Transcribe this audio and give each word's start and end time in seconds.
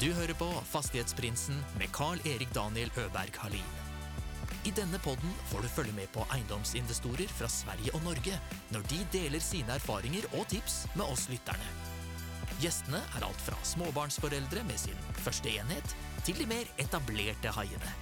Du 0.00 0.06
hører 0.16 0.32
på 0.32 0.46
Fastighetsprinsen 0.64 1.58
med 1.76 1.90
Carl-Erik 1.92 2.54
Daniel 2.56 2.88
Øberg 2.96 3.34
Halin. 3.36 3.66
I 4.64 4.72
denne 4.72 4.96
podden 5.04 5.34
får 5.50 5.60
du 5.60 5.68
følge 5.68 5.92
med 5.92 6.08
på 6.14 6.24
eiendomsinvestorer 6.32 7.28
fra 7.36 7.50
Sverige 7.52 7.92
og 7.98 8.06
Norge 8.06 8.38
når 8.72 8.86
de 8.88 9.02
deler 9.12 9.44
sine 9.44 9.76
erfaringer 9.76 10.24
og 10.38 10.48
tips 10.48 10.86
med 10.94 11.04
oss 11.04 11.26
lytterne. 11.28 11.68
Gjestene 12.64 13.02
er 13.12 13.28
alt 13.28 13.44
fra 13.44 13.60
småbarnsforeldre 13.74 14.64
med 14.72 14.80
sin 14.80 15.04
første 15.20 15.52
enhet, 15.52 15.96
til 16.24 16.40
de 16.40 16.48
mer 16.48 16.72
etablerte 16.80 17.52
haiene. 17.60 17.94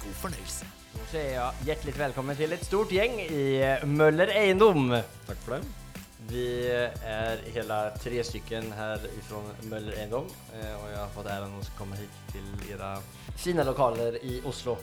God 0.00 0.20
fornøyelse. 0.24 0.72
Så 1.12 1.20
er 1.20 1.32
jeg 1.36 1.68
hjertelig 1.68 1.98
velkommen 2.00 2.40
til 2.40 2.56
et 2.56 2.64
stort 2.64 2.96
gjeng 2.96 3.20
i 3.20 3.46
Møller 3.84 4.32
Eiendom. 4.32 4.94
Takk 5.28 5.44
for 5.44 5.58
det. 5.58 5.83
Vi 6.28 6.44
er 6.68 7.38
hela 7.52 7.90
tre 7.90 8.24
stycken 8.24 8.72
här 8.72 9.00
ifrån 9.18 9.44
Möller 9.60 9.92
Eiendom 9.92 10.26
eh, 10.52 10.84
och 10.84 10.90
jag 10.94 10.98
har 10.98 11.08
fått 11.08 11.26
äran 11.26 11.58
att 11.60 11.78
komma 11.78 11.94
hit 11.94 12.10
till 12.32 12.72
era 12.72 12.98
fina 13.36 13.64
lokaler 13.64 14.24
i 14.24 14.42
Oslo. 14.44 14.76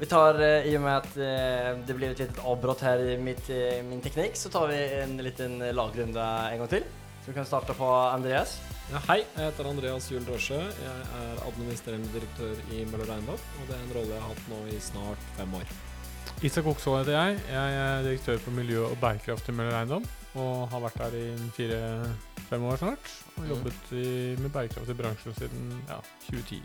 Vi 0.00 0.06
tar, 0.06 0.40
eh, 0.40 0.66
i 0.66 0.76
och 0.76 0.80
med 0.80 0.96
att 0.96 1.16
eh, 1.16 1.78
det 1.86 1.94
blev 1.96 2.10
ett 2.10 2.18
litet 2.18 2.44
avbrott 2.44 2.80
här 2.80 2.98
i 2.98 3.18
mitt, 3.18 3.48
min 3.84 4.00
teknik, 4.00 4.36
så 4.36 4.48
tar 4.48 4.68
vi 4.68 4.94
en 4.94 5.16
liten 5.16 5.58
lagrunde 5.58 5.72
lagrunda 5.72 6.50
en 6.50 6.58
gang 6.58 6.68
til. 6.68 6.82
Så 7.24 7.30
vi 7.30 7.34
kan 7.34 7.46
starte 7.46 7.74
på 7.74 7.86
Andreas. 7.92 8.60
Ja, 8.92 9.00
hei, 9.08 9.24
jeg 9.34 9.44
heter 9.44 9.66
Andreas 9.66 10.10
Juel 10.10 10.24
Drosje. 10.24 10.58
Jeg 10.58 11.06
er 11.20 11.40
administrerende 11.48 12.08
direktør 12.14 12.54
i 12.70 12.84
Møller 12.84 13.14
Eiendom, 13.14 13.40
og 13.60 13.64
det 13.68 13.74
er 13.74 13.82
en 13.82 13.96
rolle 13.96 14.14
jeg 14.14 14.22
har 14.22 14.28
hatt 14.28 14.52
nå 14.52 14.60
i 14.70 14.78
snart 14.80 15.26
fem 15.38 15.54
år. 15.58 15.74
Isak 16.42 16.66
Oksvold 16.66 17.04
heter 17.04 17.16
jeg. 17.16 17.40
Jeg 17.50 17.80
er 17.80 18.06
direktør 18.06 18.38
for 18.38 18.50
miljø 18.50 18.84
og 18.86 18.94
bærekraft 19.00 19.48
i 19.48 19.56
Møller 19.58 19.80
Eiendom. 19.80 20.06
Og 20.36 20.66
har 20.68 20.82
vært 20.84 20.98
der 21.00 21.14
i 21.16 21.26
fire-fem 21.56 22.62
år 22.68 22.76
snart. 22.82 23.06
Og 23.36 23.42
Mhm. 23.42 23.48
jobbet 23.50 23.92
i, 23.92 24.36
med 24.42 24.50
bærekraft 24.52 24.88
i 24.90 24.94
bransjen 24.94 25.34
siden 25.34 25.82
ja, 25.88 25.98
2010. 26.28 26.62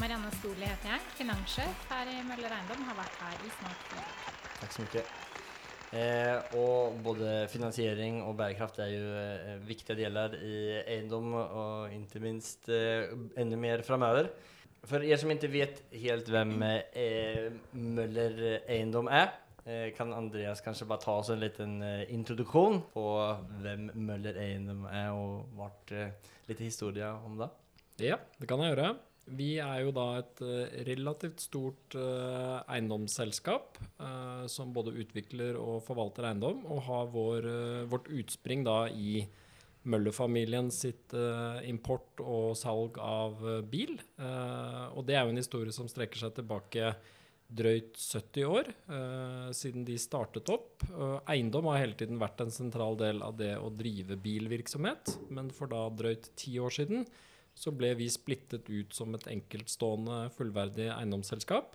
Marianne 0.00 0.30
Stoli 0.38 0.66
heter 0.68 0.90
jeg, 0.92 1.00
finanssjef 1.16 1.86
her 1.90 2.10
i 2.12 2.18
Møller 2.28 2.52
Eiendom. 2.52 2.82
Har 2.90 2.94
vært 2.98 3.16
her 3.22 3.46
i 3.46 3.50
snart 3.58 3.80
fire 3.88 4.02
år. 4.04 4.36
Takk 4.60 4.72
så 4.72 4.82
mye. 4.82 5.04
Eh, 5.90 6.56
og 6.58 6.98
både 7.02 7.48
finansiering 7.48 8.18
og 8.22 8.36
bærekraft 8.36 8.78
er 8.78 8.90
jo 8.92 9.06
eh, 9.16 9.54
viktige 9.64 9.96
deler 9.96 10.34
i 10.36 10.82
eiendom, 10.84 11.32
og 11.34 11.88
ikke 11.96 12.20
minst 12.20 12.68
eh, 12.68 13.08
enda 13.40 13.56
mer 13.56 13.80
framover. 13.82 14.28
For 14.84 14.98
dere 14.98 15.16
som 15.18 15.30
ikke 15.30 15.48
vet 15.52 15.80
helt 15.92 16.28
hvem 16.28 16.62
eh, 16.62 17.48
Eiendom 18.68 19.08
er, 19.08 19.14
är 19.22 19.47
kan 19.96 20.14
Andreas 20.16 20.62
kanskje 20.64 20.86
bare 20.88 21.02
ta 21.02 21.16
oss 21.20 21.28
en 21.34 21.42
liten 21.42 21.78
introduksjon 22.08 22.80
på 22.94 23.04
hvem 23.60 23.90
Møller 24.00 24.38
Eiendom 24.40 24.86
er, 24.88 25.10
og 25.12 25.50
vart 25.58 25.92
litt 26.48 26.62
historie 26.64 27.10
om 27.26 27.36
det. 27.42 27.50
Ja, 28.08 28.16
det 28.38 28.48
kan 28.48 28.62
jeg 28.62 28.72
gjøre. 28.72 28.94
Vi 29.36 29.48
er 29.60 29.82
jo 29.84 29.92
da 29.92 30.06
et 30.22 30.40
eh, 30.44 30.78
relativt 30.88 31.42
stort 31.44 31.96
eh, 31.98 32.54
eiendomsselskap 32.72 33.76
eh, 34.00 34.46
som 34.48 34.72
både 34.72 34.94
utvikler 35.02 35.58
og 35.60 35.82
forvalter 35.84 36.30
eiendom, 36.30 36.62
og 36.64 36.80
har 36.86 37.10
vår, 37.12 37.48
eh, 37.50 37.84
vårt 37.90 38.08
utspring 38.08 38.64
da 38.66 38.86
i 38.88 39.26
Møller-familien 39.88 40.72
sitt 40.74 41.12
eh, 41.16 41.60
import 41.68 42.22
og 42.24 42.56
salg 42.58 42.98
av 43.02 43.44
eh, 43.44 43.60
bil. 43.68 43.98
Eh, 44.16 44.84
og 44.94 45.04
det 45.08 45.18
er 45.18 45.26
jo 45.26 45.34
en 45.34 45.42
historie 45.42 45.76
som 45.76 45.90
strekker 45.90 46.24
seg 46.24 46.34
tilbake 46.38 46.94
drøyt 47.48 47.96
70 47.96 48.44
år 48.44 48.68
eh, 48.68 49.48
siden 49.56 49.86
de 49.88 49.96
startet 50.00 50.50
opp. 50.52 50.84
Eh, 50.88 51.16
eiendom 51.32 51.70
har 51.70 51.80
hele 51.80 51.96
tiden 51.98 52.20
vært 52.20 52.42
en 52.44 52.52
sentral 52.52 52.98
del 53.00 53.22
av 53.24 53.38
det 53.40 53.54
å 53.56 53.72
drive 53.72 54.18
bilvirksomhet, 54.20 55.16
men 55.32 55.48
for 55.54 55.72
da 55.72 55.86
drøyt 55.88 56.30
ti 56.38 56.58
år 56.60 56.74
siden 56.76 57.06
så 57.58 57.72
ble 57.74 57.94
vi 57.98 58.06
splittet 58.12 58.68
ut 58.70 58.92
som 58.94 59.16
et 59.16 59.26
enkeltstående 59.32 60.28
fullverdig 60.36 60.92
eiendomsselskap. 60.92 61.74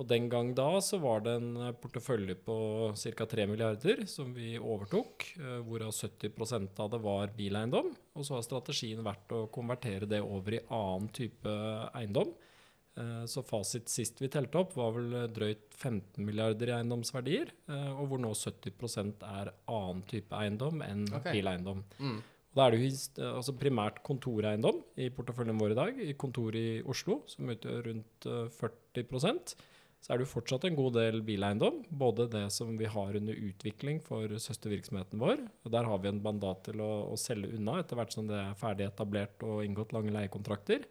Og 0.00 0.06
den 0.08 0.30
gang 0.32 0.54
da 0.56 0.78
så 0.80 0.96
var 1.02 1.20
det 1.24 1.34
en 1.36 1.74
portefølje 1.82 2.38
på 2.46 2.54
ca. 2.96 3.26
3 3.28 3.44
milliarder 3.50 4.06
som 4.08 4.30
vi 4.32 4.54
overtok, 4.56 5.26
eh, 5.36 5.58
hvorav 5.66 5.92
70% 5.92 6.80
av 6.80 6.94
det 6.94 7.02
var 7.02 7.34
bileiendom. 7.36 7.92
Og 8.16 8.24
så 8.24 8.38
har 8.38 8.46
strategien 8.46 9.04
vært 9.04 9.34
å 9.34 9.44
konvertere 9.52 10.08
det 10.08 10.22
over 10.22 10.56
i 10.56 10.64
annen 10.70 11.10
type 11.12 11.58
eiendom. 11.92 12.32
Eh, 12.98 13.24
Så 13.26 13.42
fasit 13.46 13.88
sist 13.88 14.20
vi 14.20 14.28
telte 14.28 14.60
opp, 14.60 14.74
var 14.76 14.92
vel 14.96 15.14
drøyt 15.32 15.72
15 15.78 16.24
milliarder 16.26 16.72
i 16.72 16.76
eiendomsverdier, 16.76 17.54
eh, 17.68 17.90
og 17.94 18.10
hvor 18.10 18.20
nå 18.20 18.34
70% 18.36 19.24
er 19.28 19.52
annen 19.70 20.04
type 20.10 20.36
eiendom 20.36 20.84
enn 20.84 21.06
okay. 21.08 21.38
bileiendom. 21.38 21.84
Mm. 21.98 22.20
Da 22.52 22.66
er 22.66 22.74
det 22.74 22.82
jo 22.82 22.88
eh, 22.92 23.30
altså 23.32 23.54
primært 23.56 24.02
kontoreiendom 24.04 24.82
i 25.00 25.08
porteføljen 25.14 25.60
vår 25.60 25.72
i 25.72 25.78
dag. 25.78 26.00
I 26.04 26.16
kontor 26.20 26.56
i 26.58 26.82
Oslo, 26.84 27.22
som 27.32 27.48
utgjør 27.52 27.86
rundt 27.88 28.28
eh, 28.28 28.48
40 28.60 29.06
Så 30.02 30.10
er 30.10 30.18
det 30.18 30.24
jo 30.26 30.32
fortsatt 30.32 30.64
en 30.66 30.74
god 30.74 30.96
del 30.96 31.20
bileiendom. 31.22 31.76
Både 31.86 32.26
det 32.30 32.48
som 32.50 32.72
vi 32.78 32.88
har 32.90 33.18
under 33.18 33.36
utvikling 33.38 34.00
for 34.02 34.32
søstervirksomheten 34.44 35.20
vår. 35.22 35.44
og 35.62 35.70
Der 35.70 35.86
har 35.86 36.00
vi 36.02 36.10
en 36.10 36.18
mandat 36.24 36.64
til 36.66 36.82
å, 36.82 36.90
å 37.14 37.18
selge 37.20 37.52
unna 37.54 37.76
etter 37.78 38.00
hvert 38.00 38.16
som 38.16 38.26
det 38.26 38.40
er 38.40 38.58
ferdig 38.58 38.88
etablert 38.88 39.46
og 39.46 39.62
inngått 39.62 39.94
lange 39.94 40.10
leiekontrakter. 40.10 40.88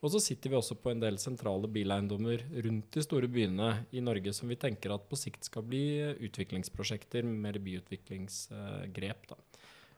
Og 0.00 0.14
så 0.14 0.22
sitter 0.24 0.54
vi 0.54 0.56
også 0.56 0.78
på 0.80 0.94
en 0.94 1.04
del 1.04 1.20
sentrale 1.20 1.68
bileiendommer 1.68 2.46
rundt 2.64 2.96
de 2.96 3.04
store 3.04 3.28
byene 3.28 3.68
i 3.92 4.00
Norge 4.04 4.32
som 4.36 4.48
vi 4.48 4.56
tenker 4.60 4.94
at 4.94 5.04
på 5.10 5.20
sikt 5.20 5.50
skal 5.50 5.66
bli 5.68 5.84
utviklingsprosjekter 6.28 7.28
med 7.28 7.42
mer 7.44 7.60
byutviklingsgrep. 7.60 9.28
Da. 9.34 9.40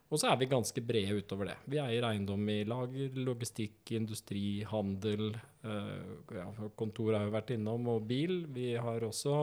Og 0.08 0.20
så 0.20 0.30
er 0.30 0.38
vi 0.41 0.48
ganske 0.48 0.80
brede 0.84 1.19
utover 1.20 1.50
det. 1.50 1.58
Vi 1.69 1.80
eier 1.82 2.06
eiendom 2.08 2.46
i 2.48 2.62
lager, 2.69 3.12
logistikk, 3.26 3.82
industri, 3.98 4.62
handel. 4.69 5.34
eh, 5.64 6.38
ja, 6.38 6.46
kontor 6.80 7.12
har 7.19 7.26
jo 7.26 7.34
vært 7.34 7.52
innom, 7.52 7.91
og 7.92 8.06
bil. 8.08 8.47
Vi 8.54 8.72
har 8.80 9.04
også 9.04 9.36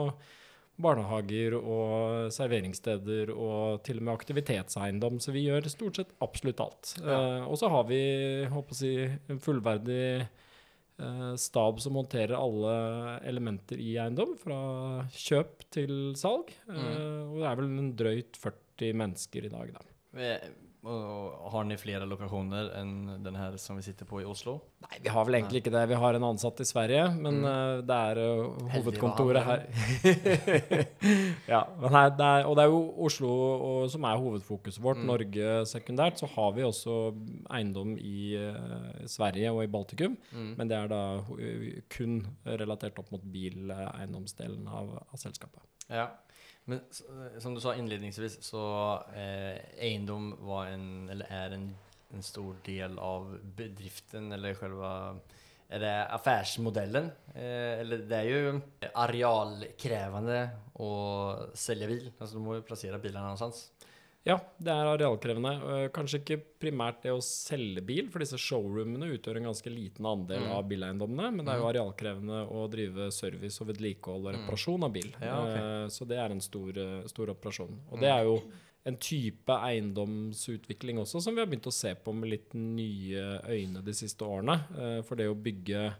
barnehager 0.76 1.54
og 1.56 2.32
serveringssteder 2.34 3.30
og 3.32 3.80
til 3.86 4.00
og 4.00 4.08
med 4.08 4.14
aktivitetseiendom. 4.16 5.20
Så 5.22 5.32
vi 5.32 5.46
gjør 5.46 5.70
stort 5.72 6.00
sett 6.00 6.12
absolutt 6.24 6.60
alt. 6.64 6.96
Eh, 7.00 7.46
og 7.46 7.56
så 7.60 7.70
har 7.72 7.86
vi 7.88 8.02
håper 8.50 8.76
å 8.76 8.80
si, 8.82 8.92
en 9.30 9.42
fullverdig 9.42 10.04
eh, 10.26 11.34
stab 11.40 11.80
som 11.84 11.96
håndterer 12.00 12.36
alle 12.36 12.76
elementer 13.22 13.80
i 13.80 13.94
eiendom, 14.02 14.36
fra 14.40 14.60
kjøp 15.14 15.68
til 15.78 15.98
salg. 16.18 16.52
Eh, 16.68 17.22
og 17.22 17.38
det 17.38 17.50
er 17.50 17.60
vel 17.62 17.70
en 17.70 17.92
drøyt 18.02 18.40
40 18.42 18.98
mennesker 19.04 19.46
i 19.46 19.54
dag, 19.54 19.76
da. 19.78 19.92
Eh, 20.18 20.48
och 20.86 21.50
har 21.50 21.64
ni 21.64 21.76
flera 21.76 22.04
lokationer 22.04 22.70
än 22.70 23.22
den 23.22 23.36
her 23.36 23.56
som 23.56 23.76
vi 23.76 23.82
sitter 23.82 24.04
på 24.04 24.22
i 24.22 24.24
Oslo? 24.24 24.60
Nei, 24.78 24.98
vi 25.02 25.08
har 25.08 25.24
vel 25.24 25.34
egentlig 25.34 25.64
ikke 25.64 25.72
det. 25.74 25.86
Vi 25.90 25.96
har 25.98 26.14
en 26.14 26.24
ansatt 26.24 26.60
i 26.62 26.66
Sverige, 26.68 27.08
men 27.10 27.40
mm. 27.42 27.80
det 27.88 27.96
er 28.10 28.20
eh, 28.22 28.68
hovedkontoret 28.76 29.42
her. 29.48 29.64
ja, 31.54 31.64
men 31.80 31.90
her, 31.90 32.12
det 32.14 32.28
er, 32.28 32.46
og 32.46 32.54
det 32.54 32.66
er 32.66 32.70
jo 32.70 32.82
Oslo 33.08 33.32
og, 33.32 33.80
som 33.90 34.06
er 34.06 34.20
hovedfokuset 34.22 34.82
vårt. 34.84 35.02
Norge 35.02 35.56
sekundært. 35.66 36.22
Så 36.22 36.30
har 36.36 36.54
vi 36.54 36.64
også 36.68 37.00
eiendom 37.50 37.96
i 37.98 38.36
uh, 38.38 39.02
Sverige 39.10 39.50
og 39.56 39.64
i 39.64 39.70
Baltikum, 39.70 40.14
men 40.32 40.70
det 40.70 40.78
er 40.78 40.92
da 40.92 41.02
kun 41.96 42.20
relatert 42.46 43.02
opp 43.02 43.10
mot 43.14 43.26
bileiendomsdelen 43.34 44.70
av, 44.70 44.94
av 45.02 45.18
selskapet. 45.18 45.66
Ja, 45.90 46.12
men 46.66 46.82
som 47.38 47.54
du 47.54 47.60
sa 47.62 47.76
inledningsvis 47.78 48.40
så 48.42 48.62
eh, 49.14 49.58
eiendom 49.86 50.32
var 50.48 50.72
en, 50.72 51.06
eller 51.12 51.30
er 51.30 51.54
en, 51.54 51.68
en 52.14 52.26
stor 52.26 52.56
del 52.66 52.98
av 52.98 53.36
bedriften 53.58 54.32
eller 54.34 54.58
selve 54.58 54.92
Er 55.66 55.80
det 55.82 55.94
affærsmodellen? 56.14 57.08
Eh, 57.34 57.80
eller 57.82 58.02
det 58.06 58.18
er 58.18 58.28
jo 58.30 58.90
arealkrävande 58.94 60.36
å 60.78 60.90
selge 61.54 61.88
bil, 61.90 62.10
Altså, 62.18 62.36
du 62.36 62.42
må 62.42 62.54
jo 62.54 62.66
plassere 62.66 62.98
placera 62.98 63.02
bilarna 63.02 63.32
någonstans. 63.32 63.64
Ja, 64.26 64.40
det 64.58 64.72
er 64.74 64.88
arealkrevende. 64.90 65.52
Eh, 65.84 65.88
Kanskje 65.94 66.18
ikke 66.18 66.40
primært 66.58 67.02
det 67.04 67.12
å 67.14 67.20
selge 67.22 67.84
bil, 67.86 68.08
for 68.10 68.18
disse 68.24 68.34
showroomene 68.42 69.06
utgjør 69.14 69.36
en 69.38 69.46
ganske 69.52 69.70
liten 69.70 70.04
andel 70.10 70.42
Mm. 70.42 70.50
av 70.56 70.64
bileiendommene. 70.68 71.28
Men 71.36 71.44
det 71.46 71.54
er 71.54 71.60
jo 71.62 71.68
arealkrevende 71.70 72.40
å 72.50 72.64
drive 72.68 73.10
service 73.12 73.60
og 73.62 73.68
vedlikehold 73.68 74.26
og 74.26 74.34
reparasjon 74.34 74.82
av 74.82 74.92
bil. 74.92 75.12
Ja, 75.22 75.36
ok. 75.44 75.56
Eh, 75.56 75.86
Så 75.88 76.08
det 76.08 76.18
er 76.18 76.30
en 76.34 76.40
stor, 76.40 76.70
eh, 76.76 77.06
stor 77.06 77.26
operasjon. 77.28 77.78
Og 77.92 78.00
det 78.00 78.08
er 78.10 78.24
jo 78.24 78.42
en 78.84 78.96
type 78.96 79.48
eiendomsutvikling 79.50 80.98
også 80.98 81.20
som 81.22 81.34
vi 81.34 81.40
har 81.42 81.46
begynt 81.50 81.66
å 81.70 81.72
se 81.72 81.94
på 81.94 82.12
med 82.14 82.30
litt 82.30 82.52
nye 82.54 83.40
øyne 83.46 83.82
de 83.84 83.92
siste 83.92 84.22
årene. 84.26 85.04
For 85.04 85.16
det 85.16 85.26
å 85.30 85.34
bygge 85.40 85.94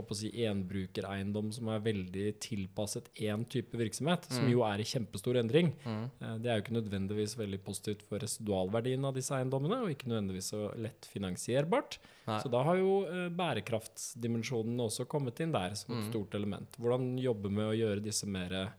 på 0.00 0.14
å 0.14 0.16
si 0.16 0.30
enbrukereiendom 0.46 1.50
som 1.52 1.68
er 1.72 1.82
veldig 1.84 2.26
tilpasset 2.40 3.10
én 3.20 3.44
type 3.52 3.76
virksomhet, 3.76 4.24
som 4.32 4.48
jo 4.48 4.62
er 4.64 4.80
i 4.80 4.86
kjempestor 4.88 5.36
endring. 5.40 5.72
Mm. 5.84 6.06
Det 6.40 6.48
er 6.48 6.56
jo 6.56 6.64
ikke 6.64 6.78
nødvendigvis 6.78 7.36
veldig 7.36 7.60
positivt 7.66 8.06
for 8.08 8.22
residualverdien 8.24 9.04
av 9.04 9.16
disse 9.18 9.36
eiendommene, 9.36 9.82
og 9.84 9.92
ikke 9.92 10.08
nødvendigvis 10.08 10.52
så 10.54 10.70
lett 10.80 11.08
finansierbart. 11.12 11.98
Nei. 12.28 12.38
Så 12.40 12.52
da 12.52 12.62
har 12.64 12.80
jo 12.80 13.02
eh, 13.04 13.28
bærekraftsdimensjonen 13.36 14.80
også 14.86 15.08
kommet 15.10 15.42
inn 15.44 15.52
der 15.52 15.76
som 15.76 15.98
et 15.98 16.08
stort 16.08 16.38
element. 16.38 16.80
Hvordan 16.80 17.12
jobbe 17.20 17.52
med 17.52 17.68
å 17.68 17.76
gjøre 17.76 18.04
disse 18.04 18.30
mer 18.30 18.72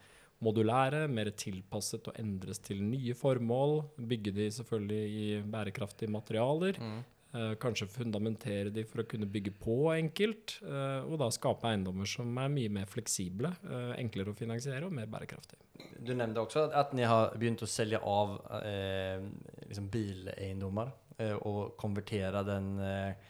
modulære, 0.44 1.06
mer 1.12 1.32
tilpasset 1.40 2.10
og 2.10 2.20
endres 2.20 2.62
til 2.64 2.82
nye 2.84 3.16
formål. 3.18 3.80
Bygge 4.12 4.34
de 4.36 4.50
selvfølgelig 4.58 5.04
i 5.24 5.28
bærekraftige 5.54 6.12
materialer. 6.14 6.80
Eh, 6.80 7.02
kanskje 7.34 7.88
fundamentere 7.90 8.70
de 8.70 8.84
for 8.86 9.02
å 9.02 9.08
kunne 9.10 9.26
bygge 9.30 9.56
på 9.58 9.78
enkelt, 9.96 10.60
eh, 10.62 11.02
og 11.08 11.18
da 11.22 11.32
skape 11.34 11.66
eiendommer 11.70 12.10
som 12.10 12.30
er 12.38 12.52
mye 12.54 12.70
mer 12.70 12.86
fleksible, 12.90 13.50
eh, 13.66 13.94
enklere 13.98 14.34
å 14.34 14.38
finansiere 14.38 14.86
og 14.86 14.94
mer 14.94 15.10
bærekraftige. 15.10 15.62
Du 15.98 16.14
nevnte 16.14 16.44
også 16.44 16.68
at 16.78 16.94
ni 16.94 17.08
har 17.10 17.34
begynt 17.40 17.64
å 17.66 17.70
selge 17.70 17.98
av 17.98 18.36
eh, 18.62 19.24
liksom 19.66 19.90
bileiendommer 19.94 20.94
eh, 21.18 21.34
og 21.34 21.74
konvertere 21.82 22.44
den 22.46 22.70
eh, 22.86 23.30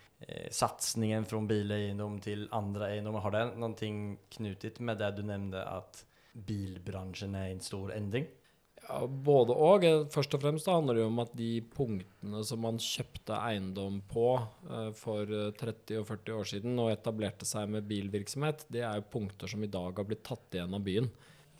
satsingen 0.51 1.25
fra 1.27 1.39
bileiendom 1.47 2.19
til 2.23 2.47
andre 2.51 2.91
eiendommer. 2.93 3.23
Har 3.23 3.35
det 3.37 3.45
noe 3.59 3.91
knyttet 4.35 4.79
med 4.79 4.99
det 4.99 5.13
du 5.15 5.23
nevnte 5.27 5.63
at 5.63 6.03
bilbransjen 6.33 7.35
er 7.39 7.51
en 7.53 7.63
stor 7.63 7.93
endring? 7.95 8.27
Ja, 8.87 9.07
både 9.07 9.55
og. 9.55 9.83
Eh, 9.87 10.05
Først 10.11 10.33
og 10.35 10.41
fremst 10.43 10.67
handler 10.67 10.97
det 10.97 11.03
jo 11.05 11.09
om 11.11 11.19
at 11.23 11.33
de 11.39 11.51
punktene 11.73 12.43
som 12.45 12.59
man 12.65 12.77
kjøpte 12.83 13.37
eiendom 13.39 14.01
på 14.11 14.25
eh, 14.69 14.89
for 14.99 15.23
eh, 15.23 15.51
30 15.59 16.01
og 16.01 16.07
40 16.11 16.39
år 16.39 16.49
siden 16.51 16.79
og 16.83 16.91
etablerte 16.91 17.47
seg 17.47 17.69
med 17.69 17.87
bilvirksomhet, 17.87 18.65
det 18.73 18.83
er 18.83 18.99
jo 18.99 19.07
punkter 19.13 19.47
som 19.47 19.63
i 19.63 19.71
dag 19.71 19.95
har 20.01 20.09
blitt 20.09 20.25
tatt 20.27 20.57
igjen 20.59 20.75
av 20.75 20.83
byen. 20.83 21.07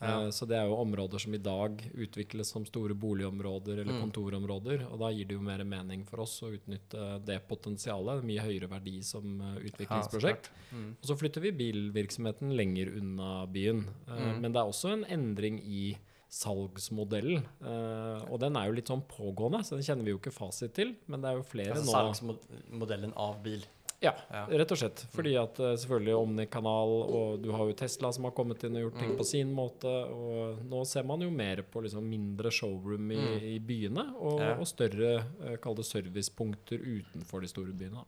Ja. 0.03 0.17
Eh, 0.25 0.29
Så 0.35 0.43
det 0.45 0.57
er 0.59 0.67
jo 0.67 0.75
områder 0.83 1.17
som 1.23 1.33
i 1.33 1.39
dag 1.39 1.79
utvikles 1.95 2.49
som 2.51 2.65
store 2.67 2.93
boligområder 2.93 3.79
eller 3.79 3.93
Mm. 3.93 4.01
kontorområder. 4.03 4.83
Og 4.91 4.99
da 4.99 5.07
gir 5.15 5.23
det 5.25 5.37
jo 5.37 5.41
mer 5.47 5.63
mening 5.63 6.03
for 6.05 6.19
oss 6.25 6.41
å 6.43 6.51
utnytte 6.51 7.23
det 7.23 7.39
potensialet. 7.47 8.21
Mye 8.21 8.43
høyere 8.43 8.67
verdi 8.67 8.99
som 9.01 9.39
eh, 9.39 9.61
utviklingsprosjekt. 9.69 10.49
Mm. 10.73 10.97
Og 10.99 11.07
så 11.07 11.15
flytter 11.15 11.39
vi 11.47 11.51
bilvirksomheten 11.55 12.51
lenger 12.53 12.91
unna 12.99 13.45
byen. 13.47 13.85
Eh, 14.09 14.11
Mm. 14.33 14.41
Men 14.41 14.51
det 14.51 14.59
er 14.59 14.67
også 14.67 14.91
en 14.91 15.05
endring 15.05 15.61
i 15.63 15.95
salgsmodellen. 16.33 17.43
Uh, 17.61 18.23
og 18.31 18.39
den 18.43 18.57
er 18.57 18.69
jo 18.69 18.75
litt 18.79 18.89
sånn 18.91 19.03
pågående, 19.09 19.61
så 19.65 19.77
den 19.77 19.85
kjenner 19.85 20.07
vi 20.07 20.13
jo 20.15 20.19
ikke 20.21 20.33
fasit 20.33 20.73
til. 20.77 20.95
Men 21.07 21.21
det 21.23 21.31
er 21.31 21.39
jo 21.39 21.45
flere 21.47 21.75
Altså 21.77 21.85
nå 21.85 21.93
salgsmodellen 21.93 23.13
av 23.19 23.39
bil. 23.45 23.65
Ja, 24.03 24.11
Ja. 24.33 24.41
rett 24.51 24.71
og 24.73 24.77
slett. 24.81 25.05
Fordi 25.13 25.31
at 25.39 25.59
uh, 25.63 25.77
selvfølgelig 25.79 26.15
Omni-kanal, 26.19 26.89
og 27.15 27.37
du 27.43 27.51
har 27.55 27.69
jo 27.69 27.75
Tesla 27.79 28.09
som 28.11 28.25
har 28.27 28.33
kommet 28.35 28.63
inn 28.67 28.75
og 28.75 28.89
gjort 28.89 28.99
ting 28.99 29.11
Mm. 29.13 29.17
på 29.17 29.25
sin 29.29 29.53
måte. 29.55 29.93
Og 30.11 30.59
nå 30.67 30.81
ser 30.85 31.03
man 31.07 31.21
jo 31.21 31.29
mer 31.31 31.61
på 31.63 31.81
liksom 31.85 32.03
mindre 32.09 32.51
showroom 32.51 33.11
i, 33.11 33.15
Mm. 33.15 33.39
i 33.53 33.59
byene, 33.59 34.05
og, 34.19 34.39
Ja. 34.41 34.55
og 34.59 34.67
større 34.67 35.23
uh, 35.45 35.55
kall 35.55 35.75
det 35.75 35.85
servicepunkter 35.85 36.79
utenfor 36.83 37.41
de 37.41 37.47
store 37.47 37.71
byene. 37.71 38.03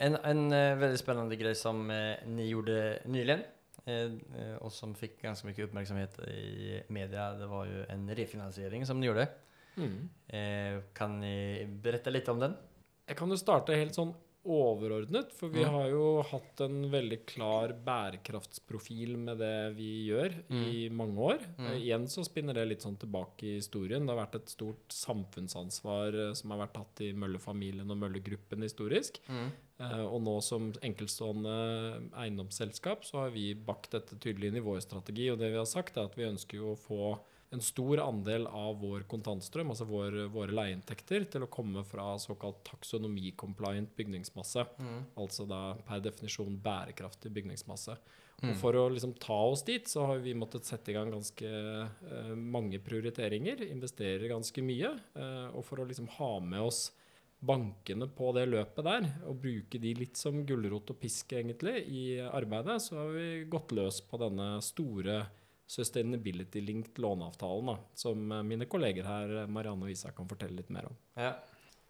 En, 0.00 0.14
en 0.24 0.50
veldig 0.78 0.98
spennende 0.98 1.36
greie 1.38 1.56
som 1.56 1.88
ni 1.88 2.44
gjorde 2.52 3.00
nylig, 3.06 3.40
eh, 3.88 4.14
eh, 4.38 4.54
og 4.62 4.72
som 4.74 4.94
fikk 4.96 5.18
ganske 5.24 5.48
mye 5.48 5.66
oppmerksomhet 5.66 6.20
i 6.30 6.78
media, 6.94 7.32
det 7.38 7.48
var 7.50 7.68
jo 7.70 7.84
en 7.90 8.08
refinansiering 8.18 8.86
som 8.88 9.00
ni 9.00 9.08
gjorde. 9.08 9.28
Mm. 9.78 9.98
Eh, 10.34 10.78
kan 10.96 11.18
ni 11.22 11.66
berette 11.82 12.12
litt 12.12 12.28
om 12.30 12.40
den? 12.42 12.56
Jeg 13.08 13.16
kan 13.18 13.30
jo 13.32 13.38
starte 13.40 13.76
helt 13.78 13.96
sånn 13.96 14.12
overordnet, 14.48 15.30
for 15.36 15.48
vi 15.52 15.62
Mm. 15.64 15.70
har 15.74 15.88
jo 15.92 16.22
hatt 16.22 16.60
en 16.64 16.78
veldig 16.90 17.18
klar 17.26 17.72
bærekraftsprofil 17.84 19.16
med 19.18 19.38
det 19.38 19.76
vi 19.76 20.08
gjør 20.08 20.34
i 20.50 20.88
mange 20.90 21.16
år. 21.18 21.38
Mm. 21.58 21.66
Eh, 21.66 21.78
igjen 21.82 22.06
så 22.08 22.24
spinner 22.24 22.54
det 22.54 22.66
litt 22.68 22.82
sånn 22.82 22.98
tilbake 22.98 23.42
i 23.44 23.54
historien. 23.60 24.06
Det 24.06 24.14
har 24.16 24.26
vært 24.26 24.36
et 24.40 24.48
stort 24.48 24.88
samfunnsansvar 24.88 26.14
eh, 26.30 26.34
som 26.34 26.50
har 26.54 26.66
vært 26.66 26.74
tatt 26.80 27.00
i 27.06 27.12
Mølle-familien 27.12 27.90
og 27.90 27.98
Møllegruppen 27.98 28.62
historisk. 28.64 28.78
historisk. 29.22 29.52
Eh, 29.80 30.00
og 30.06 30.20
nå 30.22 30.40
som 30.42 30.72
enkeltstående 30.82 32.10
eiendomsselskap 32.18 33.04
så 33.06 33.24
har 33.24 33.30
vi 33.30 33.52
bakt 33.54 33.90
dette 33.94 34.16
tydelig 34.18 34.50
inn 34.50 34.56
i 34.56 34.64
vår 34.64 34.80
strategi. 34.82 35.28
Og 35.30 35.38
det 35.38 35.52
vi 35.52 35.58
har 35.60 35.68
sagt 35.68 35.96
er 35.96 36.08
at 36.08 36.16
vi 36.18 36.24
ønsker 36.28 36.58
jo 36.58 36.72
å 36.74 36.78
få 36.78 37.18
en 37.50 37.62
stor 37.64 38.00
andel 38.02 38.46
av 38.46 38.76
vår 38.82 39.06
kontantstrøm, 39.08 39.70
altså 39.72 39.86
vår, 39.88 40.18
våre 40.32 40.52
leieinntekter, 40.52 41.24
til 41.32 41.46
å 41.46 41.50
komme 41.52 41.84
fra 41.88 42.10
såkalt 42.20 42.60
taksonomi-compliant 42.68 43.94
bygningsmasse. 43.96 44.66
Mm. 44.76 44.98
Altså 45.22 45.46
da 45.48 45.62
per 45.88 46.02
definisjon 46.04 46.58
bærekraftig 46.64 47.32
bygningsmasse. 47.32 47.96
Mm. 48.42 48.52
Og 48.52 48.60
for 48.60 48.76
å 48.78 48.84
liksom 48.92 49.16
ta 49.18 49.38
oss 49.48 49.64
dit, 49.66 49.88
så 49.88 50.04
har 50.10 50.20
vi 50.22 50.36
måttet 50.36 50.68
sette 50.68 50.92
i 50.92 50.98
gang 50.98 51.10
ganske 51.10 51.48
eh, 51.48 52.34
mange 52.36 52.78
prioriteringer. 52.84 53.64
Investere 53.66 54.30
ganske 54.30 54.62
mye. 54.62 54.92
eh, 55.18 55.48
og 55.48 55.64
for 55.66 55.80
å 55.80 55.88
liksom 55.88 56.10
ha 56.20 56.32
med 56.44 56.68
oss 56.68 56.90
bankene 57.38 58.08
på 58.10 58.32
det 58.34 58.48
løpet 58.50 58.84
der, 58.84 59.04
og 59.30 59.40
bruke 59.42 59.78
de 59.80 59.92
litt 59.94 60.18
som 60.18 60.42
gulrot 60.46 60.90
og 60.90 61.00
pisk 61.00 61.32
egentlig 61.38 61.84
i 61.86 62.04
arbeidet, 62.20 62.80
så 62.82 62.98
har 62.98 63.12
vi 63.14 63.28
gått 63.50 63.74
løs 63.78 64.00
på 64.06 64.18
denne 64.20 64.56
store 64.64 65.20
sustainability-linked 65.68 66.98
låneavtalen, 66.98 67.66
da, 67.66 67.76
som 67.94 68.32
eh, 68.32 68.42
mine 68.42 68.66
kolleger 68.70 69.04
her, 69.08 69.36
eh, 69.42 69.46
Marianne 69.52 69.84
og 69.88 69.92
Isak, 69.92 70.16
kan 70.16 70.28
fortelle 70.30 70.56
litt 70.62 70.70
mer 70.74 70.88
om. 70.90 70.96
Ja. 71.18 71.34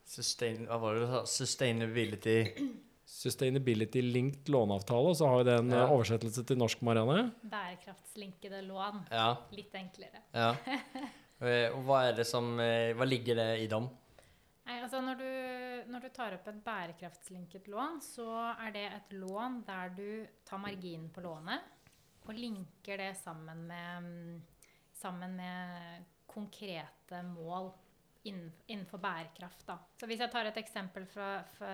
Sustain, 0.08 0.64
hva 0.66 0.78
var 0.80 0.94
det 0.96 1.04
du 1.06 1.10
sa? 1.12 1.24
Sustainability 1.28 2.38
Sustainability-linked 3.08 4.48
låneavtale, 4.52 5.14
så 5.16 5.26
har 5.28 5.38
jo 5.38 5.44
det 5.48 5.54
en 5.62 5.70
Ja. 5.70 5.84
eh, 5.84 5.92
oversettelse 5.92 6.44
til 6.46 6.58
norsk, 6.58 6.82
Marianne. 6.82 7.30
Bærekraftslinkede 7.42 8.62
lån. 8.66 9.06
Ja. 9.10 9.36
Litt 9.52 9.72
enklere. 9.74 10.22
ja. 10.34 10.54
Eh, 11.40 11.70
Og 11.70 11.84
hva 11.86 12.00
er 12.08 12.16
det 12.16 12.24
som 12.26 12.56
Hva 12.58 13.06
ligger 13.06 13.36
det 13.38 13.60
i 13.62 13.66
dem? 13.70 13.84
Nei, 14.66 14.80
altså 14.82 14.98
når 15.00 15.14
du, 15.20 15.92
når 15.92 16.00
du 16.02 16.08
tar 16.08 16.32
opp 16.34 16.48
et 16.50 16.64
bærekraftslinket 16.64 17.68
lån, 17.70 18.00
så 18.02 18.56
er 18.58 18.72
det 18.74 18.82
et 18.92 19.12
lån 19.14 19.60
der 19.64 19.88
du 19.94 20.26
tar 20.44 20.58
marginen 20.58 21.08
på 21.14 21.22
lånet 21.22 21.60
og 22.28 22.34
linker 22.36 22.98
det 23.00 23.16
sammen 23.16 23.66
med, 23.66 24.02
mm, 24.04 24.42
sammen 24.94 25.36
med 25.36 26.04
konkrete 26.28 27.22
mål 27.24 27.70
innenfor 28.28 28.98
bærekraft. 29.00 29.62
Da. 29.66 29.78
Så 29.96 30.06
hvis 30.10 30.20
jeg 30.20 30.30
tar 30.32 30.44
et 30.50 30.58
eksempel 30.60 31.06
fra, 31.08 31.42
fra, 31.56 31.70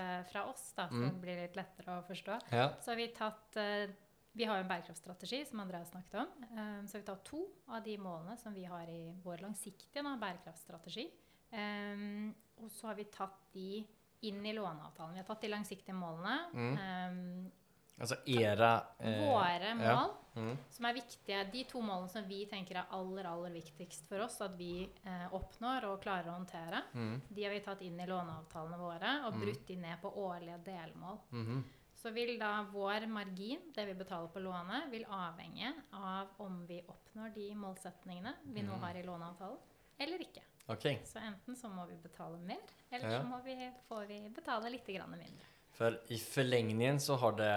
oss, 0.47 0.73
da, 0.77 0.87
så 0.89 0.95
Mm. 1.09 1.21
det 1.35 1.49
litt 1.49 1.57
lettere 1.57 1.97
å 1.99 2.05
forstå, 2.07 2.37
Ja. 2.53 2.69
så 2.81 2.93
har 2.93 2.97
vi 2.97 3.09
tatt 3.09 3.57
eh, 3.57 3.89
Vi 4.37 4.45
har 4.45 4.59
en 4.59 4.67
bærekraftstrategi, 4.69 5.45
som 5.47 5.61
Andreas 5.61 5.91
snakket 5.93 6.15
om. 6.15 6.29
Eh, 6.43 6.87
Så 6.87 6.93
vi 7.01 7.05
tatt 7.07 7.25
to 7.25 7.47
av 7.69 7.85
de 7.85 7.97
målene 7.97 8.37
som 8.37 8.53
vi 8.53 8.65
har 8.65 8.83
i 8.89 9.13
vår 9.23 9.39
langsiktige 9.39 10.03
da, 10.03 10.17
bærekraftstrategi. 10.17 11.09
Eh, 11.53 12.33
og 12.61 12.69
så 12.71 12.89
har 12.89 12.95
vi 12.97 13.05
tatt 13.05 13.53
de 13.53 13.87
inn 14.23 14.45
i 14.47 14.53
låneavtalen. 14.53 15.13
Vi 15.15 15.19
har 15.21 15.25
tatt 15.25 15.41
de 15.41 15.49
langsiktige 15.49 15.95
målene. 15.95 16.51
Mm. 16.53 17.53
Altså 18.01 18.17
era 18.27 18.71
eh, 18.99 19.21
våre 19.23 19.75
mål, 19.79 19.85
ja. 19.87 20.09
Mm. 20.35 20.57
som 20.71 20.87
er 20.89 20.95
viktige. 20.97 21.45
De 21.53 21.61
to 21.71 21.81
målene 21.81 22.11
som 22.11 22.25
vi 22.27 22.41
tenker 22.51 22.77
er 22.81 22.89
aller, 22.91 23.25
aller 23.31 23.51
viktigst 23.55 24.09
for 24.09 24.25
oss 24.25 24.41
at 24.43 24.57
vi 24.59 24.89
eh, 25.07 25.29
oppnår 25.31 25.85
og 25.93 26.01
klarer 26.03 26.27
å 26.33 26.35
håndtere, 26.41 26.83
Mm. 26.95 27.21
de 27.31 27.45
har 27.45 27.53
vi 27.55 27.61
tatt 27.61 27.83
inn 27.87 28.01
i 28.01 28.07
låneavtalene 28.07 28.79
våre 28.79 29.13
og 29.27 29.35
Mm. 29.35 29.41
brutt 29.45 29.67
de 29.67 29.77
ned 29.77 30.01
på 30.03 30.11
årlige 30.17 30.59
delmål. 30.65 31.19
-hmm. 31.33 31.63
Så 31.95 32.11
vil 32.13 32.39
da 32.39 32.63
vår 32.73 33.07
margin, 33.07 33.61
det 33.75 33.87
vi 33.87 33.95
betaler 33.95 34.29
på 34.29 34.41
lånet, 34.43 34.91
vil 34.91 35.05
avhenge 35.09 35.73
av 35.93 36.29
om 36.39 36.67
vi 36.67 36.83
oppnår 36.83 37.33
de 37.35 37.55
målsetningene 37.55 38.35
vi 38.45 38.61
nå 38.63 38.73
Mm. 38.75 38.81
har 38.81 38.95
i 38.97 39.03
låneavtalen, 39.03 39.59
eller 39.99 40.19
ikke. 40.19 40.43
Okay. 40.69 40.99
Så 41.05 41.19
enten 41.19 41.55
så 41.57 41.69
må 41.69 41.87
vi 41.87 41.95
betale 41.95 42.39
mer, 42.39 42.59
eller 42.91 43.11
Ja. 43.11 43.21
så 43.21 43.27
må 43.27 43.43
vi, 43.45 43.73
får 43.89 44.07
vi 44.09 44.29
betale 44.29 44.71
litt 44.71 44.87
grann 44.87 45.11
mindre. 45.11 45.47
For 45.75 45.97
i 46.15 46.19
forlengningen 46.23 47.01
så 47.03 47.17
har 47.19 47.33
det 47.39 47.51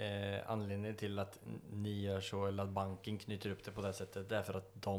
eh, 0.00 0.38
anledning 0.50 0.96
til 0.96 1.18
at 1.20 1.36
ni 1.76 1.98
gjør 2.06 2.20
så, 2.24 2.42
eller 2.48 2.64
at 2.68 2.74
banken 2.76 3.18
knyter 3.20 3.52
opp 3.52 3.64
det 3.66 3.74
på 3.76 3.84
det 3.84 3.94
settet, 3.98 4.28
det 4.30 4.38
er 4.38 4.46
for 4.46 4.60
at 4.62 4.70
de 4.86 4.94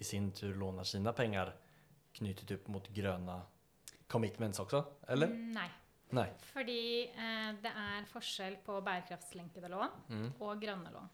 i 0.00 0.04
sin 0.04 0.30
tur 0.32 0.54
låner 0.56 0.84
sine 0.88 1.12
penger 1.16 1.52
knyttet 2.16 2.54
opp 2.56 2.68
mot 2.72 2.88
grønne 2.96 3.40
commitments 4.08 4.60
også, 4.62 4.84
eller? 5.12 5.28
Mm, 5.32 5.52
Nei. 5.58 5.68
Nei. 6.16 6.28
Fordi 6.52 6.78
eh, 7.10 7.48
det 7.60 7.72
er 7.74 8.04
forskjell 8.12 8.60
på 8.64 8.78
bærekraftslenkede 8.86 9.68
lån 9.72 9.96
Mm. 10.08 10.28
og 10.40 10.60
grønne 10.62 10.92
lån. 10.94 11.08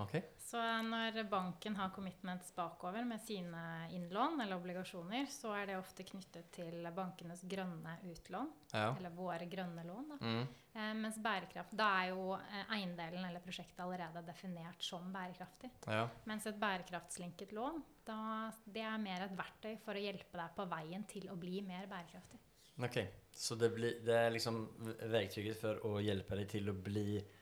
Ok. 0.00 0.14
Så 0.40 0.58
når 0.82 1.18
banken 1.30 1.76
har 1.78 1.90
commitments 1.94 2.48
bakover 2.56 3.04
med 3.06 3.20
sine 3.22 3.60
innlån 3.94 4.40
eller 4.42 4.56
obligasjoner, 4.58 5.28
så 5.30 5.52
er 5.54 5.68
det 5.70 5.76
ofte 5.78 6.02
knyttet 6.08 6.48
til 6.56 6.88
bankenes 6.96 7.44
grønne 7.46 7.98
utlån, 8.10 8.48
Ja. 8.72 8.88
eller 8.96 9.12
våre 9.14 9.46
grønne 9.46 9.84
lån. 9.86 10.10
Mm. 10.20 10.48
Eh, 10.74 10.92
mens 10.94 11.18
bærekraft, 11.22 11.76
da 11.76 11.88
er 12.02 12.08
jo 12.10 12.32
eh, 12.34 12.64
eiendelen 12.78 13.24
eller 13.28 13.40
prosjektet 13.44 13.80
allerede 13.84 14.24
definert 14.26 14.82
som 14.82 15.12
bærekraftig. 15.12 15.70
Ja. 15.86 16.08
Mens 16.26 16.46
et 16.46 16.58
bærekraftslinket 16.58 17.52
lån, 17.52 17.82
da, 18.06 18.50
det 18.66 18.82
er 18.82 18.98
mer 18.98 19.26
et 19.28 19.36
verktøy 19.38 19.76
for 19.84 19.94
å 19.94 20.02
hjelpe 20.02 20.38
deg 20.38 20.54
på 20.56 20.66
veien 20.70 21.04
til 21.10 21.28
å 21.30 21.36
bli 21.38 21.60
mer 21.62 21.86
bærekraftig. 21.90 22.40
Ok. 22.82 22.96
Så 23.32 23.54
det, 23.60 23.68
blir, 23.74 24.00
det 24.02 24.16
er 24.16 24.30
liksom 24.32 24.64
verktøyet 25.10 25.60
for 25.60 25.84
å 25.86 26.00
hjelpe 26.02 26.38
deg 26.40 26.48
til 26.48 26.70
å 26.70 26.74
bli 26.74 27.04
bærekraftig 27.20 27.36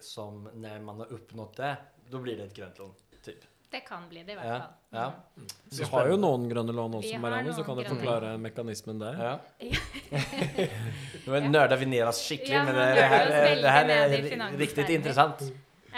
som 0.00 0.48
når 0.54 0.82
man 0.84 1.04
har 1.04 1.14
oppnådd 1.14 1.56
det, 1.56 1.76
da 2.10 2.18
blir 2.22 2.36
det 2.36 2.50
et 2.50 2.58
grønt 2.58 2.78
lån, 2.78 2.92
typ. 3.24 3.46
Det 3.70 3.80
kan 3.84 4.08
bli 4.08 4.22
det, 4.24 4.32
i 4.32 4.36
hvert 4.36 4.46
fall. 4.46 4.76
ja. 4.90 5.12
Mm. 5.36 5.48
Vi 5.78 5.84
har 5.84 6.08
jo 6.08 6.16
noen 6.16 6.46
grønne 6.48 6.72
lån 6.72 6.94
også, 7.02 7.18
Marianne, 7.20 7.52
så 7.52 7.64
kan 7.66 7.76
du 7.76 7.82
grønne 7.82 7.98
forklare 7.98 8.30
mekanismen 8.40 9.02
der. 9.02 9.18
Ja. 9.20 9.32
Nå 11.26 11.34
Ja. 11.34 11.48
nördar 11.48 11.76
vi 11.76 11.86
ned 11.86 12.06
oss 12.08 12.22
skikkelig, 12.24 12.54
Ja, 12.54 12.64
men 12.64 12.74
det, 12.74 12.86
det, 12.96 13.08
her, 13.12 13.26
er- 13.26 13.62
det 13.62 13.74
her 13.76 13.90
er 13.96 14.56
riktig 14.56 14.88
interessant. 14.96 15.42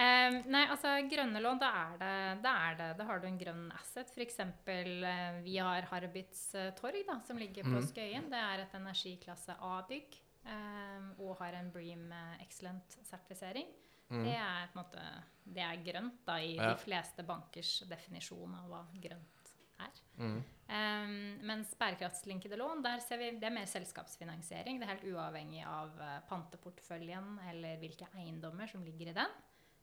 Um, 0.00 0.36
nei, 0.48 0.62
altså 0.70 0.96
grønne 1.10 1.42
lån, 1.44 1.58
da 1.60 1.68
er 1.76 1.96
det, 2.00 2.42
da 2.44 2.52
er 2.70 2.76
det 2.78 2.88
Da 2.98 3.04
har 3.04 3.18
du 3.20 3.26
en 3.28 3.38
grønn 3.38 3.64
asset. 3.76 4.10
F.eks. 4.14 4.38
Eh, 4.40 5.40
vi 5.44 5.58
har 5.58 5.86
Harbits 5.90 6.54
uh, 6.54 6.70
torg, 6.78 7.02
da, 7.06 7.18
som 7.26 7.38
ligger 7.38 7.66
på 7.66 7.76
mm. 7.76 7.86
Skøyen. 7.90 8.30
Det 8.32 8.40
er 8.40 8.64
et 8.64 8.76
energiklasse 8.78 9.56
A-bygg. 9.60 10.16
Eh, 10.46 11.10
og 11.18 11.36
har 11.38 11.52
en 11.54 11.70
Bream 11.72 12.10
eh, 12.12 12.42
Excellent-sertifisering, 12.46 13.66
Mm. 14.10 14.24
det 14.24 14.34
er 14.34 14.66
på 14.72 14.78
en 14.78 14.84
måte 14.84 15.02
Det 15.46 15.62
er 15.62 15.84
grønt 15.92 16.24
da, 16.26 16.34
i 16.42 16.56
Ja. 16.56 16.74
de 16.74 16.80
fleste 16.82 17.22
bankers 17.22 17.80
definisjon 17.88 18.54
av 18.54 18.68
hva 18.68 18.86
grønt 19.00 19.50
er. 19.78 19.90
Mm. 20.18 20.42
Um, 20.68 21.46
mens 21.46 21.74
bærekraftslinkede 21.76 22.56
lån, 22.58 22.82
der 22.82 22.98
ser 23.00 23.18
vi, 23.18 23.30
det 23.38 23.44
er 23.44 23.50
mer 23.54 23.66
selskapsfinansiering. 23.66 24.78
Det 24.80 24.88
er 24.88 24.94
helt 24.96 25.14
uavhengig 25.14 25.64
av 25.64 25.94
uh, 25.98 26.20
panteporteføljen 26.28 27.38
eller 27.50 27.76
hvilke 27.78 28.06
eiendommer 28.14 28.66
som 28.68 28.82
ligger 28.84 29.08
i 29.10 29.12
den. 29.12 29.30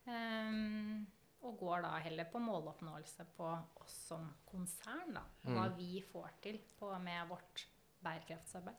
Um, 0.07 1.07
og 1.43 1.57
går 1.59 1.81
da 1.83 1.97
heller 1.99 2.25
på 2.31 2.39
måloppnåelse 2.39 3.25
på 3.37 3.47
oss 3.81 3.95
som 4.09 4.33
konsern, 4.45 5.13
da. 5.13 5.23
Hva 5.45 5.69
Mm. 5.69 5.77
vi 5.77 6.01
får 6.01 6.29
til 6.41 6.59
på, 6.79 6.91
med 6.99 7.27
vårt 7.29 7.65
bærekraftsarbeid. 8.03 8.75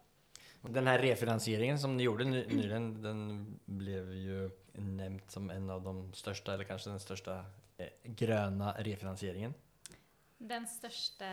Den 0.63 0.87
här 0.87 0.99
refinansieringen 0.99 1.79
som 1.79 1.97
ni 1.97 2.03
gjorde 2.03 2.25
ny- 2.25 2.47
nyligen, 2.47 3.03
den 3.03 3.47
blev 3.65 4.13
ju 4.15 4.51
nämnt 4.73 5.31
som 5.31 5.51
en 5.51 5.71
av 5.71 5.83
de 5.83 6.13
största, 6.15 6.55
eller 6.55 6.65
kanske 6.65 6.91
den 6.91 7.01
största 7.01 7.45
eh, 7.77 7.89
gröna 8.05 8.73
refinansieringen. 8.79 9.55
Den 10.41 10.67
største 10.67 11.25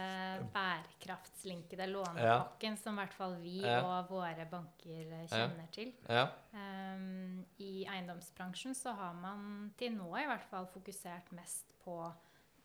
bærekraftslinkede 0.54 1.88
lånepakken 1.88 2.78
som 2.78 2.94
i 2.94 3.04
hvert 3.04 3.14
fall 3.14 3.36
vi 3.42 3.62
Ja. 3.62 3.82
og 4.00 4.10
våre 4.10 4.46
banker 4.52 5.28
kjenner 5.30 5.68
til. 5.72 5.92
Ja. 6.10 6.28
Um, 6.54 7.46
I 7.58 7.86
eiendomsbransjen 7.86 8.76
så 8.76 8.92
har 8.98 9.14
man 9.14 9.72
til 9.78 9.94
nå 9.94 10.10
i 10.18 10.26
hvert 10.26 10.48
fall 10.50 10.66
fokusert 10.74 11.32
mest 11.32 11.74
på 11.84 12.00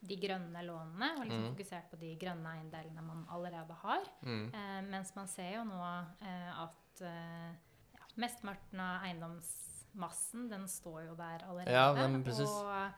de 0.00 0.16
grønne 0.16 0.62
lånene, 0.64 1.10
og 1.18 1.26
liksom 1.26 1.42
Mm. 1.44 1.50
fokusert 1.54 1.90
på 1.90 1.98
de 2.00 2.14
grønne 2.16 2.54
eiendelene 2.56 3.02
man 3.02 3.26
allerede 3.28 3.74
har. 3.82 4.06
Mm. 4.22 4.54
Eh, 4.54 4.80
mens 4.88 5.14
man 5.16 5.28
ser 5.28 5.54
jo 5.56 5.64
nå 5.64 5.82
eh, 6.22 6.62
at 6.62 7.00
eh, 7.02 7.52
ja, 7.94 8.08
mesteparten 8.16 8.80
av 8.80 9.04
eiendomsmassen, 9.04 10.48
den 10.48 10.66
står 10.68 11.06
jo 11.08 11.14
der 11.14 11.44
allerede. 11.44 11.70
Ja, 11.72 11.92
men 11.92 12.24
og 12.24 12.92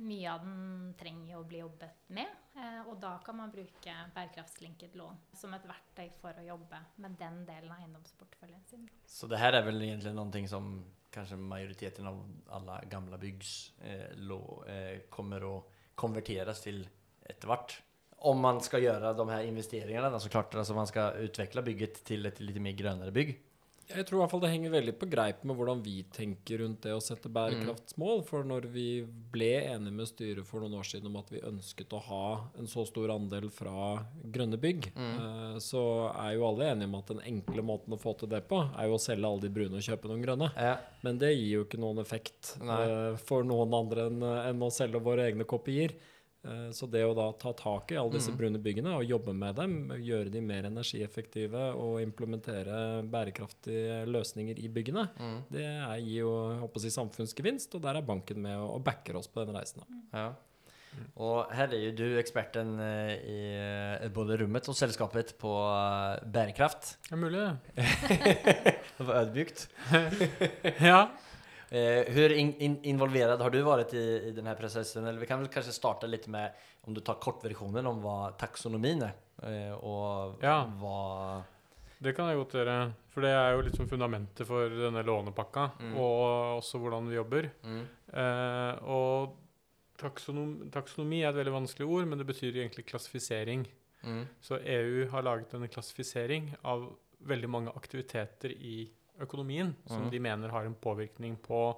mye 0.00 0.30
av 0.32 0.40
den 0.44 0.94
trenger 0.98 1.34
jo 1.34 1.40
å 1.42 1.48
bli 1.48 1.58
jobbet 1.60 2.08
med. 2.08 2.28
Eh, 2.56 2.80
og 2.88 2.98
da 3.00 3.18
kan 3.24 3.36
man 3.36 3.52
bruke 3.52 3.94
bærekraftslinket 4.14 4.96
lån 4.96 5.18
som 5.36 5.54
et 5.54 5.66
verktøy 5.68 6.10
for 6.20 6.32
å 6.32 6.46
jobbe 6.46 6.80
med 6.96 7.16
den 7.20 7.44
delen 7.48 7.72
av 7.72 7.80
eiendomsporteføljen 7.80 8.64
sin. 8.68 8.88
Så 9.06 9.28
det 9.28 9.40
her 9.40 9.52
er 9.56 9.64
vel 9.66 9.80
egentlig 9.80 10.14
noen 10.16 10.32
ting 10.32 10.48
som 10.48 10.84
kanskje 11.12 11.36
majoriteten 11.36 12.08
av 12.08 12.22
alle 12.56 12.80
gamle 12.88 13.18
byggs 13.20 13.72
eh, 13.80 14.12
eh, 14.16 15.00
kommer 15.10 15.58
att 15.58 15.71
konverteras 15.98 16.62
till 16.64 16.84
etter 17.28 17.50
hvert. 17.50 17.76
Om 18.22 18.38
man 18.38 18.60
skal 18.62 18.84
gjøre 18.84 19.14
de 19.18 19.26
her 19.32 19.48
investeringene, 19.48 20.20
så 20.20 20.30
klart. 20.30 20.54
Altså 20.54 20.76
man 20.76 20.86
skal 20.90 21.24
utvikle 21.26 21.64
bygget 21.66 22.02
til 22.06 22.28
et 22.28 22.38
litt 22.42 22.60
mer 22.62 22.76
grønnere 22.78 23.14
bygg. 23.14 23.34
Jeg 23.90 24.06
tror 24.06 24.18
i 24.18 24.22
hvert 24.22 24.32
fall 24.32 24.42
det 24.44 24.52
henger 24.52 24.72
veldig 24.72 24.94
på 25.00 25.08
greip 25.10 25.42
med 25.48 25.58
hvordan 25.58 25.82
vi 25.84 25.96
tenker 26.14 26.62
rundt 26.62 26.84
det 26.86 26.94
å 26.94 27.02
sette 27.02 27.30
bærekraftsmål. 27.32 28.22
For 28.28 28.46
når 28.46 28.68
vi 28.72 28.86
ble 29.32 29.50
enige 29.60 29.96
med 29.96 30.08
styret 30.10 30.48
for 30.48 30.62
noen 30.62 30.78
år 30.78 30.86
siden 30.88 31.10
om 31.10 31.18
at 31.20 31.32
vi 31.32 31.42
ønsket 31.44 31.92
å 31.96 32.00
ha 32.06 32.26
en 32.60 32.70
så 32.70 32.86
stor 32.88 33.12
andel 33.14 33.50
fra 33.52 33.98
grønne 34.34 34.60
bygg, 34.62 34.92
mm. 34.94 35.58
så 35.62 35.84
er 36.14 36.36
jo 36.36 36.46
alle 36.48 36.70
enige 36.72 36.90
om 36.90 36.98
at 37.00 37.12
den 37.12 37.24
enkle 37.34 37.66
måten 37.66 37.96
å 37.96 38.00
få 38.00 38.14
til 38.20 38.30
det 38.32 38.44
på, 38.50 38.62
er 38.70 38.88
jo 38.88 38.96
å 38.96 39.02
selge 39.02 39.28
alle 39.28 39.44
de 39.44 39.52
brune 39.52 39.80
og 39.80 39.86
kjøpe 39.86 40.10
noen 40.10 40.24
grønne. 40.24 40.52
Ja. 40.56 40.76
Men 41.04 41.20
det 41.20 41.34
gir 41.34 41.58
jo 41.58 41.66
ikke 41.66 41.82
noen 41.82 42.00
effekt 42.02 42.54
Nei. 42.62 42.80
eh, 42.86 43.20
for 43.20 43.46
noen 43.46 43.76
andre 43.82 44.08
enn 44.08 44.22
enn 44.22 44.62
å 44.64 44.70
selge 44.72 45.00
våre 45.02 45.26
egne 45.28 45.46
kopier. 45.48 45.94
Eh, 46.44 46.70
så 46.74 46.88
det 46.90 47.04
å 47.06 47.14
da 47.14 47.28
ta 47.38 47.52
tak 47.54 47.92
i 47.92 47.96
alle 47.96 48.10
disse 48.16 48.32
Mm. 48.32 48.36
brune 48.36 48.58
byggene 48.58 48.96
og 48.98 49.04
jobbe 49.06 49.32
med 49.32 49.54
dem, 49.54 49.88
gjøre 50.02 50.30
de 50.32 50.40
mer 50.42 50.64
energieffektive 50.66 51.74
og 51.78 52.00
implementere 52.02 53.02
bærekraftige 53.06 54.04
løsninger 54.10 54.58
i 54.58 54.68
byggene, 54.68 55.08
Mm. 55.20 55.36
det 55.50 55.62
er, 55.64 55.98
gir 56.00 56.18
jo 56.24 56.32
håper 56.60 56.80
å 56.80 56.82
si, 56.82 56.90
samfunnsgevinst, 56.90 57.74
og 57.76 57.82
der 57.82 57.96
er 57.96 58.02
banken 58.02 58.42
med 58.42 58.56
og, 58.58 58.82
backer 58.82 59.16
oss 59.16 59.28
på 59.28 59.44
den 59.46 59.54
reisen. 59.54 59.82
Da. 59.86 60.18
Ja. 60.18 60.32
Og 61.16 61.46
her 61.50 61.68
er 61.72 61.86
jo 61.86 61.92
du 61.96 62.18
experten 62.18 62.74
eh, 62.78 63.14
i 63.24 63.38
eh, 64.02 64.08
både 64.12 64.36
rommet 64.42 64.66
og 64.68 64.74
selskapet 64.76 65.38
på 65.38 65.48
bærekraft. 66.26 66.96
Det 67.08 67.12
er 67.12 67.22
mulig, 67.22 67.38
det. 67.38 67.76
Det 68.98 69.06
var 69.06 69.22
ödmjukt. 69.24 69.68
Ja. 70.82 71.08
Eh, 71.72 72.04
hur 72.12 72.32
in, 72.32 72.50
in, 72.60 72.74
involverad 72.84 73.40
har 73.40 73.50
du 73.50 73.62
varit 73.62 73.94
i, 73.94 74.02
i 74.28 74.30
den 74.36 74.46
här 74.46 74.54
processen? 74.54 75.06
Eller 75.06 75.20
vi 75.20 75.26
kan 75.26 75.38
väl 75.40 75.48
kanske 75.48 75.72
starta 75.72 76.06
lite 76.06 76.30
med, 76.30 76.52
om 76.82 76.94
du 76.94 77.00
tar 77.00 77.14
kortversjonen 77.14 77.86
om 77.88 78.02
hva 78.04 78.32
taxonomin 78.38 79.02
er, 79.08 79.14
Eh, 79.42 79.72
og 79.74 80.36
Ja. 80.44 80.66
hva 80.78 81.42
Det 82.02 82.12
kan 82.16 82.28
jeg 82.28 82.36
godt 82.36 82.52
gjøre. 82.54 82.92
For 83.14 83.20
det 83.22 83.30
er 83.30 83.52
jo 83.54 83.62
liksom 83.62 83.88
fundamentet 83.88 84.46
for 84.46 84.68
denne 84.68 85.02
lånepakka, 85.06 85.70
Mm. 85.80 85.96
og 85.96 86.58
også 86.58 86.78
hvordan 86.78 87.08
vi 87.08 87.14
jobber. 87.16 87.48
Mm. 87.64 87.86
Eh, 88.12 88.82
og 88.84 89.36
taksonom, 89.98 90.70
taksonomi 90.70 91.22
er 91.22 91.28
et 91.30 91.36
veldig 91.36 91.52
vanskelig 91.54 91.86
ord, 91.88 92.06
men 92.08 92.18
det 92.18 92.26
betyr 92.26 92.52
egentlig 92.58 92.86
klassifisering. 92.86 93.66
Mm. 94.04 94.26
Så 94.42 94.58
EU 94.64 95.08
har 95.10 95.22
laget 95.22 95.54
en 95.54 95.68
klassifisering 95.68 96.54
av 96.64 96.88
veldig 97.24 97.48
mange 97.48 97.70
aktiviteter 97.76 98.50
i 98.50 98.90
økonomien 99.20 99.74
som 99.86 100.02
Mhm. 100.02 100.10
de 100.10 100.18
mener 100.20 100.48
har 100.50 100.64
en 100.64 100.74
påvirkning 100.74 101.36
på 101.42 101.76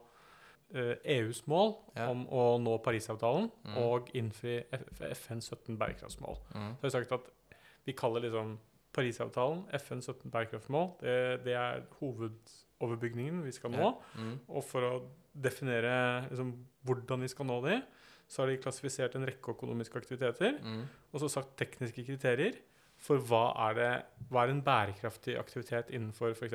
uh, 0.75 0.95
EUs 1.05 1.47
mål 1.47 1.75
Ja. 1.97 2.09
om 2.11 2.27
å 2.27 2.59
nå 2.61 2.79
Parisavtalen 2.83 3.51
mm. 3.65 3.77
og 3.77 4.09
innfri 4.15 4.65
FNs 5.01 5.49
17 5.51 5.77
bærekraftsmål. 5.79 6.37
Mm. 6.55 6.77
Så 6.77 6.83
har 6.83 6.91
jeg 6.91 6.93
sagt 7.09 7.13
at 7.13 7.57
vi 7.87 7.93
kaller 7.93 8.21
liksom 8.21 8.59
Parisavtalen, 8.93 9.65
FNs 9.73 10.07
17 10.07 10.31
bærekraftsmål, 10.31 11.01
det, 11.01 11.45
det 11.45 11.55
er 11.55 11.83
hovedoverbygningen 12.01 13.43
vi 13.45 13.53
skal 13.53 13.71
nå. 13.75 13.79
Ja. 13.83 13.93
Mm. 14.21 14.37
Og 14.49 14.65
for 14.65 14.81
å 14.89 14.93
definere 15.35 16.29
liksom, 16.31 16.53
hvordan 16.87 17.21
vi 17.25 17.29
skal 17.33 17.47
nå 17.47 17.61
de, 17.65 17.81
så 18.31 18.43
har 18.43 18.51
de 18.53 18.59
klassifisert 18.63 19.15
en 19.19 19.27
rekke 19.27 19.53
økonomiske 19.55 19.99
aktiviteter, 20.01 20.59
Mm. 20.63 20.85
og 21.13 21.21
så 21.21 21.29
sagt 21.31 21.57
tekniske 21.61 22.05
kriterier 22.07 22.55
for 23.05 23.21
hva 23.29 23.43
er, 23.67 23.77
det, 23.77 23.89
hva 24.33 24.45
er 24.45 24.53
en 24.55 24.63
bærekraftig 24.65 25.37
aktivitet 25.37 25.91
innenfor 25.93 26.33
f.eks. 26.33 26.55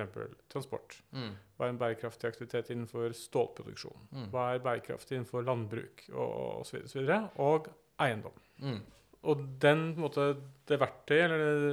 transport. 0.49 0.95
Mm. 1.13 1.35
Hva 1.57 1.67
er 1.67 1.73
en 1.73 1.81
bærekraftig 1.81 2.31
aktivitet 2.31 2.71
innenfor 2.73 3.13
stålproduksjon? 3.17 4.07
Mm. 4.15 4.29
Hva 4.33 4.47
er 4.53 4.63
bærekraftig 4.65 5.19
innenfor 5.19 5.45
landbruk 5.45 6.07
og 6.13 6.63
osv. 6.63 6.79
Og, 6.81 6.89
så 6.89 6.99
videre, 7.01 7.21
og 7.37 7.69
eiendom. 8.01 8.41
Mm. 8.63 8.81
Og 9.29 9.45
den, 9.61 9.85
måte, 9.99 10.31
det 10.69 10.79
verktøyet 10.79 11.25
eller 11.27 11.55
det 11.59 11.71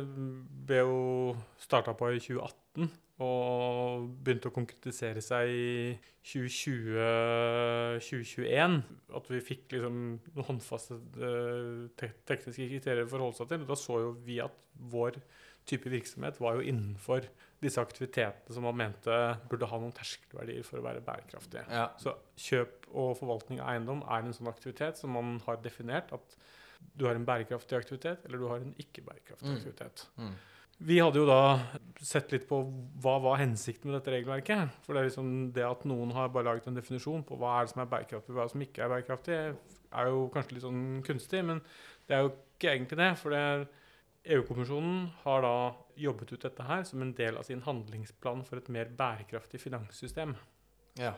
ble 0.66 0.82
jo 0.82 1.00
starta 1.62 1.94
på 1.96 2.10
i 2.12 2.20
2018 2.20 2.65
og 3.16 4.10
begynte 4.20 4.50
å 4.50 4.52
konkretisere 4.52 5.22
seg 5.24 5.48
i 5.48 5.96
2020-2021. 6.26 8.76
At 9.16 9.28
vi 9.32 9.38
fikk 9.44 9.72
liksom 9.76 9.96
noen 10.34 10.48
håndfaste 10.50 10.94
eh, 11.16 11.86
te 11.98 12.06
tekniske 12.28 12.66
kriterier 12.74 13.06
å 13.06 13.12
forholde 13.12 13.38
seg 13.40 13.48
til. 13.52 13.60
Og 13.64 13.70
da 13.70 13.76
så 13.80 13.94
jo 14.04 14.10
vi 14.26 14.36
at 14.44 14.56
vår 14.92 15.12
type 15.66 15.88
virksomhet 15.90 16.36
var 16.38 16.52
jo 16.60 16.66
innenfor 16.70 17.20
disse 17.64 17.80
aktivitetene 17.82 18.54
som 18.54 18.62
man 18.68 18.76
mente 18.78 19.14
burde 19.50 19.66
ha 19.70 19.76
noen 19.82 19.94
terskelverdier 19.96 20.62
for 20.66 20.78
å 20.78 20.84
være 20.84 21.02
bærekraftige. 21.06 21.64
Ja. 21.72 21.86
Så 21.98 22.10
kjøp 22.38 22.84
og 22.92 23.16
forvaltning 23.18 23.58
av 23.64 23.72
eiendom 23.72 24.04
er 24.06 24.20
en 24.28 24.36
sånn 24.36 24.52
aktivitet 24.52 24.94
som 25.00 25.10
man 25.16 25.28
har 25.48 25.56
definert 25.64 26.08
at 26.14 26.26
du 26.94 27.02
har 27.08 27.16
en 27.16 27.24
bærekraftig 27.26 27.74
aktivitet, 27.80 28.20
eller 28.28 28.38
du 28.38 28.46
har 28.50 28.60
en 28.62 28.74
ikke-bærekraftig 28.78 29.48
Mm. 29.48 29.56
aktivitet. 29.56 29.96
Mm. 30.20 30.34
Vi 30.76 30.98
hadde 31.00 31.22
jo 31.22 31.28
da 31.28 31.40
sett 32.04 32.32
litt 32.34 32.44
på 32.48 32.58
hva 33.02 33.16
var 33.24 33.38
hensikten 33.40 33.88
med 33.88 33.96
dette 33.98 34.12
regelverket. 34.12 34.74
For 34.84 34.92
det 34.92 35.00
er 35.00 35.08
liksom 35.08 35.30
det 35.56 35.64
at 35.64 35.86
noen 35.88 36.12
har 36.16 36.28
bare 36.34 36.50
laget 36.50 36.68
en 36.68 36.76
definisjon 36.76 37.24
på 37.26 37.38
hva 37.40 37.54
er 37.56 37.66
det 37.66 37.72
som 37.72 37.82
er 37.82 37.90
bærekraftig, 37.94 38.34
hva 38.34 38.44
er 38.44 38.50
det 38.50 38.54
som 38.54 38.66
ikke 38.66 38.84
er 38.84 38.92
bærekraftig, 38.92 39.38
er 39.96 40.10
jo 40.12 40.26
kanskje 40.34 40.56
litt 40.56 40.66
sånn 40.66 40.84
kunstig, 41.06 41.42
men 41.48 41.62
det 42.06 42.16
er 42.16 42.26
jo 42.26 42.34
ikke 42.34 42.74
egentlig 42.74 43.00
det. 43.00 43.10
For 43.22 43.38
EU-kommisjonen 44.36 45.00
har 45.22 45.46
da 45.46 45.56
jobbet 46.02 46.34
ut 46.34 46.44
dette 46.44 46.68
her 46.68 46.84
som 46.88 47.02
en 47.02 47.14
del 47.16 47.40
av 47.40 47.46
sin 47.48 47.64
handlingsplan 47.64 48.44
for 48.46 48.60
et 48.60 48.70
mer 48.74 48.92
bærekraftig 48.98 49.62
finanssystem. 49.62 50.36
Ja. 51.00 51.14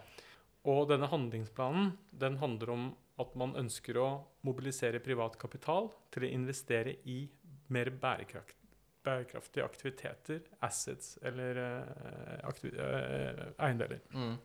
Og 0.68 0.86
denne 0.90 1.08
handlingsplanen 1.10 1.92
den 2.20 2.38
handler 2.42 2.74
om 2.74 2.88
at 3.18 3.34
man 3.38 3.56
ønsker 3.58 3.98
å 3.98 4.08
mobilisere 4.46 5.00
privat 5.02 5.38
kapital 5.40 5.90
til 6.14 6.26
å 6.26 6.30
investere 6.30 6.98
i 7.08 7.24
mer 7.74 7.90
bærekrakt, 8.00 8.57
bærekraftige 9.08 9.64
aktiviteter, 9.64 10.44
assets 10.64 11.16
eller 11.26 11.64
eh, 11.64 12.38
aktivi 12.48 12.76
eh, 12.76 13.42
eiendeler. 13.56 14.04
Mm. 14.14 14.36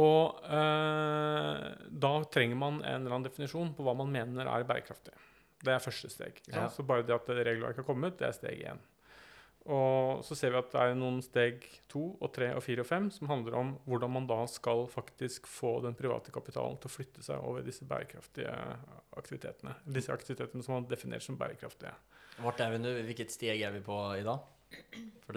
Og 0.00 0.44
eh, 0.46 1.66
da 2.04 2.12
trenger 2.30 2.58
man 2.58 2.78
en 2.84 3.00
eller 3.00 3.16
annen 3.16 3.26
definisjon 3.26 3.74
på 3.74 3.86
hva 3.86 3.96
man 3.98 4.12
mener 4.12 4.46
er 4.46 4.68
bærekraftig. 4.68 5.16
Det 5.60 5.74
er 5.74 5.82
første 5.82 6.08
steg. 6.12 6.38
Ja. 6.48 6.68
Så 6.72 6.86
bare 6.86 7.04
det 7.04 7.16
at 7.16 7.28
regelverket 7.28 7.82
har 7.82 7.88
kommet, 7.88 8.18
det 8.20 8.28
er 8.28 8.36
steg 8.36 8.64
én. 8.70 8.80
Og 9.68 10.22
så 10.24 10.36
ser 10.38 10.54
vi 10.54 10.60
at 10.62 10.70
det 10.72 10.80
er 10.80 10.94
noen 10.96 11.18
steg 11.20 11.66
to 11.90 12.14
og 12.16 12.30
tre 12.32 12.48
og 12.56 12.62
fire 12.64 12.80
og 12.80 12.88
fem 12.88 13.10
som 13.12 13.28
handler 13.28 13.58
om 13.58 13.74
hvordan 13.84 14.14
man 14.14 14.28
da 14.30 14.38
skal 14.48 14.86
faktisk 14.88 15.50
få 15.50 15.76
den 15.84 15.98
private 15.98 16.32
kapitalen 16.32 16.78
til 16.80 16.88
å 16.88 16.94
flytte 16.94 17.24
seg 17.26 17.44
over 17.44 17.66
disse 17.66 17.84
bærekraftige 17.88 18.54
aktivitetene. 19.20 19.76
Disse 19.84 20.14
aktivitetene 20.16 20.64
som 20.64 20.78
man 20.78 20.88
definerer 20.88 21.26
som 21.26 21.36
bærekraftige. 21.40 21.92
Vart 22.38 22.60
er 22.60 22.70
vi 22.70 22.78
nå? 22.78 22.92
Hvilket 23.08 23.30
steg 23.34 23.60
er 23.62 23.72
vi 23.72 23.80
på 23.80 23.96
i 24.18 24.22
det- 24.22 24.40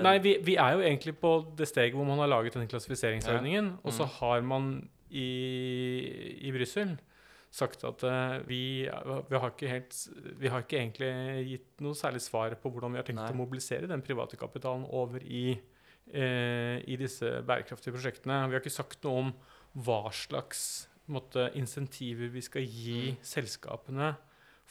Nei, 0.03 0.17
vi, 0.19 0.37
vi 0.45 0.55
er 0.61 0.73
jo 0.73 0.79
egentlig 0.85 1.15
på 1.19 1.55
det 1.57 1.67
steget 1.67 1.93
hvor 1.97 2.05
man 2.05 2.19
har 2.19 2.27
laget 2.29 2.53
denne 2.53 2.67
klassifiseringsordningen, 2.69 3.79
og 3.83 3.91
så 3.93 4.03
Mm. 4.05 4.09
har 4.19 4.41
man 4.41 4.89
i, 5.11 5.27
i 6.47 6.51
Brussel 6.51 6.95
sagt 7.53 7.83
at 7.85 8.03
uh, 8.03 8.39
vi, 8.47 8.87
vi, 9.29 9.37
har 9.37 9.53
helt, 9.69 9.97
vi 10.41 10.47
har 10.49 10.63
ikke 10.63 10.79
egentlig 10.79 11.11
gitt 11.51 11.81
noe 11.85 11.93
særlig 11.93 12.21
svar 12.25 12.55
på 12.57 12.71
hvordan 12.73 12.91
vi 12.95 12.97
har 12.97 13.05
tenkt 13.05 13.21
Nei. 13.21 13.31
å 13.31 13.37
mobilisere 13.37 13.87
den 13.89 14.01
private 14.01 14.37
kapitalen 14.41 14.85
over 14.89 15.21
i, 15.21 15.53
uh, 16.15 16.77
i 16.81 16.97
disse 16.97 17.29
bærekraftige 17.45 17.93
prosjektene. 17.93 18.39
Vi 18.49 18.57
har 18.57 18.63
ikke 18.63 18.73
sagt 18.73 19.03
noe 19.05 19.19
om 19.27 19.33
hva 19.85 20.09
slags 20.13 20.87
måte, 21.09 21.49
insentiver 21.59 22.29
vi 22.33 22.41
skal 22.41 22.63
gi 22.65 23.11
Mm. 23.11 23.17
selskapene 23.21 24.15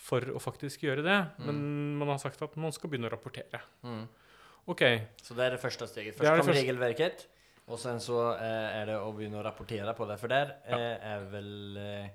for 0.03 0.25
å 0.35 0.41
faktisk 0.43 0.83
gjøre 0.83 1.05
det, 1.07 1.19
Mm. 1.39 1.47
men 1.47 1.99
man 2.01 2.09
har 2.15 2.19
sagt 2.19 2.43
at 2.43 2.57
man 2.59 2.73
skal 2.75 2.91
begynne 2.91 3.07
å 3.11 3.13
rapportere. 3.15 3.61
Mm. 3.87 4.09
Ok, 4.69 4.83
Så 5.23 5.35
det 5.35 5.45
er 5.47 5.51
det 5.57 5.61
første 5.63 5.87
steget. 5.91 6.17
Først 6.17 6.39
kom 6.43 6.47
første. 6.49 6.59
regelverket, 6.63 7.27
og 7.69 7.79
sen 7.79 7.99
så 8.03 8.35
eh, 8.35 8.81
er 8.83 8.87
det 8.91 8.97
å 8.99 9.13
begynne 9.15 9.39
å 9.41 9.45
rapportere 9.47 9.95
på 9.95 10.07
det. 10.11 10.19
For 10.19 10.29
der 10.29 10.57
eh, 10.67 10.99
er 11.15 11.25
vel 11.31 11.77
eh, 11.79 12.09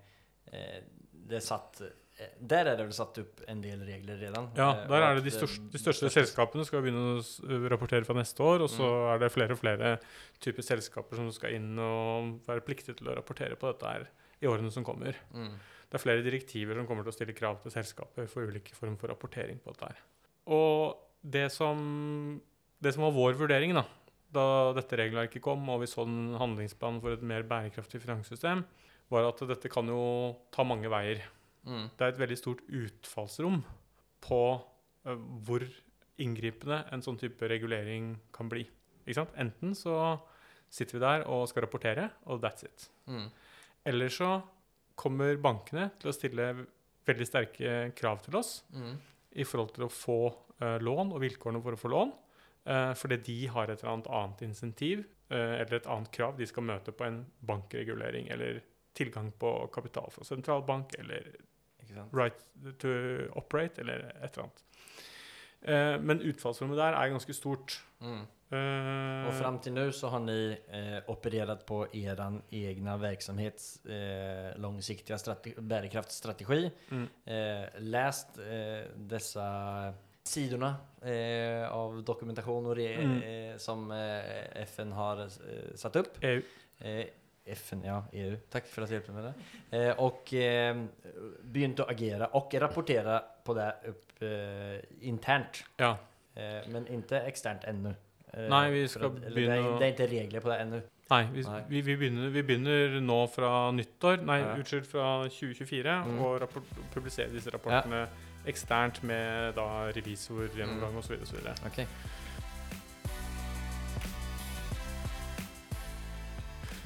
eh, 0.53 0.81
det 1.27 1.41
satt 1.43 1.81
eh, 1.81 1.93
Der 2.41 2.65
er 2.71 2.75
det 2.79 2.85
vel 2.87 2.93
satt 2.97 3.17
opp 3.21 3.41
en 3.47 3.59
del 3.61 3.79
regler 3.85 4.17
redan. 4.17 4.47
Ja, 4.57 4.71
eh, 4.81 4.87
der 4.89 5.03
er 5.05 5.15
det 5.19 5.23
de 5.27 5.31
største, 5.35 5.67
de 5.71 5.77
største 5.77 6.09
selskapene 6.09 6.65
skal 6.65 6.81
begynne 6.81 7.19
å 7.21 7.69
rapportere 7.69 8.03
fra 8.07 8.15
neste 8.17 8.39
år, 8.41 8.63
og 8.65 8.69
så 8.73 8.83
Mm. 8.87 9.13
er 9.15 9.19
det 9.19 9.31
flere 9.31 9.51
og 9.53 9.59
flere 9.59 9.99
typer 10.41 10.63
selskaper 10.65 11.15
som 11.15 11.31
skal 11.31 11.51
inn 11.53 11.77
og 11.79 12.39
være 12.47 12.61
pliktige 12.65 12.95
til 12.97 13.07
å 13.11 13.15
rapportere 13.19 13.55
på 13.55 13.71
dette 13.71 13.85
her 13.91 14.07
i 14.41 14.47
årene 14.47 14.71
som 14.71 14.83
kommer. 14.83 15.15
Mm. 15.33 15.51
Det 15.87 15.97
er 15.97 16.03
flere 16.03 16.25
direktiver 16.25 16.75
som 16.75 16.87
kommer 16.89 17.05
til 17.05 17.13
å 17.13 17.17
stille 17.17 17.35
krav 17.37 17.61
til 17.63 17.73
selskaper 17.73 18.27
for 18.31 18.49
ulike 18.49 18.75
former 18.75 18.99
for 18.99 19.11
rapportering 19.11 19.61
på 19.63 19.71
dette 19.71 19.91
her. 19.91 20.01
Og 20.51 20.97
det 21.23 21.47
som, 21.55 21.79
det 22.83 22.93
som 22.95 23.07
var 23.07 23.15
vår 23.15 23.39
vurdering 23.39 23.75
da, 23.77 23.85
da 24.35 24.45
dette 24.75 24.99
regelverket 24.99 25.43
kom, 25.43 25.63
og 25.71 25.81
vi 25.83 25.89
så 25.91 26.03
en 26.03 26.35
handlingsplan 26.39 26.99
for 27.03 27.15
et 27.15 27.23
mer 27.23 27.47
bærekraftig 27.47 28.03
finanssystem, 28.03 28.65
var 29.07 29.29
at 29.29 29.41
dette 29.47 29.71
kan 29.71 29.87
jo 29.87 30.03
ta 30.51 30.67
mange 30.67 30.91
veier 30.91 31.23
Mm. 31.67 31.89
det 31.97 32.05
er 32.05 32.13
et 32.13 32.21
veldig 32.21 32.37
stort 32.39 32.63
utfallsrom 32.71 33.59
på 34.23 34.41
uh, 34.55 35.17
hvor 35.43 35.65
inngripende 36.21 36.79
en 36.95 37.03
sånn 37.03 37.19
type 37.19 37.49
regulering 37.51 38.15
kan 38.33 38.49
bli. 38.49 38.63
Enten 39.07 39.75
så 39.77 40.17
sitter 40.73 40.97
vi 40.97 41.03
der 41.03 41.25
og 41.31 41.45
skal 41.51 41.63
rapportere, 41.63 42.09
og 42.27 42.41
that's 42.43 42.65
it. 42.65 42.87
Mm. 43.07 43.27
Eller 43.87 44.11
så 44.11 44.31
kommer 44.97 45.37
bankene 45.41 45.91
til 46.01 46.09
å 46.11 46.15
stille 46.15 46.47
veldig 47.07 47.27
sterke 47.29 47.75
krav 47.95 48.19
til 48.25 48.35
oss 48.39 48.63
Mm. 48.73 48.95
i 49.37 49.45
forhold 49.47 49.75
til 49.75 49.85
å 49.85 49.91
få 49.93 50.17
uh, 50.61 50.77
lån 50.81 51.13
og 51.13 51.21
vilkårene 51.23 51.61
for 51.63 51.77
å 51.77 51.83
få 51.83 51.93
lån, 51.93 52.15
Uh, 52.67 52.91
fordi 52.99 53.15
de 53.23 53.35
har 53.47 53.69
et 53.71 53.79
eller 53.79 53.93
annet 53.93 54.07
annet 54.11 54.41
insentiv 54.43 55.05
uh, 55.31 55.53
eller 55.61 55.77
et 55.77 55.85
annet 55.87 56.09
krav 56.11 56.33
de 56.35 56.43
skal 56.49 56.65
møte 56.67 56.91
på 56.91 57.05
en 57.05 57.21
bankregulering 57.47 58.27
eller 58.35 58.57
tilgang 58.93 59.29
på 59.39 59.51
kapital 59.71 60.09
fra 60.11 60.25
sentralbank 60.27 60.91
eller 60.99 61.29
Ikke 61.79 61.93
sant? 61.95 62.11
right 62.11 62.43
to 62.83 62.91
operate, 63.39 63.79
eller 63.79 64.03
et 64.17 64.33
eller 64.35 64.49
annet. 64.49 64.63
Eh, 65.67 65.97
men 66.01 66.21
utfallsrommet 66.23 66.79
der 66.79 66.95
er 66.95 67.09
ganske 67.11 67.33
stort. 67.35 67.77
Mm. 67.99 68.21
Eh, 68.47 69.27
og 69.27 69.33
fram 69.35 69.57
til 69.59 69.73
nå 69.75 69.89
så 69.91 70.07
har 70.13 70.21
ni 70.23 70.35
eh, 70.55 71.01
operert 71.11 71.65
på 71.67 71.81
deres 71.91 72.37
egen 72.55 72.87
verksamhets 73.01 73.81
eh, 73.85 74.53
langsiktige 74.63 75.17
bærekraftstrategi. 75.59 76.69
Mm. 76.91 77.07
Eh, 77.27 77.65
läst 77.83 78.39
eh, 78.39 78.87
dessa 78.95 79.93
sidorna 80.27 80.73
eh, 81.01 81.67
av 81.71 81.99
dokumentasjoner 82.03 82.79
Mm. 82.97 83.59
som 83.59 83.91
FN 83.91 84.91
har 84.91 85.27
satt 85.75 85.95
opp. 85.95 86.17
EU. 86.23 86.41
FN, 87.55 87.83
ja, 87.83 88.03
EU. 88.13 88.35
Tack 88.49 88.65
för 88.67 88.81
att 88.81 88.87
du 88.89 88.93
hjälpte 88.95 89.11
med 89.11 89.23
det. 89.23 89.77
Eh, 89.77 89.99
och 89.99 90.33
eh, 90.33 90.75
begynte 91.43 91.83
å 91.83 91.89
agere 91.89 92.27
og 92.33 92.53
rapportere 92.53 93.21
på 93.43 93.53
det 93.53 93.75
upp 93.87 94.21
eh, 94.21 95.07
internt. 95.07 95.63
Ja. 95.77 95.97
Eh, 96.35 96.67
men 96.69 96.87
ikke 96.87 97.21
eksternt 97.27 97.63
ennå. 97.67 97.93
Eh, 98.33 98.49
Nej, 98.49 98.71
vi 98.71 98.87
skal 98.87 99.05
at, 99.05 99.33
begynne 99.33 99.55
det, 99.55 99.63
å- 99.63 99.79
det 99.79 99.87
er, 99.87 99.93
ikke 99.93 100.07
regler 100.11 100.39
på 100.43 100.49
det 100.49 100.59
ennå. 100.61 100.81
Nei, 101.09 101.23
vi, 101.31 101.41
Nei. 101.47 101.61
Vi, 101.69 101.81
vi, 101.81 101.95
begynner, 101.95 102.29
vi 102.29 102.41
begynner 102.43 102.97
nå 103.01 103.27
fra 103.31 103.71
nyttår, 103.71 104.17
nei, 104.27 104.39
Ja. 104.41 104.55
unnskyld, 104.57 104.85
fra 104.85 105.27
2024, 105.29 106.03
Mm. 106.05 106.19
og 106.19 106.41
rapport, 106.41 106.63
publisere 106.93 107.31
disse 107.31 107.49
rapportene 107.49 108.07
eksternt 108.45 109.03
med 109.03 109.53
da 109.55 109.87
revisorgjennomgang 109.95 110.91
Mm. 110.91 110.97
osv. 110.97 111.13
osv. 111.21 111.37
Okej. 111.65 111.87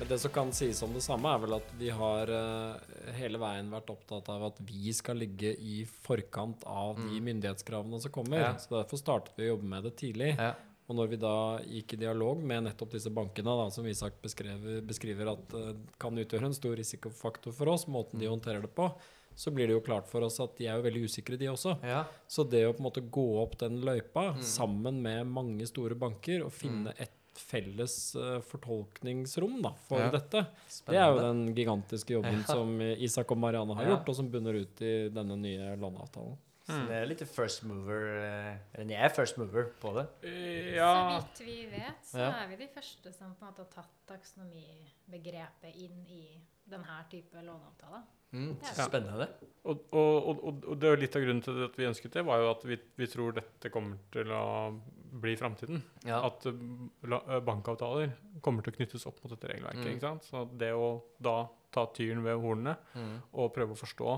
Men 0.02 0.08
det 0.10 0.18
som 0.24 0.32
kan 0.34 0.50
sies 0.58 0.80
om 0.82 0.96
det 0.98 1.04
samme, 1.06 1.30
er 1.30 1.42
vel 1.44 1.54
at 1.60 1.68
vi 1.78 1.92
har 1.94 2.30
eh, 2.34 3.12
hele 3.20 3.38
veien 3.38 3.68
vært 3.70 3.92
opptatt 3.94 4.32
av 4.34 4.48
at 4.48 4.58
vi 4.66 4.90
skal 4.98 5.20
ligge 5.22 5.52
i 5.62 5.84
forkant 5.86 6.64
av 6.66 6.96
de 6.98 7.20
Mm. 7.20 7.28
myndighetskravene 7.28 8.00
som 8.02 8.12
kommer. 8.16 8.42
Ja. 8.42 8.56
Så 8.58 8.74
derfor 8.80 8.98
startet 8.98 9.38
vi 9.38 9.46
å 9.46 9.52
jobbe 9.54 9.70
med 9.76 9.84
det 9.86 9.92
tidlig. 10.02 10.32
Ja. 10.42 10.56
Og 10.90 10.98
når 10.98 11.08
vi 11.14 11.18
da 11.22 11.36
gikk 11.62 11.94
i 11.94 12.02
dialog 12.02 12.42
med 12.44 12.64
nettopp 12.66 12.92
disse 12.98 13.14
bankene, 13.14 13.54
da, 13.62 13.70
som 13.70 13.86
Isak 13.86 14.18
beskriver, 14.26 14.82
beskriver 14.82 15.30
at 15.36 15.54
uh, 15.54 15.70
kan 16.02 16.18
utgjøre 16.18 16.50
en 16.50 16.58
stor 16.58 16.76
risikofaktor 16.76 17.54
for 17.54 17.70
oss, 17.70 17.86
måten 17.88 18.20
de 18.20 18.26
håndterer 18.28 18.66
det 18.66 18.74
på, 18.76 18.90
så 19.38 19.54
blir 19.54 19.68
det 19.70 19.78
jo 19.78 19.86
klart 19.86 20.10
for 20.10 20.26
oss 20.26 20.40
at 20.44 20.58
de 20.58 20.66
er 20.68 20.76
jo 20.82 20.84
veldig 20.90 21.06
usikre, 21.08 21.38
de 21.40 21.48
også. 21.54 21.78
Ja. 21.86 22.02
Så 22.28 22.44
det 22.50 22.66
å 22.68 22.74
på 22.74 22.82
en 22.82 22.90
måte 22.90 23.06
gå 23.08 23.28
opp 23.46 23.56
den 23.62 23.80
løypa 23.86 24.34
Mm. 24.34 24.42
sammen 24.44 25.00
med 25.02 25.28
mange 25.28 25.68
store 25.70 25.94
banker 25.96 26.44
og 26.44 26.52
finne 26.52 26.90
Mm. 26.90 27.00
et 27.06 27.12
felles 27.38 28.15
eh, 28.15 28.39
fortolkningsrom 28.41 29.62
da, 29.62 29.72
for 29.88 30.00
Ja. 30.00 30.10
dette, 30.12 30.46
det 30.88 30.96
er 30.98 31.12
jo 31.13 31.20
den 31.20 31.56
gigantiske 31.56 32.10
jobben 32.17 32.39
Ja. 32.41 32.44
som 32.54 32.80
Isak 32.82 33.32
og 33.32 33.38
Marianne 33.38 33.76
har 33.76 33.84
Ja. 33.84 33.89
gjort, 33.96 34.10
og 34.10 34.15
som 34.15 34.30
bunner 34.30 34.54
ut 34.54 34.82
i 34.82 35.10
denne 35.10 35.38
nye 35.38 35.76
låneavtalen. 35.78 36.38
Så 36.67 36.78
Mm. 36.78 36.88
det 36.88 36.96
er 36.96 37.06
litt 37.08 37.20
first 37.28 37.63
mover 37.63 38.04
eh, 38.22 38.58
Eller 38.76 38.94
jeg 38.96 39.04
er 39.04 39.10
first 39.10 39.38
mover 39.38 39.72
på 39.82 39.94
det. 39.96 40.08
Eh, 40.24 40.76
Ja, 40.76 41.20
Så 41.20 41.44
vidt 41.44 41.46
vi 41.48 41.65
vet, 41.72 42.04
så 42.06 42.20
er 42.20 42.48
vi 42.48 42.56
de 42.56 42.67
første 42.67 43.13
som 43.13 43.34
på 43.36 43.41
en 43.48 43.52
måte 43.54 43.58
har 43.58 43.84
tatt 43.84 43.89
taksonomibegrepet 44.08 45.76
inn 45.76 46.06
i 46.10 46.41
denne 46.70 47.06
type 47.10 47.34
låneavtaler. 47.36 48.04
Mm. 48.34 48.56
Så 48.63 48.86
spennende. 48.88 49.28
Ja. 49.28 49.48
og, 49.65 49.82
og, 49.91 50.39
og- 50.48 50.65
og 50.70 50.80
det 50.80 50.88
er 50.89 50.98
litt 50.98 51.15
av 51.15 51.22
grunnen 51.22 51.44
til 51.44 51.63
at 51.65 51.76
vi 51.76 51.84
ønsket 51.86 52.12
det, 52.12 52.24
var 52.26 52.38
jo 52.39 52.52
at 52.52 52.63
vi, 52.63 52.78
vi 52.96 53.06
tror 53.08 53.34
dette 53.36 53.70
kommer 53.70 53.98
til 54.12 54.24
å 54.32 54.80
bli 55.12 55.36
framtiden. 55.36 55.82
Ja. 56.08 56.21
At 56.26 56.45
eh, 56.47 56.54
eh, 56.54 57.39
bankavtaler 57.43 58.13
kommer 58.41 58.63
til 58.63 58.71
å 58.74 58.78
knyttes 58.78 59.06
opp 59.10 59.19
mot 59.24 59.32
dette 59.34 59.50
regelverket. 59.52 59.84
Mm. 59.84 59.91
ikke 59.95 60.08
sant? 60.08 60.24
Så 60.24 60.45
det 60.58 60.71
å 60.74 61.02
da 61.19 61.47
ta 61.71 61.86
tyren 61.95 62.24
ved 62.24 62.39
hornene 62.39 62.78
Mm. 62.95 63.21
og 63.34 63.54
prøve 63.56 63.71
å 63.76 63.80
forstå 63.80 64.15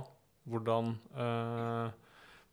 hvordan 0.50 0.98
uh, 1.16 1.90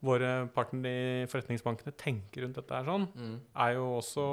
våre 0.03 0.46
partnere 0.55 1.22
i 1.24 1.26
forretningsbankene 1.26 1.92
tenker 1.98 2.42
rundt 2.44 2.55
dette 2.57 2.72
her 2.74 2.85
sånn, 2.85 3.09
Mm. 3.16 3.40
er 3.57 3.72
jo 3.74 3.87
også 3.98 4.24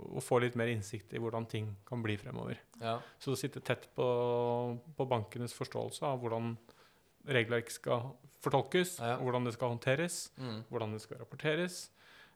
å 0.00 0.20
få 0.22 0.40
litt 0.40 0.54
mer 0.56 0.68
innsikt 0.72 1.12
i 1.12 1.18
hvordan 1.18 1.46
ting 1.48 1.76
kan 1.84 2.00
bli 2.02 2.16
fremover. 2.16 2.56
Ja. 2.80 3.00
Så 3.18 3.32
å 3.32 3.36
sitte 3.36 3.60
tett 3.60 3.88
på, 3.94 4.78
på 4.96 5.06
bankenes 5.08 5.52
forståelse 5.52 6.02
av 6.02 6.20
hvordan 6.22 6.56
regelverk 7.28 7.70
skal 7.70 8.14
fortolkes, 8.40 8.98
Ja. 9.00 9.18
hvordan 9.18 9.44
det 9.44 9.52
skal 9.54 9.68
håndteres, 9.76 10.30
Mm. 10.38 10.64
hvordan 10.70 10.92
det 10.92 11.00
skal 11.02 11.18
rapporteres, 11.18 11.90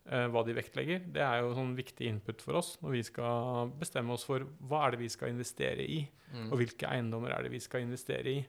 hva 0.04 0.42
de 0.44 0.52
vektlegger, 0.52 1.00
det 1.14 1.22
er 1.24 1.38
jo 1.40 1.54
sånn 1.56 1.70
viktig 1.78 2.04
input 2.10 2.42
for 2.44 2.58
oss 2.60 2.74
når 2.82 2.90
vi 2.92 3.02
skal 3.06 3.70
bestemme 3.80 4.12
oss 4.12 4.26
for 4.28 4.44
hva 4.68 4.82
er 4.86 4.90
det 4.92 4.98
vi 5.00 5.08
skal 5.08 5.30
investere 5.32 5.80
i, 5.88 6.02
Mm. 6.34 6.48
og 6.50 6.58
hvilke 6.58 6.88
eiendommer 6.90 7.30
er 7.30 7.44
det 7.46 7.50
vi 7.52 7.60
skal 7.62 7.84
investere 7.84 8.26
i. 8.26 8.40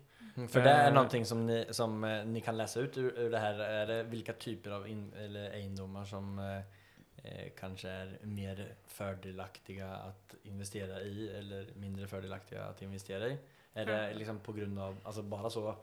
For 0.50 0.60
det 0.66 0.72
er 0.74 0.92
noe 0.92 1.20
som 1.24 1.44
ni, 1.46 1.60
som 1.72 2.04
eh, 2.04 2.24
ni 2.26 2.42
kan 2.42 2.58
lese 2.58 2.82
ut 2.82 2.98
ur, 2.98 3.12
ur 3.14 3.30
det 3.30 3.40
her. 3.40 3.60
Er 3.62 3.86
det 3.86 3.98
hvilke 4.10 4.34
typer 4.42 4.72
av 4.80 4.88
in, 4.90 5.04
eller 5.22 5.52
egendomar 5.54 6.06
som 6.10 6.40
eh, 6.40 7.52
kanskje 7.56 7.92
er 7.92 8.16
mer 8.26 8.58
fordelaktige 8.90 9.86
å 9.86 10.10
investere 10.50 10.98
i 11.08 11.28
eller 11.38 11.70
mindre 11.80 12.10
fordelaktige 12.10 12.66
å 12.66 12.74
investere 12.88 13.30
i? 13.36 13.38
Er 13.76 13.86
det 13.86 14.02
liksom 14.18 14.40
på 14.44 14.56
grunn 14.56 14.78
av, 14.82 14.98
altså 15.06 15.24
bare 15.30 15.50
så 15.54 15.76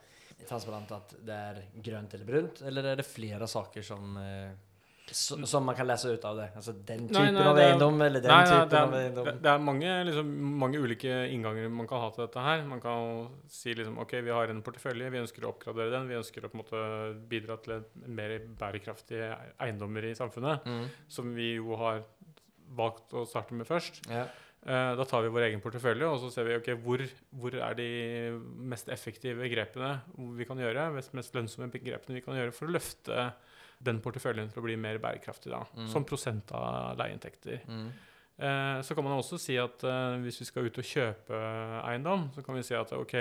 transparent 0.48 0.90
at 0.96 1.14
det 1.22 1.38
er 1.38 1.62
grønt 1.84 2.14
eller 2.16 2.28
brunt? 2.28 2.62
Eller 2.66 2.90
er 2.92 2.96
det 3.00 3.06
flere 3.06 3.46
saker 3.46 3.82
som, 3.86 4.16
eh, 4.18 4.50
so, 5.14 5.36
som 5.46 5.64
man 5.68 5.76
kan 5.78 5.86
lese 5.86 6.10
ut 6.14 6.24
av 6.28 6.36
det? 6.40 6.48
Altså 6.58 6.72
den 6.74 7.06
typen 7.08 7.14
typen 7.14 7.34
nei, 7.38 7.46
av 7.50 7.58
eiendom 7.62 8.00
eller 8.04 8.20
den 8.24 8.30
Nei, 8.32 8.42
nei, 8.44 8.50
typen 8.50 8.68
det, 8.72 8.80
av 8.82 8.94
er, 8.96 9.04
eiendom? 9.06 9.24
det, 9.28 9.34
det 9.44 9.50
er 9.52 9.62
mange, 9.68 9.94
liksom, 10.08 10.32
mange 10.64 10.82
ulike 10.82 11.16
innganger 11.34 11.68
man 11.72 11.88
kan 11.90 12.02
ha 12.04 12.10
til 12.14 12.24
dette 12.26 12.44
her. 12.46 12.64
Man 12.68 12.80
kan 12.84 13.28
si 13.52 13.74
liksom 13.78 13.98
OK, 14.02 14.14
vi 14.26 14.34
har 14.34 14.52
en 14.52 14.62
portefølje, 14.66 15.10
vi 15.14 15.22
ønsker 15.22 15.46
å 15.46 15.52
oppgradere 15.54 15.90
den. 15.96 16.08
Vi 16.10 16.18
ønsker 16.20 16.44
å 16.44 16.52
på 16.52 16.58
en 16.58 16.62
måte 16.64 16.84
bidra 17.32 17.58
til 17.64 17.84
mer 18.08 18.38
bærekraftige 18.60 19.32
eiendommer 19.62 20.10
i 20.10 20.14
samfunnet, 20.18 20.64
Mm. 20.66 20.86
som 21.08 21.34
vi 21.34 21.54
jo 21.56 21.76
har 21.76 22.02
valgt 22.76 23.12
å 23.12 23.26
starte 23.28 23.52
med 23.54 23.66
først. 23.68 24.02
Ja. 24.08 24.26
Eh, 24.62 24.92
da 24.94 25.04
tar 25.04 25.24
vi 25.24 25.30
vår 25.34 25.48
egen 25.48 25.60
portefølje, 25.60 26.06
og 26.06 26.20
så 26.22 26.28
ser 26.30 26.44
vi 26.46 26.54
ok, 26.54 26.68
hvor, 26.84 27.02
hvor 27.34 27.56
er 27.58 27.74
de 27.74 27.88
mest 28.62 28.86
effektive 28.94 29.48
grepene 29.50 29.96
vi 30.38 30.46
kan 30.46 30.56
gjøre, 30.62 30.84
mest, 30.94 31.10
mest 31.18 31.34
lønnsomme 31.34 31.66
grepene 31.72 32.14
vi 32.14 32.22
kan 32.22 32.38
gjøre 32.38 32.54
for 32.54 32.70
å 32.70 32.76
løfte 32.76 33.24
den 33.82 34.00
porteføljen 34.04 34.50
til 34.52 34.62
å 34.62 34.64
bli 34.66 34.76
mer 34.78 34.98
bærekraftig, 35.02 35.50
da, 35.50 35.64
Mm. 35.76 35.88
som 35.88 36.04
prosent 36.04 36.52
av 36.52 36.96
leieinntekter. 36.98 37.60
Mm. 37.68 37.88
Eh, 38.38 38.78
så 38.82 38.94
kan 38.94 39.04
man 39.04 39.18
også 39.18 39.38
si 39.38 39.56
at 39.60 39.82
eh, 39.84 40.16
hvis 40.22 40.40
vi 40.40 40.44
skal 40.48 40.66
ut 40.66 40.78
og 40.78 40.84
kjøpe 40.84 41.40
eiendom, 41.84 42.30
så 42.34 42.42
kan 42.44 42.54
vi 42.56 42.62
si 42.62 42.74
at 42.74 42.92
ok, 42.92 43.14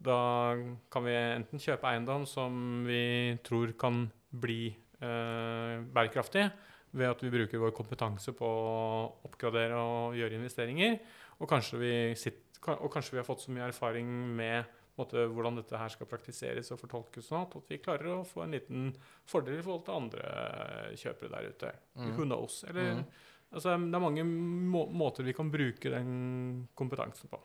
da 0.00 0.16
kan 0.90 1.04
vi 1.04 1.12
enten 1.12 1.60
kjøpe 1.60 1.84
eiendom 1.90 2.24
som 2.26 2.84
vi 2.86 3.38
tror 3.44 3.74
kan 3.78 4.06
bli 4.32 4.68
eh, 5.00 5.80
bærekraftig, 5.92 6.50
ved 6.92 7.06
at 7.06 7.20
vi 7.22 7.30
bruker 7.30 7.60
vår 7.62 7.70
kompetanse 7.76 8.32
på 8.34 8.46
å 8.46 9.12
oppgradere 9.28 9.76
og 9.78 10.16
gjøre 10.18 10.38
investeringer, 10.40 10.98
og 11.40 11.48
kanskje 11.48 11.78
vi, 11.78 11.92
sitter, 12.18 12.74
og 12.80 12.90
kanskje 12.92 13.12
vi 13.14 13.20
har 13.20 13.24
fått 13.28 13.44
så 13.44 13.52
mye 13.54 13.68
erfaring 13.70 14.08
med 14.36 14.64
måte, 15.00 15.24
hvordan 15.32 15.58
dette 15.58 15.80
her 15.80 15.92
skal 15.92 16.08
praktiseres 16.10 16.70
og 16.74 16.80
fortolkes 16.82 17.28
sånn 17.30 17.48
at 17.48 17.72
vi 17.72 17.80
klarer 17.82 18.12
å 18.14 18.28
få 18.28 18.44
en 18.44 18.54
liten 18.56 18.92
fordel 19.28 19.58
i 19.58 19.64
forhold 19.64 19.84
til 19.88 19.98
andre 19.98 20.94
kjøpere 21.00 21.34
der 21.34 21.50
ute. 21.50 21.74
Mm. 21.98 22.14
Who 22.14 22.28
knows? 22.28 22.62
Eller 22.68 22.94
Mm. 23.00 23.04
Altså, 23.50 23.72
det 23.82 23.96
er 23.98 24.02
mange 24.02 24.22
må 24.22 24.84
måter 24.94 25.26
vi 25.26 25.32
kan 25.34 25.48
bruke 25.50 25.90
den 25.90 26.68
kompetansen 26.78 27.30
på. 27.32 27.40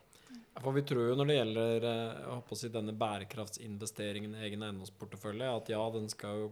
For 0.64 0.72
vi 0.72 0.86
tror 0.88 1.10
jo 1.10 1.16
når 1.20 1.28
det 1.28 1.36
gjelder 1.36 1.86
eh, 1.90 2.54
si, 2.56 2.70
denne 2.72 2.94
bærekraftsinvesteringen 2.96 4.38
i 4.38 4.44
egen 4.48 4.64
eiendomsportefølje, 4.64 5.50
at 5.52 5.72
ja, 5.74 5.82
den 5.92 6.08
skal 6.12 6.46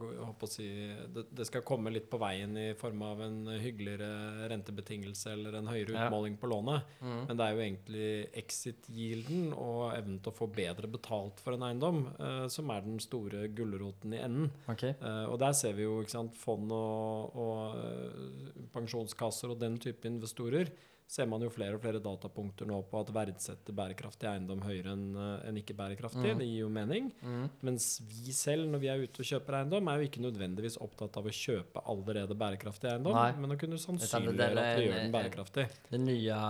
si, 0.51 0.67
det, 1.15 1.23
det 1.31 1.47
skal 1.47 1.63
komme 1.65 1.93
litt 1.93 2.09
på 2.11 2.19
veien 2.21 2.57
i 2.59 2.65
form 2.79 3.05
av 3.07 3.23
en 3.23 3.37
hyggeligere 3.63 4.49
rentebetingelse 4.51 5.31
eller 5.37 5.57
en 5.59 5.71
høyere 5.71 5.95
utmåling 5.95 6.35
på 6.41 6.51
lånet. 6.51 6.91
Mm. 6.99 7.21
Men 7.29 7.39
det 7.39 7.47
er 7.47 7.55
jo 7.55 7.65
egentlig 7.67 8.11
exit-yielden 8.43 9.53
og 9.55 9.95
evnen 9.95 10.19
til 10.19 10.33
å 10.33 10.37
få 10.41 10.49
bedre 10.51 10.91
betalt 10.91 11.39
for 11.43 11.55
en 11.55 11.67
eiendom 11.69 12.03
eh, 12.17 12.45
som 12.51 12.75
er 12.75 12.83
den 12.83 12.99
store 13.03 13.47
gulroten 13.55 14.17
i 14.17 14.23
enden. 14.23 14.51
Okay. 14.67 14.97
Eh, 14.99 15.25
og 15.31 15.39
der 15.41 15.55
ser 15.55 15.79
vi 15.79 15.87
jo 15.87 16.01
sant, 16.11 16.35
fond 16.43 16.75
og, 16.75 17.39
og 17.39 17.79
eh, 17.79 18.65
pensjonskasser 18.75 19.55
og 19.55 19.63
den 19.63 19.79
type 19.79 20.11
investorer 20.11 20.75
ser 21.09 21.27
man 21.29 21.43
jo 21.43 21.49
flere 21.53 21.77
og 21.77 21.83
flere 21.83 22.01
datapunkter 22.03 22.67
nå 22.69 22.79
på 22.89 23.01
at 23.01 23.11
verdsetter 23.13 23.75
bærekraftig 23.77 24.29
eiendom 24.29 24.63
høyere 24.65 24.95
enn 24.95 25.17
en 25.17 25.59
ikke 25.59 25.75
bærekraftig. 25.77 26.33
Mm. 26.33 26.41
Det 26.41 26.47
gir 26.49 26.61
jo 26.63 26.69
mening. 26.73 27.09
Mm. 27.21 27.45
Mens 27.69 27.89
vi 28.07 28.35
selv, 28.35 28.67
når 28.71 28.83
vi 28.83 28.91
er 28.93 29.03
ute 29.03 29.23
og 29.23 29.29
kjøper 29.29 29.59
eiendom, 29.59 29.89
er 29.91 29.99
jo 29.99 30.09
ikke 30.09 30.23
nødvendigvis 30.25 30.79
opptatt 30.83 31.19
av 31.21 31.29
å 31.29 31.35
kjøpe 31.37 31.83
allerede 31.93 32.37
bærekraftig 32.39 32.93
eiendom, 32.93 33.17
Nei. 33.17 33.29
men 33.43 33.55
å 33.55 33.59
kunne 33.61 33.81
sannsynliggjøre 33.81 34.63
at 34.63 34.79
vi 34.79 34.87
gjør 34.87 34.99
den 35.01 35.13
bærekraftig. 35.13 35.67
Den 35.91 36.07
nye 36.09 36.41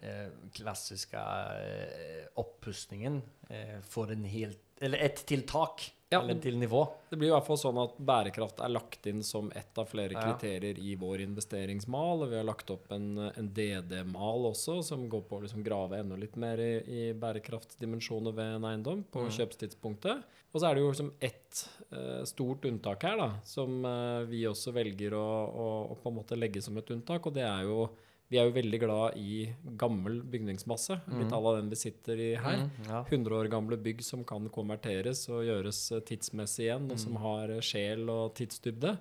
eh, 0.00 0.26
klassiske 0.56 1.24
eh, 1.60 2.26
oppussingen 2.40 3.20
eh, 3.50 3.78
får 3.86 4.16
en 4.16 4.28
helt 4.30 4.66
Eller 4.80 5.02
ett 5.04 5.26
til 5.28 5.42
tak. 5.44 5.90
Ja. 6.10 6.18
Eller 6.24 6.40
til 6.42 6.56
nivå. 6.58 6.80
Det 7.06 7.14
blir 7.20 7.28
i 7.28 7.32
hvert 7.36 7.46
fall 7.46 7.58
sånn 7.60 7.76
at 7.78 7.92
bærekraft 8.02 8.58
er 8.66 8.72
lagt 8.74 9.04
inn 9.06 9.20
som 9.22 9.46
ett 9.54 9.78
av 9.78 9.86
flere 9.86 10.16
kriterier 10.18 10.78
i 10.82 10.96
vår 10.98 11.22
investeringsmal. 11.22 12.24
Og 12.24 12.32
vi 12.32 12.36
har 12.40 12.48
lagt 12.48 12.72
opp 12.74 12.90
en, 12.96 13.12
en 13.30 13.50
DD-mal 13.54 14.48
også, 14.50 14.80
som 14.82 15.04
går 15.12 15.22
på 15.28 15.38
å 15.38 15.44
liksom 15.44 15.62
grave 15.62 16.00
enda 16.02 16.18
litt 16.18 16.34
mer 16.34 16.58
i, 16.58 16.72
i 16.82 17.04
bærekraftsdimensjoner 17.14 18.34
ved 18.34 18.56
en 18.56 18.66
eiendom 18.72 19.04
på 19.06 19.22
Mm. 19.22 19.30
kjøpstidspunktet. 19.38 20.22
Og 20.50 20.58
så 20.58 20.66
er 20.66 20.74
det 20.74 20.82
jo 20.82 20.90
liksom 20.90 21.12
ett 21.22 21.62
uh, 21.94 22.24
stort 22.26 22.64
unntak 22.66 23.04
her, 23.06 23.16
da, 23.20 23.30
som 23.46 23.84
uh, 23.86 24.26
vi 24.26 24.42
også 24.50 24.72
velger 24.74 25.14
å, 25.14 25.26
å, 25.46 25.66
å 25.94 25.98
på 26.02 26.10
en 26.10 26.16
måte 26.18 26.38
legge 26.38 26.62
som 26.64 26.76
et 26.80 26.90
unntak, 26.90 27.26
og 27.30 27.36
det 27.38 27.46
er 27.46 27.68
jo 27.68 27.84
vi 28.30 28.38
er 28.38 28.46
jo 28.46 28.52
veldig 28.54 28.78
glad 28.80 29.16
i 29.18 29.48
gammel 29.76 30.20
bygningsmasse, 30.30 31.00
litt 31.18 31.32
av 31.34 31.42
à 31.42 31.50
la 31.50 31.54
den 31.60 31.70
vi 31.72 31.76
sitter 31.80 32.16
i 32.16 32.28
her. 32.38 32.60
Mm, 32.62 32.70
ja. 32.88 33.00
100 33.10 33.34
år 33.40 33.48
gamle 33.50 33.76
bygg 33.76 34.02
som 34.06 34.22
kan 34.24 34.48
konverteres 34.54 35.24
og 35.28 35.42
gjøres 35.48 35.80
eh, 35.96 36.00
tidsmessig 36.06 36.68
igjen, 36.68 36.86
og 36.92 36.98
som 37.02 37.12
Mm. 37.16 37.20
har 37.24 37.50
eh, 37.56 37.60
sjel 37.60 38.08
og 38.08 38.34
tidsdybde. 38.38 38.92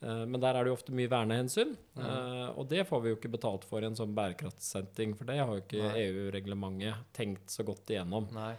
Eh, 0.00 0.24
Men 0.26 0.40
der 0.40 0.54
er 0.54 0.62
det 0.64 0.70
jo 0.70 0.76
ofte 0.78 0.92
mye 0.94 1.08
vernehensyn, 1.10 1.76
Mm. 1.96 2.04
eh, 2.04 2.48
og 2.56 2.68
det 2.68 2.86
får 2.86 3.02
vi 3.02 3.08
jo 3.10 3.16
ikke 3.16 3.32
betalt 3.34 3.64
for 3.64 3.80
i 3.82 3.86
en 3.86 3.96
sånn 3.96 4.14
bærekraftssetting, 4.14 5.16
for 5.16 5.24
det 5.24 5.38
har 5.38 5.46
jo 5.56 5.60
ikke 5.60 5.92
EU-reglementet 5.96 6.94
tenkt 7.12 7.50
så 7.50 7.64
godt 7.66 7.86
igjennom. 7.90 8.30
Nei. 8.32 8.54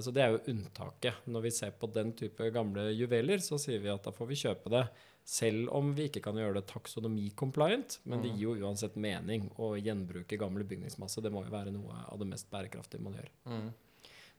Så 0.00 0.12
det 0.14 0.22
er 0.22 0.30
jo 0.30 0.38
unntaket. 0.52 1.14
Når 1.26 1.42
vi 1.42 1.50
ser 1.50 1.72
på 1.72 1.88
den 1.92 2.12
type 2.12 2.46
gamle 2.54 2.92
juveler, 2.94 3.38
så 3.42 3.58
sier 3.58 3.80
vi 3.82 3.88
at 3.90 4.04
da 4.04 4.12
får 4.12 4.28
vi 4.30 4.34
kjøpe 4.36 4.70
det. 4.70 4.84
Selv 5.24 5.70
om 5.72 5.94
vi 5.96 6.02
ikke 6.10 6.20
kan 6.22 6.36
gjøre 6.36 6.54
det 6.58 6.66
taksonomi-compliant, 6.68 7.98
men 8.04 8.20
det 8.22 8.30
Mm. 8.30 8.36
gir 8.36 8.56
jo 8.58 8.66
uansett 8.68 8.94
mening 8.96 9.50
å 9.56 9.72
gjenbruke 9.80 10.36
gammel 10.38 10.64
bygningsmasse. 10.68 11.22
Det 11.22 11.32
må 11.32 11.44
jo 11.46 11.50
være 11.50 11.72
noe 11.72 11.94
av 12.12 12.18
det 12.18 12.26
mest 12.28 12.50
bærekraftige 12.50 13.00
man 13.02 13.14
gjør. 13.14 13.28
Mm. 13.46 13.72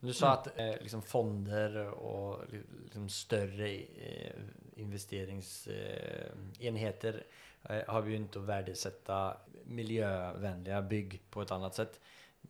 Men 0.02 0.08
Du 0.12 0.14
sa 0.14 0.34
at 0.34 0.48
eh, 0.60 0.78
liksom 0.84 1.02
fonder 1.02 1.78
og 1.98 2.46
liksom 2.52 3.10
større 3.10 3.70
eh, 3.72 4.34
investeringsenheter 4.78 7.24
eh, 7.70 7.84
har 7.88 8.02
begynt 8.06 8.36
å 8.38 8.44
verdsette 8.46 9.18
miljøvennlige 9.66 10.82
bygg 10.90 11.16
på 11.34 11.42
et 11.46 11.54
annet 11.56 11.78
sett. 11.80 11.98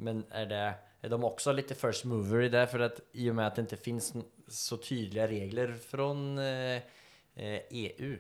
Men 0.04 0.26
er, 0.36 0.50
det, 0.52 0.64
er 1.06 1.14
de 1.14 1.20
også 1.24 1.54
litt 1.56 1.72
first 1.80 2.08
mover 2.10 2.48
i 2.48 2.52
det? 2.52 2.66
For 2.72 2.84
at 2.90 3.00
i 3.14 3.30
og 3.32 3.38
med 3.40 3.48
at 3.48 3.56
det 3.62 3.68
ikke 3.70 3.86
finnes 3.92 4.12
så 4.52 4.76
tydelige 4.84 5.30
regler 5.32 5.70
fra 5.80 6.10
eh, 6.44 6.80
EU, 7.38 8.12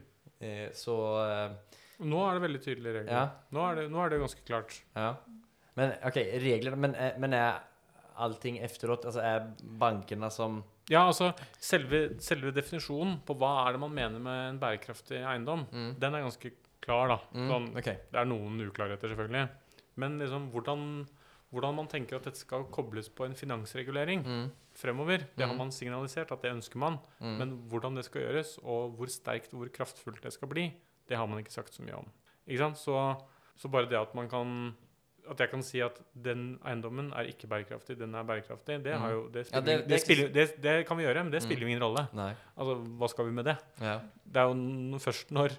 eh, 0.41 0.67
så 0.75 0.95
eh, 1.23 1.77
Nå 2.05 2.19
er 2.27 2.33
det 2.35 2.41
veldig 2.43 2.59
tydelige 2.65 2.93
regler. 2.97 3.13
Ja. 3.15 3.25
Nå, 3.55 3.61
er 3.71 3.75
det, 3.79 3.85
nå 3.93 4.01
er 4.03 4.09
det 4.11 4.19
ganske 4.19 4.43
klart. 4.47 4.73
Ja. 4.97 5.13
Men 5.75 5.93
ok, 6.07 6.17
regler 6.43 6.75
Men, 6.75 6.95
men 7.19 7.33
er 7.35 7.61
allting 8.19 8.57
efteråt 8.63 9.05
Altså 9.09 9.19
er 9.23 9.47
bankene 9.79 10.29
som 10.31 10.61
Ja, 10.91 11.01
altså 11.09 11.31
selve, 11.59 12.17
selve 12.23 12.51
definisjonen 12.55 13.17
på 13.27 13.35
hva 13.39 13.53
er 13.65 13.73
det 13.75 13.81
man 13.81 13.95
mener 13.95 14.19
med 14.23 14.41
en 14.53 14.59
bærekraftig 14.61 15.21
eiendom, 15.23 15.65
Mm. 15.71 15.95
den 15.99 16.13
er 16.15 16.21
ganske 16.27 16.51
klar, 16.85 17.07
da. 17.09 17.17
Mm, 17.33 17.47
Sånn, 17.49 17.65
ok. 17.79 17.87
det 18.11 18.19
er 18.21 18.27
noen 18.29 18.59
uklarheter, 18.67 19.09
selvfølgelig. 19.09 19.47
Men 19.97 20.19
liksom 20.21 20.51
hvordan, 20.53 20.83
hvordan 21.55 21.75
man 21.75 21.87
tenker 21.87 22.17
at 22.19 22.23
dette 22.27 22.37
skal 22.43 22.65
kobles 22.71 23.07
på 23.09 23.25
en 23.25 23.33
finansregulering 23.33 24.23
Mm, 24.25 24.51
fremover, 24.75 25.17
det 25.35 25.45
har 25.47 25.53
Mm. 25.53 25.57
man 25.57 25.71
signalisert 25.71 26.31
at 26.31 26.41
det 26.41 26.51
ønsker 26.51 26.77
man. 26.77 26.99
mm. 27.21 27.37
Men 27.37 27.57
hvordan 27.69 27.95
det 27.95 28.05
skal 28.05 28.21
gjøres, 28.21 28.57
og 28.63 28.91
hvor 28.97 29.07
sterkt 29.07 29.53
og 29.53 29.59
hvor 29.63 29.69
kraftfullt 29.71 30.21
det 30.21 30.33
skal 30.33 30.47
bli, 30.49 30.73
det 31.07 31.17
har 31.17 31.25
man 31.27 31.39
ikke 31.39 31.51
sagt 31.53 31.73
så 31.73 31.81
mye 31.81 31.95
om. 31.97 32.11
Så, 32.75 33.21
så 33.57 33.67
bare 33.71 33.87
det 33.89 33.97
at 33.99 34.13
man 34.15 34.29
kan 34.29 34.75
at 35.27 35.39
jeg 35.39 35.49
kan 35.49 35.63
si 35.63 35.79
at 35.81 35.99
den 36.13 36.59
eiendommen 36.63 37.11
er 37.13 37.25
ikke 37.25 37.47
bærekraftig, 37.49 37.97
den 37.97 38.13
er 38.13 38.21
bærekraftig, 38.23 38.83
det, 38.83 38.93
har 38.93 39.09
Mm. 39.09 39.15
jo, 39.15 39.27
det, 39.29 39.35
Ja, 39.51 39.59
spiller, 39.59 39.61
det- 39.65 39.87
det, 39.87 40.33
det- 40.33 40.49
spiller, 40.49 40.83
kan 40.83 40.97
vi 40.97 41.03
gjøre, 41.03 41.23
men 41.23 41.31
det 41.31 41.41
Mm. 41.41 41.47
spiller 41.49 41.61
jo 41.61 41.67
ingen 41.67 41.81
rolle. 41.81 42.07
Nei. 42.13 42.33
Altså, 42.55 42.75
hva 42.99 43.07
skal 43.09 43.25
vi 43.25 43.31
med 43.31 43.45
det? 43.45 43.57
Ja. 43.81 43.99
Det 44.27 44.35
er 44.37 44.43
jo 44.53 44.99
først 44.99 45.31
når, 45.31 45.49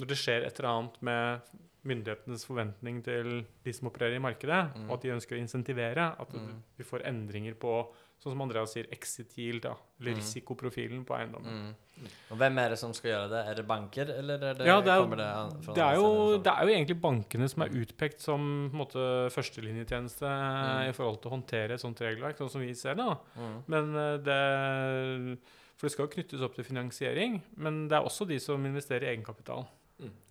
når 0.00 0.06
det 0.08 0.16
skjer 0.16 0.46
et 0.46 0.58
eller 0.58 0.70
annet 0.70 1.02
med 1.02 1.40
myndighetenes 1.84 2.44
forventning 2.44 3.02
til 3.04 3.46
de 3.64 3.72
som 3.72 3.88
opererer 3.88 4.16
i 4.16 4.22
markedet, 4.22 4.74
Mm. 4.76 4.90
og 4.90 4.94
at 4.98 5.02
de 5.02 5.08
ønsker 5.16 5.36
å 5.36 5.40
insentivere, 5.40 6.14
at 6.20 6.28
Mm. 6.32 6.62
vi 6.76 6.84
får 6.84 7.06
endringer 7.06 7.54
på, 7.54 7.86
sånn 8.22 8.32
som 8.32 8.42
Andreas 8.42 8.74
sier, 8.74 8.86
exit 8.92 9.32
yield, 9.38 9.62
da, 9.62 9.74
eller 10.00 10.12
Mm. 10.12 10.18
risikoprofilen 10.18 11.04
på 11.06 11.14
eiendommen. 11.16 11.74
Mm. 12.00 12.06
Og 12.32 12.36
hvem 12.38 12.58
er 12.58 12.68
det 12.70 12.78
som 12.78 12.92
skal 12.92 13.10
gjøre 13.10 13.28
det? 13.30 13.46
Er 13.48 13.54
det 13.54 13.66
banker, 13.66 14.08
eller 14.18 14.34
er 14.34 14.54
det, 14.54 14.66
Ja, 14.66 14.80
det 14.80 14.88
er, 14.88 15.00
kommer 15.00 15.16
det 15.16 15.74
det, 15.74 15.78
er 15.84 15.94
jo, 15.94 16.38
det 16.38 16.46
er 16.52 16.60
jo 16.66 16.68
egentlig 16.74 17.00
bankene 17.00 17.48
som 17.48 17.62
er 17.62 17.68
utpekt 17.70 18.20
som 18.20 18.70
måte, 18.72 19.30
førstelinjetjeneste 19.32 20.20
Mm. 20.28 20.88
i 20.88 20.92
forhold 20.92 21.20
til 21.22 21.30
å 21.30 21.34
håndtere 21.40 21.70
et 21.72 21.80
sånt 21.80 21.98
regelverk, 22.00 22.36
sånn 22.36 22.50
som 22.50 22.60
vi 22.60 22.72
ser 22.74 22.94
det. 22.94 23.16
Mm. 23.36 23.62
Men 23.68 23.96
eh, 23.96 24.16
det 24.18 25.38
For 25.80 25.86
det 25.88 25.92
skal 25.92 26.08
jo 26.08 26.12
knyttes 26.12 26.42
opp 26.44 26.54
til 26.54 26.64
finansiering, 26.64 27.40
men 27.56 27.88
det 27.88 27.96
er 27.96 28.04
også 28.04 28.26
de 28.28 28.38
som 28.38 28.62
investerer 28.66 29.02
i 29.04 29.16
egenkapital. 29.16 29.66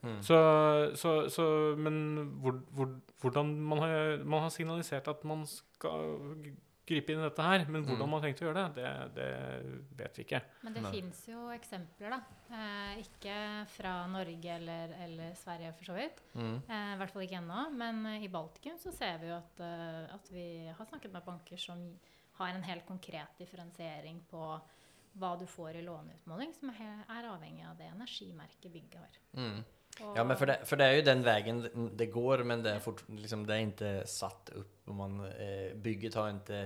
Mm. 0.04 0.22
Så, 0.24 0.38
så, 0.96 1.12
så 1.30 1.46
Men 1.78 1.96
hvor, 2.42 2.58
hvor, 2.74 2.94
hvordan 3.22 3.54
man 3.62 3.80
har, 3.84 4.24
man 4.24 4.42
har 4.48 4.50
signalisert 4.56 5.08
at 5.12 5.24
man 5.28 5.46
skal 5.46 6.18
gripe 6.90 7.12
inn 7.14 7.20
i 7.22 7.26
dette 7.28 7.44
her, 7.46 7.66
men 7.70 7.84
hvordan 7.86 8.00
Mm. 8.08 8.10
man 8.10 8.18
har 8.18 8.24
tenkt 8.26 8.40
å 8.42 8.48
gjøre 8.48 8.62
det, 8.74 8.86
det, 9.14 9.16
det 9.20 9.28
vet 10.00 10.16
vi 10.18 10.24
ikke. 10.26 10.40
Men 10.66 10.74
det 10.74 10.82
fins 10.90 11.20
jo 11.30 11.44
eksempler, 11.54 12.16
da. 12.16 12.20
Eh, 12.50 13.04
ikke 13.04 13.36
fra 13.76 13.92
Norge 14.10 14.56
eller, 14.56 14.96
eller 15.06 15.36
Sverige, 15.38 15.74
for 15.78 15.92
så 15.92 15.98
vidt. 16.00 16.24
Mm. 16.34 16.56
Eh, 16.66 16.88
I 16.96 16.98
hvert 16.98 17.14
fall 17.14 17.28
ikke 17.28 17.38
ennå. 17.44 17.68
Men 17.78 18.02
eh, 18.16 18.24
i 18.26 18.32
Baltikum 18.34 18.80
så 18.82 18.90
ser 18.96 19.20
vi 19.22 19.30
jo 19.30 19.36
at, 19.38 19.62
eh, 19.62 20.16
at 20.18 20.32
vi 20.34 20.48
har 20.74 20.90
snakket 20.90 21.14
med 21.14 21.28
banker 21.30 21.62
som 21.62 21.84
har 22.40 22.56
en 22.58 22.64
helt 22.66 22.88
konkret 22.88 23.38
differensiering 23.38 24.24
på 24.32 24.42
hva 25.20 25.34
du 25.40 25.46
får 25.50 25.76
i 25.80 25.84
låneutmåling, 25.86 26.54
som 26.58 26.72
er, 26.72 27.28
avhengig 27.30 27.66
av 27.68 27.78
det 27.78 27.90
energimerket 27.92 28.72
bygget 28.72 29.00
har. 29.02 29.20
Mm. 29.38 29.60
Ja, 30.16 30.24
men 30.24 30.38
for 30.38 30.48
det, 30.48 30.60
for 30.70 30.80
det 30.80 30.86
er 30.86 30.96
jo 30.96 31.06
den 31.08 31.24
veien 31.26 31.62
det- 31.98 32.12
går, 32.14 32.44
men 32.44 32.64
det 32.64 32.76
er, 32.76 32.80
fort, 32.80 33.04
liksom, 33.10 33.46
det 33.46 33.56
er 33.56 33.66
ikke 33.68 34.08
satt 34.08 34.52
opp. 34.56 34.94
Man, 34.96 35.20
eh, 35.26 35.74
bygget 35.76 36.14
har 36.16 36.32
ikke 36.34 36.62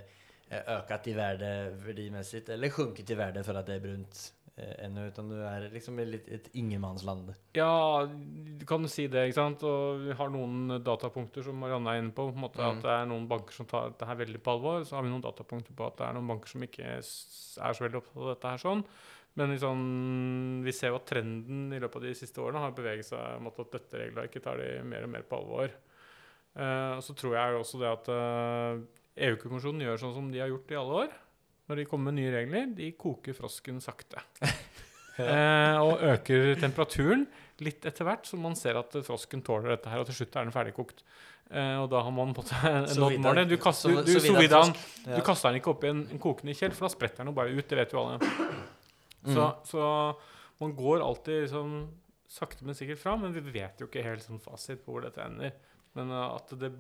eh, 0.50 0.64
økt 0.78 1.08
i 1.08 1.16
värde 1.18 1.50
verdimessig, 1.82 2.44
eller 2.50 2.70
sjunket 2.70 3.10
i 3.10 3.18
värde 3.18 3.44
for 3.44 3.58
at 3.58 3.66
det 3.66 3.76
er 3.80 3.88
brunt 3.88 4.32
ennå, 4.56 5.08
utan 5.10 5.30
du 5.32 5.40
er 5.42 5.64
liksom 5.74 5.98
i 5.98 6.06
litt, 6.06 6.28
et 6.30 6.50
ingenmannsland. 6.54 7.32
Ja, 7.58 8.06
du 8.06 8.66
kan 8.70 8.86
si 8.92 9.08
det, 9.10 9.24
ikke 9.30 9.40
sant. 9.40 9.64
Og 9.66 10.04
vi 10.04 10.18
har 10.20 10.30
noen 10.34 10.78
datapunkter 10.86 11.46
som 11.48 11.58
Marianne 11.58 11.90
er 11.90 12.04
inne 12.04 12.14
på. 12.14 12.28
på 12.30 12.36
en 12.36 12.44
måte 12.44 12.62
Mm. 12.62 12.68
At 12.78 12.84
det 12.84 12.92
er 12.94 13.10
noen 13.10 13.28
banker 13.28 13.54
som 13.54 13.66
tar 13.66 13.90
dette 13.90 14.06
her 14.06 14.20
veldig 14.20 14.44
på 14.44 14.54
alvor. 14.54 14.86
Så 14.86 14.96
har 14.96 15.04
vi 15.04 15.10
noen 15.10 15.26
datapunkter 15.26 15.74
på 15.74 15.88
at 15.88 15.98
det 15.98 16.06
er 16.08 16.14
noen 16.14 16.30
banker 16.30 16.54
som 16.54 16.62
ikke 16.62 16.86
er 16.86 17.02
så 17.02 17.82
veldig 17.82 18.02
opptatt 18.04 18.22
av 18.22 18.30
dette 18.36 18.54
her 18.54 18.62
sånn. 18.62 18.86
Men 19.34 19.50
liksom, 19.50 19.80
vi 20.64 20.72
ser 20.72 20.94
jo 20.94 21.00
at 21.00 21.08
trenden 21.10 21.74
i 21.74 21.80
løpet 21.82 21.98
av 21.98 22.06
de 22.06 22.14
siste 22.14 22.42
årene 22.42 22.62
har 22.62 22.76
beveget 22.78 23.10
seg 23.10 23.42
mot 23.42 23.58
at 23.58 23.72
dette 23.74 23.98
regelverket 23.98 24.44
tar 24.46 24.62
de 24.62 24.84
mer 24.86 25.08
og 25.08 25.10
mer 25.10 25.26
på 25.26 25.40
alvor. 25.40 25.74
Uh, 26.54 27.00
og 27.00 27.02
så 27.02 27.16
tror 27.18 27.34
jeg 27.34 27.58
også 27.58 27.80
det 27.82 27.90
at 27.90 28.10
uh, 28.14 28.84
EU-kommisjonen 29.26 29.82
gjør 29.82 29.98
sånn 29.98 30.14
som 30.14 30.30
de 30.30 30.42
har 30.44 30.52
gjort 30.54 30.74
i 30.74 30.78
alle 30.78 31.00
år. 31.06 31.16
Når 31.70 31.80
de 31.80 31.86
kommer 31.88 32.12
med 32.12 32.20
nye 32.20 32.34
regler, 32.34 32.72
de 32.76 32.90
koker 33.00 33.36
frosken 33.38 33.80
sakte. 33.84 34.20
eh, 35.22 35.78
og 35.80 36.04
øker 36.14 36.58
temperaturen 36.60 37.28
litt 37.64 37.86
etter 37.88 38.08
hvert, 38.08 38.28
så 38.28 38.40
man 38.42 38.58
ser 38.60 38.80
at 38.82 38.98
frosken 39.08 39.44
tåler 39.46 39.76
dette 39.76 39.92
her, 39.92 40.02
og 40.04 40.10
til 40.10 40.18
slutt 40.20 40.36
er 40.36 40.50
den 40.50 40.56
ferdigkokt. 40.56 41.06
Eh, 41.54 41.78
og 41.80 41.88
da 41.94 42.02
har 42.04 42.14
man 42.16 42.36
på 42.36 42.44
en 42.50 42.88
nådd 43.00 43.18
målet. 43.24 43.50
Du 43.52 43.56
kaster, 43.62 43.94
du, 43.94 44.04
du, 44.04 44.14
så 44.18 44.22
så. 44.26 44.62
Ja. 45.06 45.18
du 45.18 45.22
kaster 45.26 45.52
den 45.52 45.62
ikke 45.62 45.72
opp 45.76 45.84
i 45.86 45.92
en, 45.94 46.06
en 46.12 46.22
kokende 46.22 46.56
kjell, 46.58 46.76
for 46.76 46.88
da 46.90 46.94
spretter 46.96 47.24
den 47.24 47.32
jo 47.32 47.38
bare 47.38 47.54
ut. 47.54 47.68
Det 47.70 47.80
vet 47.80 47.96
jo 47.96 48.04
alle. 48.04 48.20
Så, 49.24 49.40
Mm. 49.40 49.60
så 49.70 49.84
man 50.60 50.74
går 50.76 51.00
alltid 51.00 51.46
liksom 51.46 51.70
sakte, 52.28 52.66
men 52.66 52.76
sikkert 52.76 53.00
fram, 53.00 53.22
men 53.24 53.32
vi 53.36 53.44
vet 53.54 53.80
jo 53.80 53.88
ikke 53.88 54.04
helt 54.04 54.24
sånn 54.26 54.42
fasit 54.42 54.82
på 54.84 54.96
hvor 54.96 55.06
dette 55.06 55.22
ender. 55.24 55.54
Men 55.96 56.12
uh, 56.12 56.34
at 56.36 56.52
det, 56.60 56.72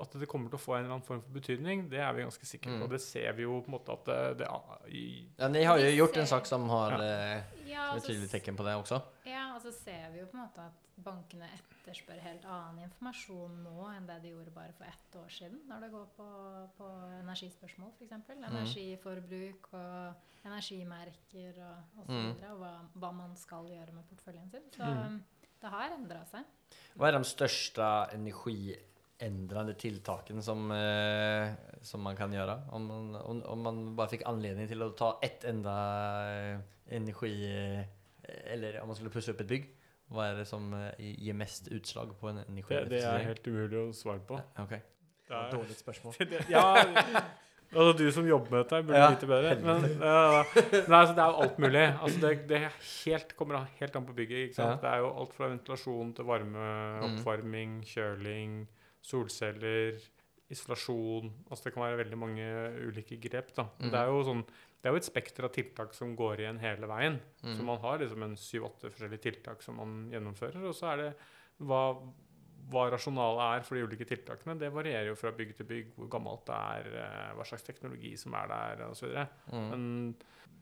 at 0.00 0.12
det 0.20 0.26
kommer 0.28 0.50
til 0.50 0.58
å 0.58 0.62
få 0.62 0.74
en 0.76 0.84
eller 0.84 0.94
annen 0.96 1.06
form 1.06 1.20
for 1.22 1.30
betydning, 1.36 1.88
det 1.90 1.98
er 2.00 2.12
vi 2.16 2.22
ganske 2.22 2.46
sikre 2.46 2.72
på. 2.78 2.84
Mm. 2.86 2.90
Det 2.90 3.00
ser 3.00 3.32
vi 3.32 3.42
jo 3.46 3.60
på 3.62 3.70
en 3.70 3.76
måte 3.78 3.92
at 3.92 4.04
det, 4.04 4.38
det 4.38 4.48
i, 4.94 5.04
Ja, 5.38 5.48
De 5.48 5.64
har 5.64 5.78
jo 5.78 5.90
gjort 5.96 6.16
en 6.16 6.26
sak 6.26 6.46
som 6.46 6.68
har 6.68 6.90
Ja. 6.98 7.02
eh, 7.04 7.42
Ja, 7.70 7.96
ett 7.96 8.04
tydelig 8.06 8.30
tegn 8.30 8.56
på 8.56 8.64
det 8.64 8.74
også. 8.78 9.02
Ja, 9.26 9.54
og 9.56 9.62
så 9.62 9.72
ser 9.72 10.10
vi 10.12 10.18
jo 10.20 10.26
på 10.26 10.34
en 10.38 10.44
måte 10.48 10.60
at 10.66 10.72
bankene 11.04 11.46
etterspør 11.58 12.20
helt 12.22 12.44
annen 12.46 12.84
informasjon 12.84 13.56
nå 13.64 13.88
enn 13.96 14.06
det 14.06 14.20
de 14.22 14.28
gjorde 14.30 14.52
bare 14.54 14.72
for 14.78 14.84
ett 14.86 15.16
år 15.18 15.28
siden, 15.28 15.60
når 15.68 15.80
det 15.80 15.90
går 15.90 16.06
på, 16.16 16.28
på 16.78 16.90
energispørsmål 17.22 17.90
f.eks. 17.98 18.12
Energiforbruk 18.30 19.68
og 19.72 20.14
energimerker 20.46 21.58
og, 21.64 21.76
og 21.98 22.06
så 22.06 22.12
Mm. 22.12 22.34
videre, 22.34 22.52
og 22.52 22.58
hva, 22.58 22.72
hva 23.00 23.12
man 23.14 23.36
skal 23.36 23.64
gjøre 23.68 23.92
med 23.92 24.04
porteføljen 24.08 24.50
sin. 24.50 24.62
Så 24.76 24.84
Mm. 24.84 25.22
det 25.60 25.70
har 25.70 25.90
endra 25.96 26.24
seg. 26.26 26.44
Hva 26.96 27.08
er 27.08 27.18
de 27.18 27.24
største 27.24 27.86
energiändrande 28.14 28.78
tilltaken 29.18 30.42
som, 30.42 30.70
eh, 30.70 31.52
som 31.82 32.00
man 32.02 32.16
kan 32.16 32.32
gjøre. 32.32 32.58
Om 32.72 32.86
man, 32.86 33.16
om, 33.16 33.42
om 33.42 33.58
man 33.62 33.96
bare 33.96 34.08
fikk 34.08 34.26
anledning 34.26 34.68
til 34.68 34.82
å 34.82 34.90
ta 34.90 35.18
ett 35.22 35.44
enda 35.44 35.76
eh, 36.30 36.58
energi... 36.90 37.34
Eh, 37.50 37.84
eller 38.24 38.80
om 38.80 38.88
man 38.88 38.96
skulle 38.96 39.12
pusse 39.12 39.32
opp 39.32 39.40
et 39.44 39.48
bygg. 39.48 39.70
Hva 40.12 40.28
er 40.30 40.40
det 40.40 40.48
som 40.48 40.72
eh, 40.76 41.14
ger 41.24 41.36
mest 41.36 41.70
utslag 41.72 42.12
på 42.20 42.30
en 42.30 42.42
det, 42.44 42.66
det 42.90 43.00
er 43.04 43.24
helt 43.24 43.46
umulig 43.48 43.80
å 43.80 43.86
svare 43.96 44.22
på. 44.26 44.38
Okay. 44.60 44.80
Det 45.24 45.32
er, 45.38 45.50
Dåligt 45.52 45.80
spørsmål. 45.80 46.14
det, 46.30 46.42
ja, 46.52 46.64
altså 47.72 47.92
du 47.96 48.04
som 48.12 48.28
jobber 48.28 48.52
med 48.52 48.64
dette, 48.64 48.82
burde 48.84 49.00
Ja, 49.00 49.08
vite 49.14 49.28
bedre. 49.30 49.54
Men 49.64 49.86
uh, 50.02 50.52
nei, 50.84 51.00
altså, 51.00 51.14
det 51.16 51.24
er 51.24 51.32
jo 51.32 51.44
alt 51.46 51.58
mulig. 51.64 51.84
Altså, 51.88 52.20
det, 52.20 52.32
det 52.50 52.60
helt, 53.06 53.36
kommer 53.38 53.66
helt 53.80 53.96
an 53.96 54.08
på 54.08 54.16
bygget. 54.16 54.50
Ikke 54.50 54.58
sant? 54.60 54.76
Ja. 54.76 54.80
Det 54.84 54.92
er 54.92 55.04
jo 55.06 55.10
alt 55.22 55.36
fra 55.36 55.50
ventilasjon 55.52 56.14
til 56.18 56.28
varme, 56.28 56.70
Mm. 56.94 57.06
oppvarming, 57.08 57.78
kjøling, 57.88 58.58
solceller, 59.04 59.98
isolasjon. 60.52 61.30
Altså, 61.48 61.68
det 61.68 61.74
kan 61.74 61.84
være 61.86 62.00
veldig 62.02 62.18
mange 62.20 62.46
ulike 62.88 63.18
grep. 63.22 63.54
Da. 63.56 63.68
Mm. 63.80 63.90
det 63.90 64.00
er 64.00 64.12
jo 64.12 64.22
sånn 64.28 64.44
det 64.84 64.90
er 64.90 64.92
jo 64.92 65.00
et 65.00 65.06
spekter 65.06 65.46
av 65.46 65.52
tiltak 65.54 65.94
som 65.96 66.10
går 66.12 66.42
igjen 66.42 66.58
hele 66.60 66.84
veien. 66.90 67.14
Så 67.40 67.54
Mm. 67.56 67.64
man 67.64 67.78
har 67.80 67.98
liksom 68.02 68.22
en 68.22 68.34
syv-åtte 68.36 68.90
forskjellige 68.92 69.22
tiltak 69.22 69.62
som 69.64 69.76
man 69.80 70.10
gjennomfører. 70.12 70.60
Og 70.68 70.74
så 70.76 70.90
er 70.92 70.96
det 71.00 71.06
hva, 71.64 71.96
hva 72.68 72.90
rasjonalet 72.92 73.46
er 73.46 73.64
for 73.64 73.76
de 73.76 73.86
ulike 73.86 74.04
tiltakene. 74.04 74.58
Det 74.60 74.68
varierer 74.70 75.08
jo 75.08 75.14
fra 75.16 75.32
bygg 75.32 75.56
til 75.56 75.64
bygg, 75.64 75.94
hvor 75.96 76.10
gammelt 76.12 76.44
det 76.44 76.54
er, 76.60 76.90
eh, 77.00 77.32
hva 77.34 77.46
slags 77.48 77.64
teknologi 77.64 78.12
som 78.18 78.34
er 78.34 78.46
der 78.46 78.84
osv. 78.90 79.08
Mm. 79.50 79.70
Men 79.70 80.16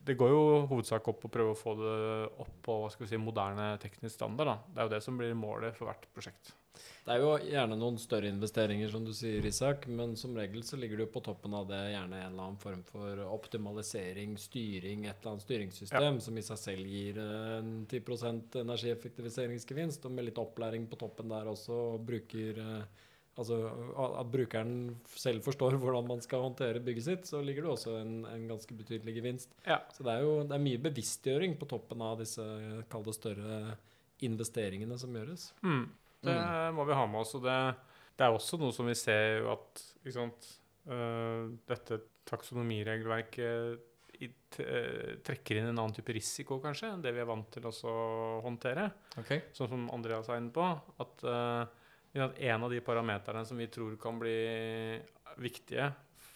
det 0.05 0.17
går 0.17 0.29
jo 0.29 0.67
hovedsak 0.71 1.05
opp 1.05 1.25
å 1.25 1.29
prøve 1.31 1.51
å 1.51 1.59
få 1.59 1.75
det 1.75 2.39
opp 2.39 2.61
på 2.63 2.79
hva 2.79 2.89
skal 2.91 3.05
vi 3.05 3.09
si, 3.09 3.17
moderne 3.17 3.77
teknisk 3.77 4.15
standard. 4.15 4.47
Da. 4.47 4.57
Det 4.71 4.77
er 4.79 4.87
jo 4.87 4.95
det 4.95 5.03
som 5.03 5.17
blir 5.17 5.35
målet 5.35 5.75
for 5.75 5.91
hvert 5.91 6.07
prosjekt. 6.15 6.53
Det 7.03 7.11
er 7.11 7.19
jo 7.19 7.31
gjerne 7.43 7.75
noen 7.77 7.97
større 7.99 8.29
investeringer, 8.31 8.87
som 8.93 9.03
du 9.03 9.11
sier, 9.15 9.43
Isak, 9.45 9.85
men 9.91 10.15
som 10.19 10.35
regel 10.39 10.63
så 10.63 10.79
ligger 10.79 10.99
det 10.99 11.07
jo 11.07 11.13
på 11.17 11.23
toppen 11.25 11.55
av 11.57 11.67
det 11.69 11.81
gjerne 11.91 12.19
en 12.21 12.29
eller 12.29 12.45
annen 12.47 12.59
form 12.61 12.83
for 12.87 13.23
optimalisering, 13.27 14.37
styring, 14.39 15.05
et 15.05 15.17
eller 15.17 15.33
annet 15.33 15.45
styringssystem 15.45 16.19
som 16.23 16.39
i 16.39 16.45
seg 16.47 16.61
selv 16.61 16.93
gir 16.93 17.19
en 17.23 17.73
10 17.91 18.61
energieffektiviseringsgevinst, 18.63 20.07
og 20.07 20.15
med 20.15 20.29
litt 20.29 20.39
opplæring 20.41 20.87
på 20.91 21.01
toppen 21.03 21.33
der 21.33 21.51
også, 21.51 21.81
og 21.95 22.07
bruker 22.07 22.63
eh, 22.63 23.01
Altså 23.33 23.55
at 23.97 24.27
brukeren 24.29 24.73
selv 25.17 25.41
forstår 25.41 25.79
hvordan 25.81 26.05
man 26.05 26.19
skal 26.21 26.43
håndtere 26.45 26.83
bygget 26.85 27.05
sitt, 27.07 27.23
så 27.25 27.39
ligger 27.41 27.65
det 27.65 27.71
også 27.71 27.95
en, 27.97 28.11
en 28.29 28.43
ganske 28.51 28.75
betydelig 28.77 29.15
gevinst. 29.15 29.55
Ja. 29.65 29.79
Så 29.89 30.05
det 30.05 30.13
er 30.13 30.21
jo 30.21 30.35
det 30.45 30.53
er 30.53 30.61
mye 30.61 30.81
bevisstgjøring 30.83 31.55
på 31.57 31.65
toppen 31.71 32.03
av 32.05 32.21
disse 32.21 32.45
kall 32.93 33.05
det 33.07 33.15
større 33.17 33.57
investeringene 34.23 34.99
som 35.01 35.17
gjøres. 35.17 35.47
Mm. 35.65 35.87
Det 36.23 36.35
må 36.75 36.85
vi 36.87 36.97
ha 36.97 37.05
med 37.09 37.23
oss. 37.23 37.33
Og 37.37 37.45
det, 37.45 37.57
det 38.17 38.25
er 38.25 38.35
også 38.35 38.59
noe 38.61 38.75
som 38.75 38.89
vi 38.89 38.95
ser 38.97 39.47
at 39.51 39.83
sant, 40.13 40.49
uh, 40.89 41.49
dette 41.69 41.99
taksonomiregelverket 42.29 43.89
øh, 44.23 45.17
trekker 45.27 45.57
inn 45.59 45.65
en 45.73 45.79
annen 45.81 45.95
type 45.97 46.13
risiko 46.15 46.55
kanskje 46.63 46.93
enn 46.93 47.01
det 47.03 47.11
vi 47.11 47.19
er 47.19 47.27
vant 47.27 47.49
til 47.51 47.65
å 47.67 47.95
håndtere. 48.45 48.85
Okay. 49.19 49.41
Sånn 49.51 49.67
som 49.73 49.89
Andreas 49.91 50.29
er 50.31 50.39
inne 50.39 50.53
på. 50.55 50.69
At, 51.03 51.25
uh, 51.27 51.67
en 52.13 52.63
av 52.63 52.71
de 52.71 52.79
parameterne 52.85 53.43
som 53.49 53.59
vi 53.59 53.67
tror 53.73 53.97
kan 53.99 54.19
bli 54.21 54.37
viktige 55.41 55.89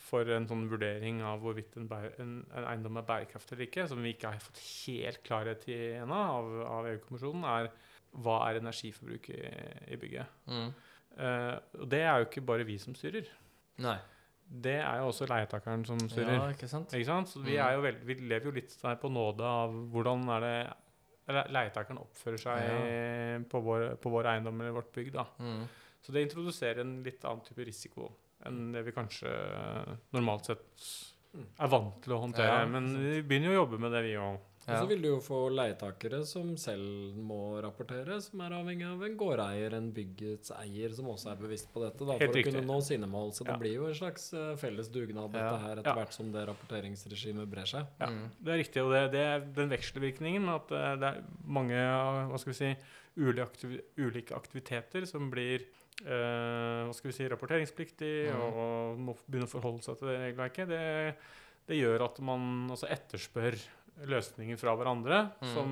for 0.07 0.29
en 0.31 0.47
sånn 0.47 0.67
vurdering 0.71 1.19
av 1.25 1.41
hvorvidt 1.43 1.75
en, 1.79 1.87
en, 1.91 2.33
en 2.55 2.67
eiendom 2.71 2.99
er 2.99 3.07
bærekraftig 3.07 3.55
eller 3.55 3.67
ikke, 3.67 3.87
som 3.91 4.01
vi 4.03 4.13
ikke 4.15 4.31
har 4.33 4.43
fått 4.43 4.61
helt 4.63 5.21
klarhet 5.27 5.67
i 5.69 5.77
ennå 5.99 6.21
av, 6.37 6.51
av 6.79 6.89
EU-kommisjonen, 6.93 7.45
er 7.47 7.69
hva 8.13 8.37
er 8.49 8.59
energiforbruk 8.61 9.29
i, 9.29 9.41
i 9.93 9.97
bygget. 9.99 10.25
Mm. 10.47 10.69
Uh, 11.17 11.55
og 11.81 11.89
det 11.89 12.01
er 12.05 12.17
jo 12.21 12.25
ikke 12.29 12.45
bare 12.45 12.65
vi 12.67 12.77
som 12.81 12.95
styrer. 12.95 13.25
Nei. 13.83 13.97
Det 14.47 14.77
er 14.79 15.01
jo 15.01 15.09
også 15.11 15.25
leietakeren 15.27 15.83
som 15.85 15.99
styrer. 16.07 16.37
Ja, 16.37 16.49
ikke 16.53 16.69
sant? 16.71 16.93
Ikke 16.95 17.05
sant? 17.09 17.27
Så 17.29 17.41
vi, 17.43 17.57
Mm. 17.57 17.65
er 17.65 17.73
jo 17.73 17.81
veld, 17.81 18.03
vi 18.07 18.13
lever 18.15 18.45
jo 18.45 18.51
litt 18.55 18.77
på 19.01 19.09
nåde 19.11 19.43
av 19.43 19.73
hvordan 19.91 20.23
er 20.37 20.39
det 20.45 21.47
leietakeren 21.51 21.99
oppfører 21.99 22.39
seg 22.39 23.49
på, 23.51 23.59
vår, 23.61 23.97
på 23.99 24.09
vår 24.13 24.29
eiendom 24.31 24.61
eller 24.61 24.71
vårt 24.77 24.93
bygg. 24.95 25.11
da. 25.11 25.25
Mm. 25.43 25.65
Så 26.01 26.13
det 26.15 26.23
introduserer 26.23 26.79
en 26.85 27.03
litt 27.03 27.25
annen 27.27 27.43
type 27.43 27.65
risiko 27.67 28.07
enn 28.47 28.71
det 28.71 28.85
vi 28.85 28.93
kanskje 28.95 29.27
normalt 30.15 30.45
sett 30.47 30.85
er 31.59 31.67
vant 31.67 31.97
til 32.05 32.13
å 32.15 32.21
håndtere. 32.21 32.61
Ja, 32.61 32.65
Men 32.71 32.87
vi 32.95 33.21
begynner 33.27 33.51
jo 33.51 33.57
å 33.57 33.65
jobbe 33.65 33.79
med 33.83 33.91
det, 33.91 34.03
vi 34.05 34.13
òg. 34.21 34.37
Og 34.67 34.81
så 34.81 34.87
vil 34.89 34.99
du 35.01 35.07
jo 35.07 35.19
få 35.23 35.37
leietakere 35.55 36.19
som 36.27 36.49
selv 36.59 37.15
må 37.15 37.37
rapportere, 37.63 38.17
som 38.21 38.41
er 38.43 38.55
avhengig 38.57 38.83
av 38.89 39.03
en 39.07 39.15
gårdeier, 39.15 39.75
en 39.77 39.87
byggets 39.95 40.51
eier, 40.57 40.91
som 40.97 41.07
også 41.13 41.31
er 41.31 41.39
bevisst 41.39 41.69
på 41.71 41.79
dette, 41.85 42.03
da, 42.03 42.17
for 42.19 42.33
riktig. 42.35 42.43
å 42.43 42.49
kunne 42.51 42.65
nå 42.67 42.77
sine 42.83 43.07
mål. 43.07 43.31
Så 43.37 43.47
det 43.47 43.55
blir 43.61 43.77
jo 43.77 43.87
en 43.87 43.95
slags 43.95 44.27
eh, 44.35 44.55
felles 44.59 44.89
dugnad, 44.91 45.31
Ja. 45.31 45.45
dette 45.47 45.61
her, 45.63 45.75
etter 45.79 45.91
Ja. 45.91 45.95
hvert 46.01 46.13
som 46.13 46.31
det 46.35 46.43
rapporteringsregimet 46.51 47.47
brer 47.49 47.65
seg. 47.65 47.87
Ja, 48.01 48.07
Mm. 48.11 48.29
det 48.43 48.53
er 48.53 48.57
riktig. 48.63 48.83
Og 48.83 48.91
det, 48.91 49.11
det 49.15 49.23
er 49.23 49.39
den 49.55 49.69
vekselvirkningen 49.69 50.49
at 50.51 50.71
eh, 50.71 50.95
det 50.99 51.13
er 51.13 51.23
mange 51.45 51.73
eh, 51.79 52.27
hva 52.27 52.37
skal 52.39 52.51
vi 52.53 52.59
si, 52.59 52.75
ulike, 53.17 53.47
aktiv 53.47 53.81
ulike 53.97 54.35
aktiviteter 54.35 55.07
som 55.07 55.31
blir 55.31 55.63
eh, 56.05 56.83
hva 56.85 56.93
skal 56.93 57.09
vi 57.09 57.15
si, 57.17 57.27
rapporteringspliktig 57.31 58.13
mm. 58.29 58.41
og, 58.41 58.59
og 58.61 58.99
må 58.99 59.15
begynne 59.27 59.47
å 59.47 59.55
forholde 59.55 59.81
seg 59.87 59.97
til 59.97 60.11
det 60.11 60.19
regelverket. 60.27 60.67
Det, 60.69 61.15
det 61.71 61.79
gjør 61.79 62.03
at 62.05 62.19
man 62.19 62.67
altså 62.69 62.87
etterspør 62.93 63.57
løsninger 64.05 64.59
fra 64.61 64.75
hverandre 64.77 65.23
mm. 65.39 65.49
som, 65.55 65.71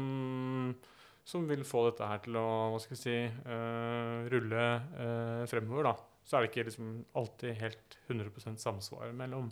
som 1.27 1.45
vil 1.49 1.61
få 1.67 1.85
dette 1.89 2.09
her 2.09 2.23
til 2.25 2.39
å 2.41 2.47
hva 2.73 2.81
skal 2.81 2.95
vi 2.95 3.01
si, 3.03 3.15
uh, 3.45 4.25
rulle 4.33 4.67
uh, 4.97 5.45
fremover. 5.51 5.91
da. 5.91 5.95
Så 6.25 6.37
er 6.37 6.43
det 6.43 6.51
ikke 6.51 6.67
liksom 6.71 6.91
alltid 7.21 7.57
helt 7.61 7.97
100% 8.09 8.61
samsvar 8.63 9.13
mellom 9.13 9.51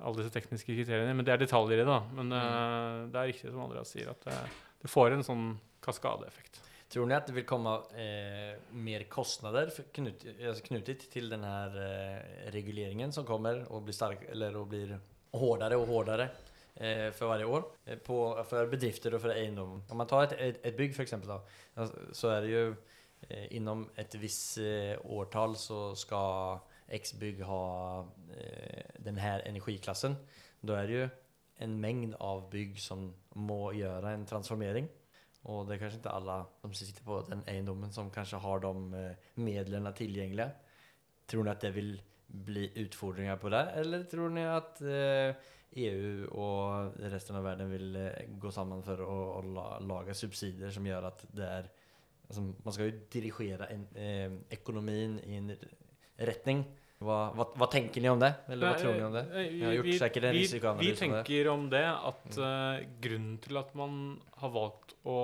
alle 0.00 0.22
disse 0.22 0.32
tekniske 0.34 0.72
kriteriene. 0.72 1.14
Men 1.16 1.26
det 1.26 1.34
er 1.34 1.42
detaljer 1.42 1.80
i 1.80 1.84
det. 1.84 1.88
da. 1.88 2.00
Men 2.16 2.32
eh, 2.32 3.06
det 3.12 3.20
er 3.20 3.30
riktig 3.32 3.52
som 3.52 3.64
Andreas 3.66 3.92
sier, 3.92 4.10
at 4.12 4.26
det, 4.26 4.36
det 4.82 4.90
får 4.90 5.16
en 5.16 5.26
sånn 5.26 5.46
kaskadeeffekt. 5.84 6.62
Tror 6.90 7.06
ni 7.06 7.14
at 7.14 7.28
det 7.28 7.36
vil 7.36 7.46
komme 7.46 7.76
eh, 7.94 8.56
mer 8.74 9.04
kostnader 9.12 9.70
knut, 9.94 10.24
alltså 10.40 10.64
knutit 10.66 11.04
till 11.10 11.28
den 11.30 11.44
här 11.46 11.76
eh, 11.84 12.50
reguleringen 12.50 13.12
som 13.12 13.26
kommer 13.28 13.62
og 13.70 13.84
blir 13.86 13.94
stark 13.94 14.24
eller 14.32 14.56
og 14.58 14.72
blir 14.72 14.96
hårdare 15.30 15.78
og 15.78 15.86
hårdare 15.86 16.26
eh, 16.74 17.10
för 17.12 17.26
varje 17.26 17.44
år 17.44 17.64
eh, 17.84 17.98
på, 17.98 18.44
för 18.48 18.66
bedrifter 18.66 19.14
och 19.14 19.20
för 19.20 19.28
eiendom. 19.28 19.82
Om 19.88 19.96
man 19.96 20.06
tar 20.06 20.24
ett, 20.24 20.32
ett, 20.32 20.66
ett 20.66 20.76
bygg 20.76 20.96
för 20.96 21.02
exempel 21.02 21.30
så 22.12 22.28
är 22.28 22.40
det 22.40 22.48
ju 22.48 22.74
eh, 23.28 23.56
inom 23.56 23.90
ett 23.96 24.14
visst 24.14 24.58
eh, 24.58 25.06
årtal 25.06 25.56
så 25.56 25.96
ska 25.96 26.58
X 26.88 27.14
bygg 27.14 27.42
ha 27.42 28.00
eh, 28.38 28.82
den 28.98 29.16
här 29.16 29.40
energiklassen. 29.40 30.16
Då 30.60 30.72
är 30.72 30.86
det 30.86 30.92
ju 30.92 31.08
en 31.56 31.80
mängd 31.80 32.14
av 32.14 32.50
bygg 32.50 32.80
som 32.80 33.14
må 33.28 33.72
göra 33.72 34.10
en 34.10 34.26
transformering. 34.26 34.88
Och 35.42 35.66
det 35.66 35.74
är 35.74 35.78
kanske 35.78 35.96
inte 35.96 36.10
alla 36.10 36.46
som 36.60 36.74
sitter 36.74 37.04
på 37.04 37.20
den 37.28 37.42
eiendommen 37.46 37.92
som 37.92 38.10
kanske 38.10 38.36
har 38.36 38.60
de 38.60 38.94
eh, 38.94 39.12
medlen 39.34 39.94
tillgängliga. 39.94 40.50
Tror 41.26 41.44
ni 41.44 41.50
att 41.50 41.60
det 41.60 41.70
vill 41.70 42.02
bli 42.26 42.72
utfordringar 42.74 43.36
på 43.36 43.48
det? 43.48 43.62
Eller 43.62 44.04
tror 44.04 44.28
ni 44.28 44.46
att 44.46 44.80
eh, 44.80 45.42
EU 45.78 46.26
og 46.34 46.96
resten 47.12 47.36
av 47.38 47.44
verden 47.46 47.70
vil 47.70 47.94
eh, 48.00 48.26
gå 48.42 48.50
sammen 48.54 48.82
for 48.82 49.02
å, 49.04 49.18
å 49.38 49.76
lage 49.86 50.16
subsidier 50.18 50.72
som 50.74 50.86
gjør 50.86 51.06
at 51.12 51.22
det 51.30 51.46
er 51.46 51.68
altså, 52.26 52.42
Man 52.42 52.74
skal 52.74 52.90
jo 52.90 53.02
dirigere 53.12 53.68
en, 53.70 53.86
eh, 53.94 54.34
i 55.30 55.38
en 55.38 55.52
retning. 56.18 56.64
Hva, 57.00 57.30
hva, 57.32 57.46
hva 57.56 57.66
tenker 57.72 58.02
ni 58.04 58.10
om 58.12 58.20
det? 58.20 58.28
Eller 58.52 58.74
hva 58.74 58.76
tror 58.76 58.92
ni 58.98 59.04
om 59.06 59.14
det? 59.14 59.22
har 59.64 59.72
gjort 59.78 59.86
vi, 59.88 59.92
vi, 60.36 60.42
vi 60.84 60.90
tenker 60.98 61.48
om 61.48 61.62
det 61.72 61.80
at 61.88 62.36
uh, 62.36 62.82
grunnen 63.00 63.38
til 63.40 63.56
at 63.56 63.70
man 63.78 63.94
har 64.42 64.52
valgt 64.52 64.92
å 65.08 65.14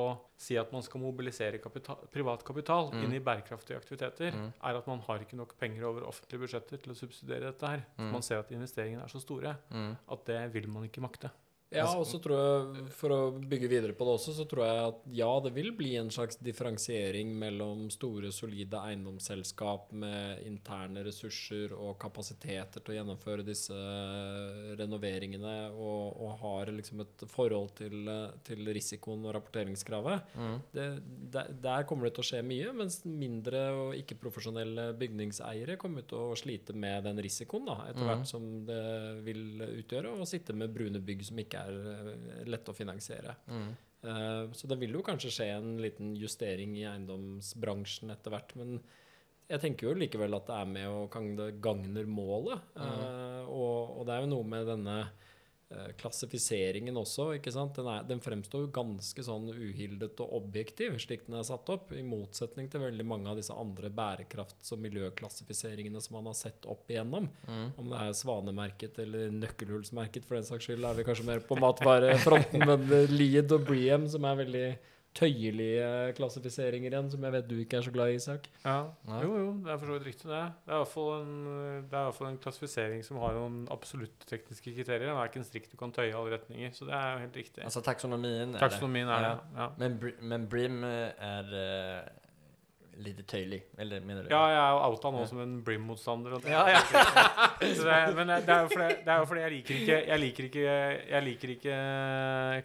si 0.40 0.56
at 0.56 0.72
man 0.72 0.80
skal 0.84 1.02
mobilisere 1.02 1.60
kapital, 1.60 2.00
privat 2.12 2.44
kapital 2.48 2.88
Mm. 2.96 3.02
inn 3.04 3.14
i 3.18 3.20
bærekraftige 3.20 3.76
aktiviteter, 3.76 4.32
Mm. 4.32 4.52
er 4.64 4.76
at 4.80 4.86
man 4.88 5.00
har 5.04 5.18
ikke 5.20 5.36
nok 5.36 5.52
penger 5.60 5.84
over 5.84 6.08
offentlige 6.08 6.40
budsjetter 6.46 6.80
til 6.80 6.92
å 6.92 6.96
subsidiere 6.96 7.52
dette 7.52 7.66
her. 7.68 7.84
Mm. 7.98 8.10
man 8.12 8.22
ser 8.22 8.38
at 8.38 8.50
investeringene 8.56 9.04
er 9.04 9.08
så 9.12 9.20
store 9.20 9.56
Mm. 9.70 9.96
at 10.08 10.24
det 10.24 10.52
vil 10.54 10.68
man 10.68 10.84
ikke 10.88 11.02
makte. 11.04 11.30
Ja, 11.74 11.86
og 11.98 12.04
så 12.06 12.20
tror 12.22 12.36
jeg, 12.38 12.84
for 12.94 13.10
å 13.10 13.18
bygge 13.34 13.66
videre 13.70 13.94
på 13.96 14.06
det 14.06 14.12
også, 14.20 14.32
så 14.36 14.44
tror 14.46 14.62
jeg 14.62 14.82
at 14.86 15.00
ja, 15.18 15.30
det 15.42 15.50
vil 15.56 15.72
bli 15.74 15.96
en 15.98 16.12
slags 16.14 16.38
differensiering 16.38 17.32
mellom 17.40 17.88
store, 17.90 18.30
solide 18.34 18.78
eiendomsselskap 18.86 19.90
med 19.98 20.44
interne 20.46 21.02
ressurser 21.06 21.74
og 21.74 21.96
kapasiteter 22.02 22.84
til 22.84 22.94
å 22.94 22.98
gjennomføre 23.00 23.46
disse 23.46 23.74
renoveringene, 24.78 25.56
og, 25.74 26.14
og 26.22 26.36
har 26.44 26.70
liksom 26.76 27.02
et 27.04 27.24
forhold 27.32 27.74
til, 27.80 28.06
til 28.46 28.70
risikoen 28.76 29.26
og 29.26 29.34
rapporteringskravet. 29.36 30.32
Mm. 30.38 30.56
Det, 30.76 30.86
der, 31.34 31.50
der 31.66 31.88
kommer 31.88 32.08
det 32.08 32.14
til 32.18 32.26
å 32.26 32.28
skje 32.30 32.42
mye, 32.46 32.70
mens 32.76 33.00
mindre 33.06 33.64
og 33.74 33.98
ikke-profesjonelle 33.98 34.92
bygningseiere 35.00 35.78
kommer 35.80 36.06
til 36.08 36.30
å 36.30 36.38
slite 36.38 36.76
med 36.76 37.06
den 37.10 37.20
risikoen 37.26 37.66
da, 37.68 37.80
etter 37.88 38.04
Mhm. 38.06 38.10
hvert 38.12 38.28
som 38.30 38.44
det 38.68 38.82
vil 39.26 39.62
utgjøre, 39.82 40.14
og 40.14 40.28
sitte 40.30 40.54
med 40.54 40.70
brune 40.74 41.00
bygg 41.02 41.24
som 41.26 41.38
ikke 41.42 41.55
er 41.58 41.90
eh, 41.92 42.44
lette 42.48 42.72
å 42.72 42.76
finansiere. 42.76 43.36
Mm. 43.50 43.68
Eh, 44.06 44.42
så 44.56 44.70
det 44.70 44.78
vil 44.80 44.96
jo 44.98 45.04
kanskje 45.06 45.32
skje 45.34 45.48
en 45.56 45.74
liten 45.82 46.14
justering 46.18 46.76
i 46.78 46.86
eiendomsbransjen 46.86 48.12
etter 48.14 48.34
hvert, 48.34 48.54
men 48.60 48.78
jeg 49.46 49.62
tenker 49.62 49.88
jo 49.88 49.98
likevel 49.98 50.34
at 50.34 50.48
det 50.48 50.56
er 50.58 50.70
med 50.70 50.88
og 50.90 51.08
kan 51.12 51.28
det 51.38 51.52
gagner 51.62 52.08
målet. 52.10 52.72
Eh, 52.74 53.42
og, 53.46 54.00
og 54.00 54.06
det 54.08 54.16
er 54.16 54.24
jo 54.24 54.32
noe 54.34 54.50
med 54.56 54.68
denne 54.70 54.96
klassifiseringen 55.98 56.94
også? 56.96 57.32
Den, 57.42 57.88
er, 57.90 58.04
den 58.06 58.20
fremstår 58.22 58.66
jo 58.66 58.72
ganske 58.74 59.22
sånn 59.26 59.48
uhildet 59.50 60.20
og 60.22 60.36
objektiv, 60.38 60.94
slik 61.02 61.24
den 61.26 61.38
er 61.40 61.46
satt 61.48 61.66
opp, 61.74 61.90
i 61.90 62.04
motsetning 62.06 62.68
til 62.70 62.84
veldig 62.84 63.06
mange 63.08 63.32
av 63.32 63.40
disse 63.40 63.54
andre 63.56 63.90
bærekrafts- 63.90 64.70
og 64.76 64.82
miljøklassifiseringene 64.84 66.02
som 66.02 66.18
man 66.20 66.30
har 66.30 66.38
sett 66.38 66.68
opp 66.70 66.86
igjennom. 66.92 67.26
Mm. 67.48 67.68
Om 67.82 67.90
det 67.90 68.02
er 68.02 68.18
svanemerket 68.20 69.00
eller 69.02 69.34
nøkkelhullsmerket, 69.40 70.28
for 70.28 70.38
den 70.38 70.46
saks 70.46 70.70
skyld, 70.70 70.86
er 70.86 71.00
vi 71.00 71.06
kanskje 71.08 71.26
mer 71.32 71.42
på 71.46 71.58
matvarefronten, 71.58 72.66
men 72.70 72.86
eh, 72.94 73.10
Lied 73.10 73.54
og 73.56 73.66
Bream, 73.66 74.06
som 74.12 74.28
er 74.28 74.44
veldig 74.44 74.68
tøyelige 75.16 76.12
klassifiseringer 76.18 76.92
igjen, 76.92 77.10
som 77.12 77.24
jeg 77.26 77.34
vet 77.34 77.48
du 77.50 77.54
ikke 77.62 77.80
er 77.80 77.86
så 77.86 77.92
glad 77.94 78.12
i, 78.12 78.18
Isak. 78.20 78.48
Ja. 78.64 78.76
Jo, 79.22 79.30
jo, 79.40 79.48
det 79.64 79.72
er 79.72 79.80
for 79.80 79.90
så 79.90 79.96
vidt 79.96 80.08
riktig, 80.10 80.28
det. 80.30 80.42
Det 80.66 80.74
er 80.74 80.76
i 80.76 80.82
hvert 80.82 80.92
fall 80.92 81.10
en, 81.16 81.34
det 81.46 81.96
er 81.96 82.02
i 82.02 82.08
hvert 82.10 82.18
fall 82.18 82.30
en 82.30 82.38
klassifisering 82.46 83.06
som 83.06 83.22
har 83.22 83.38
noen 83.38 83.58
absolutte 83.74 84.28
tekniske 84.30 84.74
kriterier. 84.76 85.08
Den 85.08 85.16
er 85.16 85.30
ikke 85.30 85.42
en 85.42 85.48
strikk 85.48 85.70
du 85.72 85.78
kan 85.80 85.94
tøye 85.96 86.10
i 86.10 86.16
alle 86.16 86.36
retninger, 86.36 86.76
så 86.76 86.88
det 86.88 86.94
er 86.98 87.08
jo 87.14 87.24
helt 87.24 87.40
riktig. 87.42 87.64
Altså 87.64 87.82
taksonomien 87.86 88.48
er 88.48 88.54
det. 88.58 88.62
Taksonomien 88.62 89.10
er 89.16 89.26
det. 89.28 89.34
Ja. 89.56 89.70
Men, 89.80 89.98
Br 90.02 90.14
men 90.20 90.46
Brim 90.52 90.84
eh, 90.84 91.26
er 91.32 91.58
litt 92.98 93.18
tøyelig, 93.28 93.62
eller 93.78 94.00
mener 94.00 94.22
du? 94.24 94.28
Ja, 94.32 94.42
jeg 94.48 94.60
er 94.60 94.70
jo 94.72 94.78
outa 94.90 95.10
nå 95.12 95.20
Ja. 95.20 95.26
som 95.26 95.40
en 95.42 95.62
Brim-motstander. 95.64 96.38
Ja, 96.48 96.62
ja. 96.68 96.80
Men 98.16 98.28
det 98.28 98.48
er, 98.48 98.62
jo 98.62 98.68
fordi, 98.72 98.94
det 99.04 99.08
er 99.12 99.18
jo 99.18 99.26
fordi 99.26 99.40
jeg 99.42 99.52
liker 99.52 99.74
ikke 99.80 99.98
Jeg 100.06 100.20
liker 100.20 100.44
ikke, 100.48 100.64
jeg 101.10 101.22
liker 101.26 101.52
ikke 101.56 101.76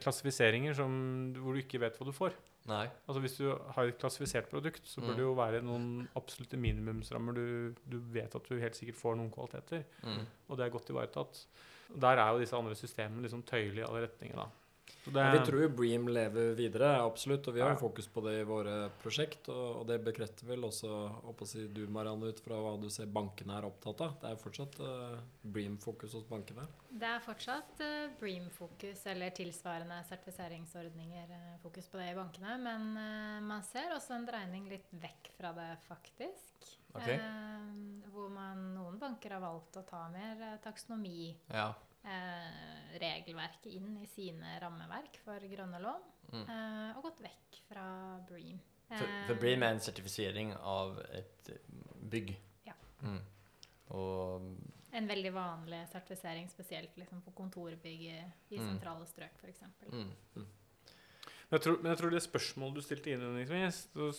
klassifiseringer 0.04 0.74
som, 0.78 0.94
hvor 1.39 1.54
du 1.58 1.62
ikke 1.63 1.82
vet 1.84 1.98
hva 2.00 2.08
du 2.08 2.13
får. 2.15 2.36
Nei. 2.70 2.84
Altså 3.10 3.22
Hvis 3.24 3.38
du 3.39 3.48
har 3.76 3.89
et 3.89 3.98
klassifisert 4.02 4.50
produkt, 4.52 4.84
så 4.86 5.02
bør 5.02 5.12
Mm. 5.12 5.17
det 5.17 5.24
jo 5.26 5.34
være 5.34 5.62
noen 5.65 6.08
absolutte 6.15 6.58
minimumsrammer 6.62 7.34
du, 7.34 7.76
du 7.89 7.98
vet 8.13 8.36
at 8.36 8.44
du 8.48 8.60
helt 8.60 8.76
sikkert 8.78 8.96
får 9.02 9.15
noen 9.17 9.32
kvaliteter, 9.34 9.84
Mm. 10.04 10.26
og 10.50 10.58
det 10.58 10.65
er 10.65 10.70
godt 10.70 10.89
ivaretatt. 10.89 11.46
Der 12.00 12.17
er 12.17 12.32
jo 12.32 12.39
disse 12.39 12.56
andre 12.56 12.76
systemene 12.76 13.22
liksom 13.24 13.41
tøyelige 13.44 13.82
i 13.84 13.88
alle 13.89 14.08
retninger. 14.08 14.36
da. 14.36 14.46
Det, 15.06 15.18
Ja, 15.18 15.32
vi 15.34 15.40
tror 15.46 15.64
jo 15.64 15.70
Bream 15.74 16.08
lever 16.08 16.52
videre, 16.54 16.92
absolutt, 17.02 17.48
og 17.48 17.56
vi 17.56 17.62
har 17.62 17.72
jo 17.72 17.76
Ja. 17.76 17.80
fokus 17.80 18.08
på 18.08 18.22
det 18.22 18.36
i 18.42 18.44
våre 18.46 18.92
prosjekt. 19.02 19.50
Og, 19.50 19.82
og 19.82 19.88
det 19.88 19.98
bekrefter 20.06 20.46
vel 20.46 20.62
også 20.68 20.92
si, 21.50 21.66
du, 21.74 21.88
Marianne, 21.88 22.30
ut 22.30 22.40
fra 22.40 22.60
hva 22.62 22.76
du 22.80 22.88
ser 22.90 23.08
bankene 23.08 23.58
er 23.58 23.66
opptatt 23.66 24.02
av. 24.06 24.14
Det 24.22 24.30
er 24.30 24.38
fortsatt 24.38 24.80
uh, 24.80 25.18
Bream-fokus 25.42 26.14
hos 26.14 26.28
bankene. 26.30 26.68
Det 26.92 27.08
er 27.08 27.20
fortsatt 27.26 27.82
uh, 27.82 28.14
Bream-fokus 28.20 29.06
eller 29.10 29.34
tilsvarende 29.34 30.04
sertifiseringsordninger 30.10 31.34
uh, 31.34 31.58
fokus 31.64 31.90
på 31.90 31.98
det 31.98 32.12
i 32.12 32.16
bankene, 32.20 32.58
men 32.62 32.92
uh, 32.94 33.42
man 33.42 33.66
ser 33.66 33.96
også 33.96 34.20
en 34.20 34.30
dreining 34.30 34.70
litt 34.70 34.86
vekk 35.02 35.34
fra 35.38 35.52
det, 35.58 35.72
faktisk. 35.88 36.78
Okay. 36.94 37.16
Eh, 37.16 38.10
hvor 38.12 38.28
man, 38.30 38.74
noen 38.76 38.98
banker 39.00 39.32
har 39.38 39.40
valgt 39.44 39.78
å 39.80 39.86
ta 39.88 40.10
mer 40.12 40.36
uh, 40.44 40.58
taksonomi 40.64 41.32
Ja. 41.48 41.70
Eh, 42.06 42.98
regelverket 43.02 43.66
inn 43.76 43.98
i 44.02 44.08
sine 44.10 44.58
rammeverk 44.62 45.18
for 45.26 45.40
grønne 45.40 45.80
lån, 45.84 46.08
Mm. 46.32 46.44
eh, 46.48 46.98
og 46.98 47.04
gått 47.04 47.20
vekk 47.26 47.58
fra 47.68 48.20
Bream. 48.30 48.60
For, 48.88 49.06
Eh, 49.06 49.28
for 49.28 49.36
Bream 49.36 49.64
er 49.64 49.72
en 49.74 49.80
sertifisering 49.80 50.54
av 50.58 50.98
et 51.14 51.50
eh, 51.50 51.58
bygg. 52.10 52.36
Ja. 52.66 52.74
Mm. 53.04 53.20
Og 53.90 54.42
En 54.94 55.08
veldig 55.08 55.32
vanlig 55.34 55.88
sertifisering, 55.92 56.50
spesielt 56.52 56.96
liksom 56.98 57.22
på 57.24 57.32
kontorbygg 57.36 58.02
i 58.52 58.58
Mm. 58.58 58.68
sentrale 58.80 59.06
strøk, 59.08 59.32
f.eks. 59.42 59.62
mm. 59.90 60.12
Men 60.36 61.60
jeg, 61.60 61.62
tror, 61.62 61.78
men 61.82 61.92
jeg 61.92 61.98
tror 62.00 62.10
det 62.12 62.22
spørsmålet 62.24 62.76
du 62.76 62.82
stilte 62.82 63.12
innledningsvis, 63.12 63.80
så, 63.94 64.12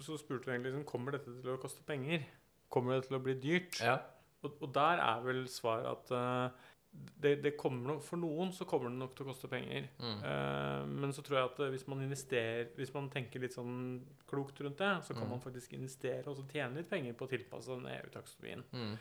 så 0.00 0.16
spurte 0.18 0.44
du 0.46 0.50
egentlig 0.52 0.72
liksom, 0.72 0.84
kommer 0.86 1.12
dette 1.12 1.32
til 1.42 1.50
å 1.50 1.58
koste 1.60 1.82
penger. 1.86 2.22
Kommer 2.70 3.00
det 3.00 3.08
til 3.08 3.16
å 3.18 3.22
bli 3.22 3.34
dyrt? 3.34 3.80
Ja. 3.82 3.96
Og, 4.44 4.56
og 4.62 4.72
der 4.74 4.98
er 5.02 5.20
vel 5.22 5.44
svaret 5.48 5.86
at 5.90 6.10
eh, 6.10 6.50
det, 6.92 7.36
det 7.40 7.54
kommer 7.56 7.94
nok, 7.94 8.02
for 8.04 8.20
noen 8.20 8.50
så 8.52 8.66
kommer 8.68 8.90
det 8.90 8.98
nok 9.00 9.14
til 9.16 9.24
å 9.24 9.30
koste 9.30 9.48
penger. 9.48 9.86
Mm. 10.02 10.18
Uh, 10.20 10.90
men 11.04 11.14
så 11.16 11.22
tror 11.24 11.38
jeg 11.38 11.48
at 11.48 11.60
eh, 11.64 11.70
hvis 11.72 11.86
man 11.88 12.02
investerer 12.04 12.72
Hvis 12.76 12.92
man 12.92 13.08
tenker 13.12 13.40
litt 13.40 13.54
sånn 13.56 14.02
klokt 14.28 14.60
rundt 14.60 14.82
det, 14.82 14.90
så 15.06 15.14
kan 15.14 15.24
Mm. 15.24 15.30
man 15.36 15.40
faktisk 15.40 15.72
investere 15.72 16.28
og 16.28 16.36
så 16.36 16.44
tjene 16.50 16.80
litt 16.82 16.90
penger 16.90 17.16
på 17.16 17.24
å 17.24 17.30
tilpasse 17.32 17.72
den 17.72 17.88
EU-taksonomien. 17.94 18.64
Mm. 18.72 18.94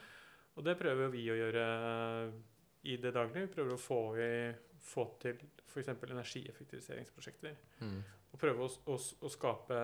Og 0.56 0.64
det 0.64 0.78
prøver 0.80 1.12
vi 1.12 1.26
å 1.32 1.36
gjøre 1.40 1.66
i 2.84 2.96
det 2.98 3.12
daglige. 3.14 3.48
Vi 3.48 3.54
prøver 3.56 3.76
å 3.76 3.82
få, 3.82 4.00
i, 4.18 4.32
få 4.80 5.06
til 5.22 5.38
f.eks. 5.68 5.92
energieffektiviseringsprosjekter. 5.92 7.56
Mm. 7.82 8.00
Og 8.32 8.40
prøve 8.40 8.66
å, 8.66 8.70
å, 8.92 8.96
å 8.96 9.32
skape, 9.32 9.82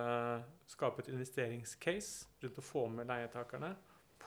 skape 0.71 1.03
et 1.03 1.11
investeringscase 1.11 2.27
rundt 2.43 2.59
å 2.61 2.65
få 2.65 2.87
med 2.91 3.09
leietakerne 3.11 3.73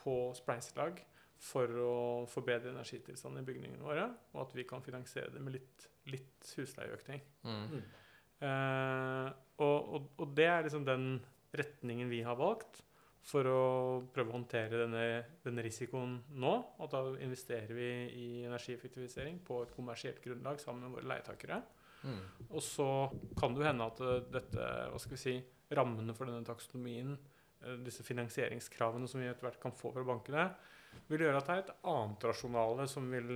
på 0.03 0.17
spleiselag 0.37 1.01
for 1.41 1.81
å 1.81 1.95
forbedre 2.29 2.75
energitilstanden 2.75 3.43
i 3.43 3.49
bygningene 3.49 3.87
våre, 3.87 4.05
og 4.35 4.45
at 4.45 4.53
vi 4.57 4.67
kan 4.69 4.85
finansiere 4.85 5.33
det 5.33 5.41
med 5.41 5.57
litt, 5.57 5.89
litt 6.13 6.53
husleieøkning. 6.59 7.23
Mm. 7.49 7.81
Eh, 8.45 9.27
og, 9.65 9.79
og, 9.97 10.13
og 10.21 10.37
det 10.37 10.49
er 10.51 10.65
liksom 10.67 10.85
den 10.89 11.15
retningen 11.57 12.13
vi 12.13 12.23
har 12.25 12.39
valgt 12.39 12.83
for 13.31 13.47
å 13.47 13.63
prøve 14.13 14.33
å 14.33 14.37
håndtere 14.39 14.85
denne, 14.85 15.03
denne 15.45 15.65
risikoen 15.65 16.17
nå. 16.41 16.53
Og 16.81 16.93
da 16.93 17.03
investerer 17.21 17.73
vi 17.77 17.91
i 18.17 18.29
energieffektivisering 18.49 19.43
på 19.47 19.63
et 19.65 19.75
kommersielt 19.77 20.23
grunnlag 20.25 20.61
sammen 20.63 20.87
med 20.87 20.99
våre 20.99 21.11
leietakere. 21.15 21.61
Mm. 22.01 22.21
Og 22.49 22.63
så 22.65 22.89
kan 23.39 23.53
det 23.53 23.63
jo 23.63 23.69
hende 23.69 23.89
at 23.89 24.01
eh, 24.05 24.23
dette, 24.33 24.69
hva 24.93 25.01
skal 25.01 25.17
vi 25.17 25.23
si, 25.25 25.37
rammene 25.77 26.17
for 26.17 26.29
denne 26.29 26.47
taksonomien, 26.47 27.13
eh, 27.61 27.81
disse 27.85 28.05
finansieringskravene 28.07 29.09
som 29.11 29.21
vi 29.21 29.29
etter 29.29 29.49
hvert 29.49 29.61
kan 29.63 29.77
få 29.77 29.93
fra 29.97 30.07
bankene, 30.09 30.49
vil 31.11 31.27
gjøre 31.27 31.41
at 31.41 31.49
det 31.49 31.57
er 31.57 31.65
et 31.65 31.75
annet 31.93 32.25
rasjonale 32.31 32.87
som 32.91 33.09
vil 33.11 33.33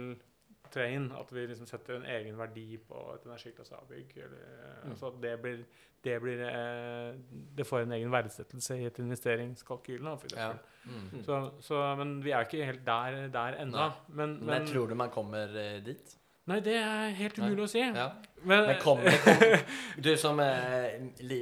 tre 0.74 0.88
inn. 0.96 1.08
At 1.14 1.32
vi 1.34 1.46
liksom 1.48 1.68
setter 1.70 1.98
en 1.98 2.06
egen 2.16 2.38
verdi 2.38 2.78
på 2.88 3.00
et 3.14 3.26
energiklasse 3.28 3.76
A-bygg. 3.78 4.14
Mm. 4.20 4.92
Altså 4.92 5.10
at 5.10 5.20
det 5.22 5.34
blir, 5.42 5.62
det 6.04 6.16
blir 6.22 6.42
eh, 6.48 7.14
Det 7.56 7.66
får 7.66 7.84
en 7.86 7.94
egen 7.98 8.12
verdsettelse 8.12 8.78
i 8.80 8.88
et 8.88 8.98
investeringskalkyl, 9.02 10.02
Ja. 10.36 10.52
Mm. 10.84 11.22
Så, 11.24 11.38
så, 11.64 11.80
men 11.96 12.18
vi 12.24 12.34
er 12.34 12.44
ikke 12.44 12.66
helt 12.66 12.84
der, 12.86 13.28
der 13.32 13.60
ennå. 13.62 13.90
Men, 14.08 14.38
Men 14.40 14.46
men 14.46 14.66
tror 14.68 14.88
du 14.90 14.94
man 14.94 15.10
kommer 15.14 15.54
eh, 15.56 15.80
dit? 15.84 16.18
Nei, 16.50 16.58
det 16.60 16.74
er 16.76 17.12
helt 17.16 17.38
Nei. 17.40 17.46
umulig 17.48 17.64
å 17.64 17.70
si. 17.72 17.80
Ja. 17.80 18.10
Men, 18.44 18.66
Men 18.68 18.80
kom, 18.82 18.98
det 19.00 19.14
kommer, 19.24 19.60
Du 20.04 20.10
som 20.20 20.40
eh, 20.44 20.98
li, 21.24 21.38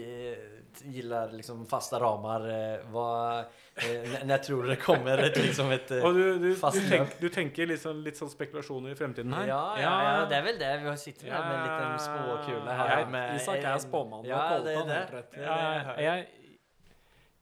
gillar 0.95 1.33
liksom 1.35 1.65
faste 1.67 1.99
rammer, 1.99 2.45
hva 2.93 3.07
vad, 3.11 3.57
eh, 3.83 4.13
n- 4.23 4.37
tror 4.45 4.63
du 4.63 4.71
det 4.71 4.77
kommer 4.85 5.19
et, 5.27 5.35
liksom 5.43 5.73
ett... 5.75 5.91
eh, 5.91 6.05
Og 6.07 6.15
du, 6.15 6.23
du, 6.39 6.47
du, 6.55 6.79
tenk, 6.87 7.17
du 7.19 7.27
tenker 7.35 7.75
sånn, 7.83 8.05
litt 8.07 8.21
sånn 8.21 8.31
spekulasjoner 8.31 8.95
i 8.95 8.99
fremtiden 8.99 9.35
her? 9.35 9.51
Ja, 9.51 9.59
ja, 9.83 9.97
ja, 10.07 10.15
det 10.31 10.39
er 10.39 10.47
vel 10.47 10.61
det. 10.63 10.71
Vi 10.87 10.95
sitter 11.03 11.33
her 11.35 11.43
med 11.49 11.59
en 11.59 11.67
liten 11.67 11.99
spåkule 12.07 12.79
her. 12.79 12.95
Ja, 12.95 13.11
med 13.17 13.35
Isak 13.41 13.67
er 13.73 13.83
spåmann. 13.83 14.25
Ja, 14.31 14.45
og 14.61 14.65
det 14.71 14.77
er 14.79 15.13
det. 15.19 15.27
Ja, 15.43 15.61
jeg, 15.99 16.29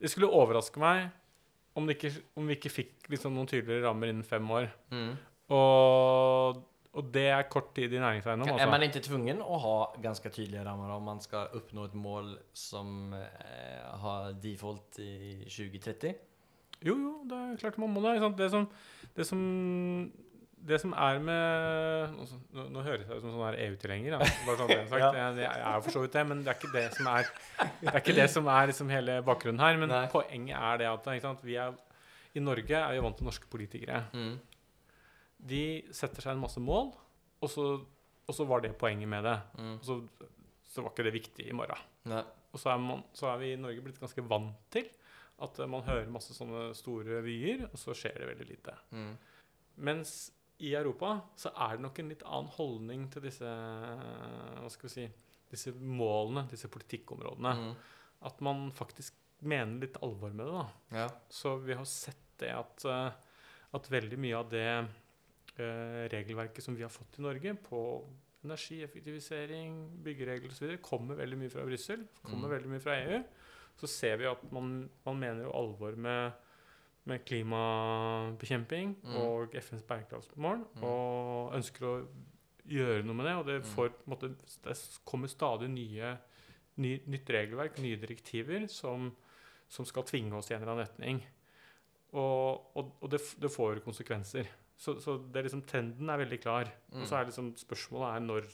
det 0.00 0.08
skulle 0.14 0.32
overraske 0.32 0.80
meg 0.80 1.11
om, 1.76 1.84
det 1.86 1.98
ikke, 2.00 2.14
om 2.40 2.48
vi 2.48 2.56
ikke 2.56 2.72
fikk 2.72 3.12
liksom 3.12 3.36
noen 3.36 3.48
tydeligere 3.52 3.84
rammer 3.90 4.08
innen 4.11 4.24
fem 4.26 4.48
år. 4.56 4.72
Mm. 4.96 5.12
Og, 5.52 6.64
og 6.93 7.05
det 7.14 7.26
er 7.30 7.43
kort 7.47 7.74
tid 7.74 7.93
i 7.93 7.99
næringseiendom. 8.03 8.49
Är 8.49 8.53
Altså. 8.53 8.70
man 8.70 8.82
inte 8.82 9.01
tvungen 9.01 9.43
att 9.43 9.62
ha 9.62 9.95
ganska 10.03 10.30
tydliga 10.30 10.64
ramar 10.64 10.91
om 10.91 11.03
man 11.03 11.20
ska 11.20 11.45
uppnå 11.45 11.84
ett 11.84 11.95
mål 11.95 12.38
som 12.53 13.12
eh, 13.12 13.99
har 14.01 14.32
default 14.32 14.99
i 14.99 15.45
2030? 15.45 16.14
Jo, 16.82 16.95
jo, 16.97 17.12
det 17.28 17.36
er 17.36 17.57
klart 17.61 17.78
man 17.78 17.93
må 17.93 18.01
det. 18.01 18.20
Det 18.38 18.51
som, 18.51 18.66
det 19.16 19.26
som, 19.26 20.12
det 20.68 20.78
som 20.80 20.93
er 20.93 21.18
med 21.18 22.18
altså, 22.20 22.38
nå, 22.57 22.64
nå 22.72 22.82
høres 22.82 23.07
jeg 23.07 23.16
ut 23.20 23.22
som 23.22 23.34
sånn 23.36 23.59
EU-tilhenger. 23.66 24.16
Bare 24.18 24.57
sånn 24.57 24.68
det 24.72 24.78
er 24.80 24.88
sagt. 24.88 25.16
Jeg, 25.20 25.36
jeg 25.45 25.61
er 25.61 25.74
jo 25.76 25.80
for 25.86 25.91
så 25.95 26.03
vidt 26.07 26.12
det, 26.16 26.26
men 26.26 26.43
det 26.45 26.49
er 26.55 26.59
ikke 26.59 26.72
det 26.74 26.86
som 26.97 27.07
er 27.12 27.30
Det 27.80 27.93
er 27.93 28.01
ikke 28.01 28.16
det 28.16 28.30
som 28.32 28.47
er 28.51 28.66
liksom 28.72 28.91
hele 28.91 29.20
bakgrunnen 29.22 29.61
her. 29.62 29.76
Men 29.76 29.88
Nei. 29.93 30.07
poenget 30.12 30.57
er 30.57 30.76
det 30.82 30.88
at 30.91 31.07
ikke 31.14 31.26
sant? 31.28 31.45
vi 31.45 31.55
er, 31.61 31.76
i 32.34 32.41
Norge 32.41 32.76
er 32.80 32.93
vi 32.97 33.05
vant 33.05 33.16
til 33.20 33.28
norske 33.30 33.47
politikere. 33.53 34.05
Mm. 34.12 34.38
De 35.49 35.62
setter 35.97 36.24
seg 36.24 36.34
en 36.34 36.43
masse 36.43 36.61
mål, 36.62 36.93
og 37.41 37.51
så, 37.51 37.66
og 38.26 38.36
så 38.36 38.47
var 38.49 38.64
det 38.64 38.74
poenget 38.78 39.09
med 39.09 39.24
det. 39.24 39.38
Mm. 39.59 39.76
Og 39.78 39.86
så, 39.86 40.28
så 40.68 40.84
var 40.84 40.93
ikke 40.93 41.07
det 41.09 41.16
viktig 41.16 41.49
i 41.49 41.57
morgen. 41.57 41.88
Nei. 42.11 42.24
Og 42.51 42.59
så 42.59 42.72
er, 42.72 42.82
man, 42.82 43.05
så 43.14 43.30
er 43.30 43.38
vi 43.41 43.53
i 43.55 43.61
Norge 43.61 43.84
blitt 43.84 44.01
ganske 44.03 44.24
vant 44.26 44.59
til 44.74 44.88
at 45.41 45.59
eh, 45.62 45.70
man 45.70 45.86
hører 45.86 46.12
masse 46.12 46.34
sånne 46.36 46.70
store 46.76 47.22
vyer, 47.24 47.66
og 47.70 47.78
så 47.80 47.97
skjer 47.97 48.20
det 48.20 48.28
veldig 48.32 48.49
lite. 48.49 48.76
Mm. 48.93 49.12
Mens 49.86 50.14
i 50.61 50.74
Europa 50.76 51.14
så 51.41 51.53
er 51.55 51.76
det 51.76 51.86
nok 51.86 51.99
en 52.03 52.12
litt 52.12 52.26
annen 52.26 52.53
holdning 52.59 53.07
til 53.12 53.24
disse 53.24 53.49
hva 53.49 54.68
skal 54.68 54.91
vi 54.91 54.93
si, 54.93 55.07
disse 55.51 55.72
målene, 55.72 56.45
disse 56.51 56.68
politikkområdene. 56.70 57.55
Mm. 57.57 57.70
At 58.28 58.43
man 58.45 58.68
faktisk 58.76 59.16
mener 59.41 59.86
litt 59.86 59.97
alvor 60.05 60.34
med 60.36 60.45
det. 60.45 60.59
da. 60.59 60.99
Ja. 61.01 61.07
Så 61.32 61.57
vi 61.64 61.78
har 61.78 61.88
sett 61.88 62.26
det 62.43 62.53
at, 62.53 62.84
eh, 62.84 63.12
at 63.76 63.91
veldig 63.93 64.18
mye 64.20 64.36
av 64.36 64.51
det 64.53 64.68
regelverket 66.12 66.62
som 66.64 66.76
vi 66.76 66.82
har 66.82 66.92
fått 66.92 67.18
i 67.18 67.22
Norge 67.22 67.54
på 67.66 67.80
energieffektivisering, 68.44 69.74
byggeregler 70.04 70.50
osv., 70.54 70.76
kommer 70.82 71.18
veldig 71.18 71.38
mye 71.42 71.50
fra 71.52 71.64
Brussel, 71.66 72.06
kommer 72.22 72.48
Mm. 72.48 72.54
veldig 72.56 72.70
mye 72.72 72.80
fra 72.80 72.94
EU. 73.02 73.22
Så 73.80 73.86
ser 73.88 74.16
vi 74.16 74.24
at 74.26 74.42
man, 74.52 74.88
man 75.06 75.18
mener 75.20 75.44
jo 75.44 75.52
alvor 75.52 75.96
med, 75.96 76.32
med 77.06 77.24
klimabekjemping 77.24 78.96
Mm. 79.04 79.16
og 79.16 79.54
FNs 79.54 79.82
bærekraftsmål, 79.82 80.64
Mm. 80.76 80.84
og 80.84 81.52
ønsker 81.54 81.80
å 81.86 82.06
gjøre 82.68 83.04
noe 83.04 83.14
med 83.14 83.26
det. 83.26 83.34
Og 83.36 83.46
det, 83.46 83.62
Mm. 83.62 83.74
får, 83.74 83.92
måte, 84.06 84.34
det 84.64 85.00
kommer 85.04 85.28
stadig 85.28 85.68
nye, 85.70 86.18
ny, 86.76 87.00
nytt 87.06 87.26
regelverk, 87.28 87.78
nye 87.78 87.96
direktiver, 87.96 88.66
som, 88.68 89.14
som 89.68 89.84
skal 89.84 90.02
tvinge 90.04 90.32
oss 90.36 90.50
i 90.50 90.54
en 90.54 90.62
eller 90.62 90.72
annen 90.72 90.86
retning. 90.86 91.22
Og, 92.12 92.76
og, 92.76 92.92
og 93.02 93.11
det, 93.11 93.20
det 93.38 93.50
får 93.50 93.80
konsekvenser. 93.84 94.46
Så, 94.81 94.95
så 95.05 95.18
det 95.20 95.37
er 95.43 95.45
liksom, 95.45 95.61
trenden 95.68 96.09
er 96.09 96.20
veldig 96.22 96.39
klar. 96.41 96.70
Mm. 96.95 97.03
Og 97.03 97.09
så 97.11 97.18
er 97.20 97.26
liksom 97.28 97.51
spørsmålet 97.61 98.14
er 98.16 98.22
når, 98.24 98.47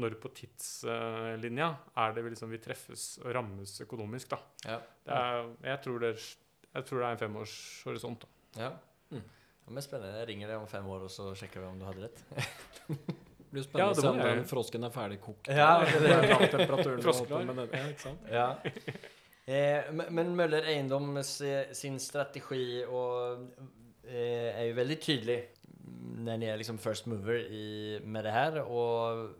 når 0.00 0.14
på 0.22 0.30
tidslinja 0.38 1.68
er 2.00 2.14
det 2.16 2.24
vi 2.24 2.30
liksom 2.32 2.50
vi 2.54 2.60
treffes 2.64 3.06
og 3.24 3.34
rammes 3.36 3.74
økonomisk. 3.84 4.30
da. 4.32 4.38
Ja. 4.64 4.78
Det 5.04 5.18
er, 5.18 5.50
jeg, 5.68 5.80
tror 5.84 5.98
det, 6.06 6.12
er- 6.14 6.74
jeg 6.78 6.86
tror 6.88 7.02
det 7.02 7.06
er 7.08 7.12
en 7.18 7.22
femårshorisont. 7.26 8.24
da. 8.24 8.62
Ja. 8.64 8.70
Mm. 9.12 9.22
Det 9.68 9.74
blir 9.76 9.84
spennende. 9.84 10.18
Jeg 10.22 10.28
ringer 10.32 10.48
deg 10.54 10.56
om 10.62 10.66
fem 10.70 10.86
år 10.88 11.04
og 11.04 11.10
så 11.12 11.28
sjekker 11.36 11.60
vi 11.60 11.66
om 11.68 11.78
du 11.78 11.84
hadde 11.84 12.06
rett. 12.06 12.22
Det 12.88 12.96
blir 13.52 13.64
spennende 13.66 13.92
det 13.92 13.98
å 13.98 14.00
se 14.00 14.08
om 14.14 14.18
den 14.24 14.44
frosken 14.48 14.84
er 14.88 14.94
ferdig 14.94 15.20
kokt. 15.20 15.48
Ja, 15.52 15.70
det 15.84 16.14
er 16.16 16.48
temperaturen 16.56 17.46
men 17.52 17.56
det- 17.60 17.70
Ja, 17.76 17.86
ikke 17.92 18.06
sant? 18.06 18.30
Ja. 18.32 18.48
Eh, 19.48 19.92
men- 19.92 20.32
Møller 20.36 20.64
Eiendom 20.68 21.12
sin 21.24 21.98
strategi 22.00 22.84
och, 22.88 23.32
eh, 23.32 23.68
är 24.10 24.64
ju 24.64 24.72
väldigt 24.72 25.02
tydlig 25.02 25.48
när 26.16 26.36
ni 26.36 26.46
är 26.46 26.56
liksom 26.56 26.78
first 26.78 27.06
mover 27.06 27.34
i, 27.34 28.00
med 28.04 28.24
det 28.24 28.30
här. 28.30 28.60
Och 28.62 29.30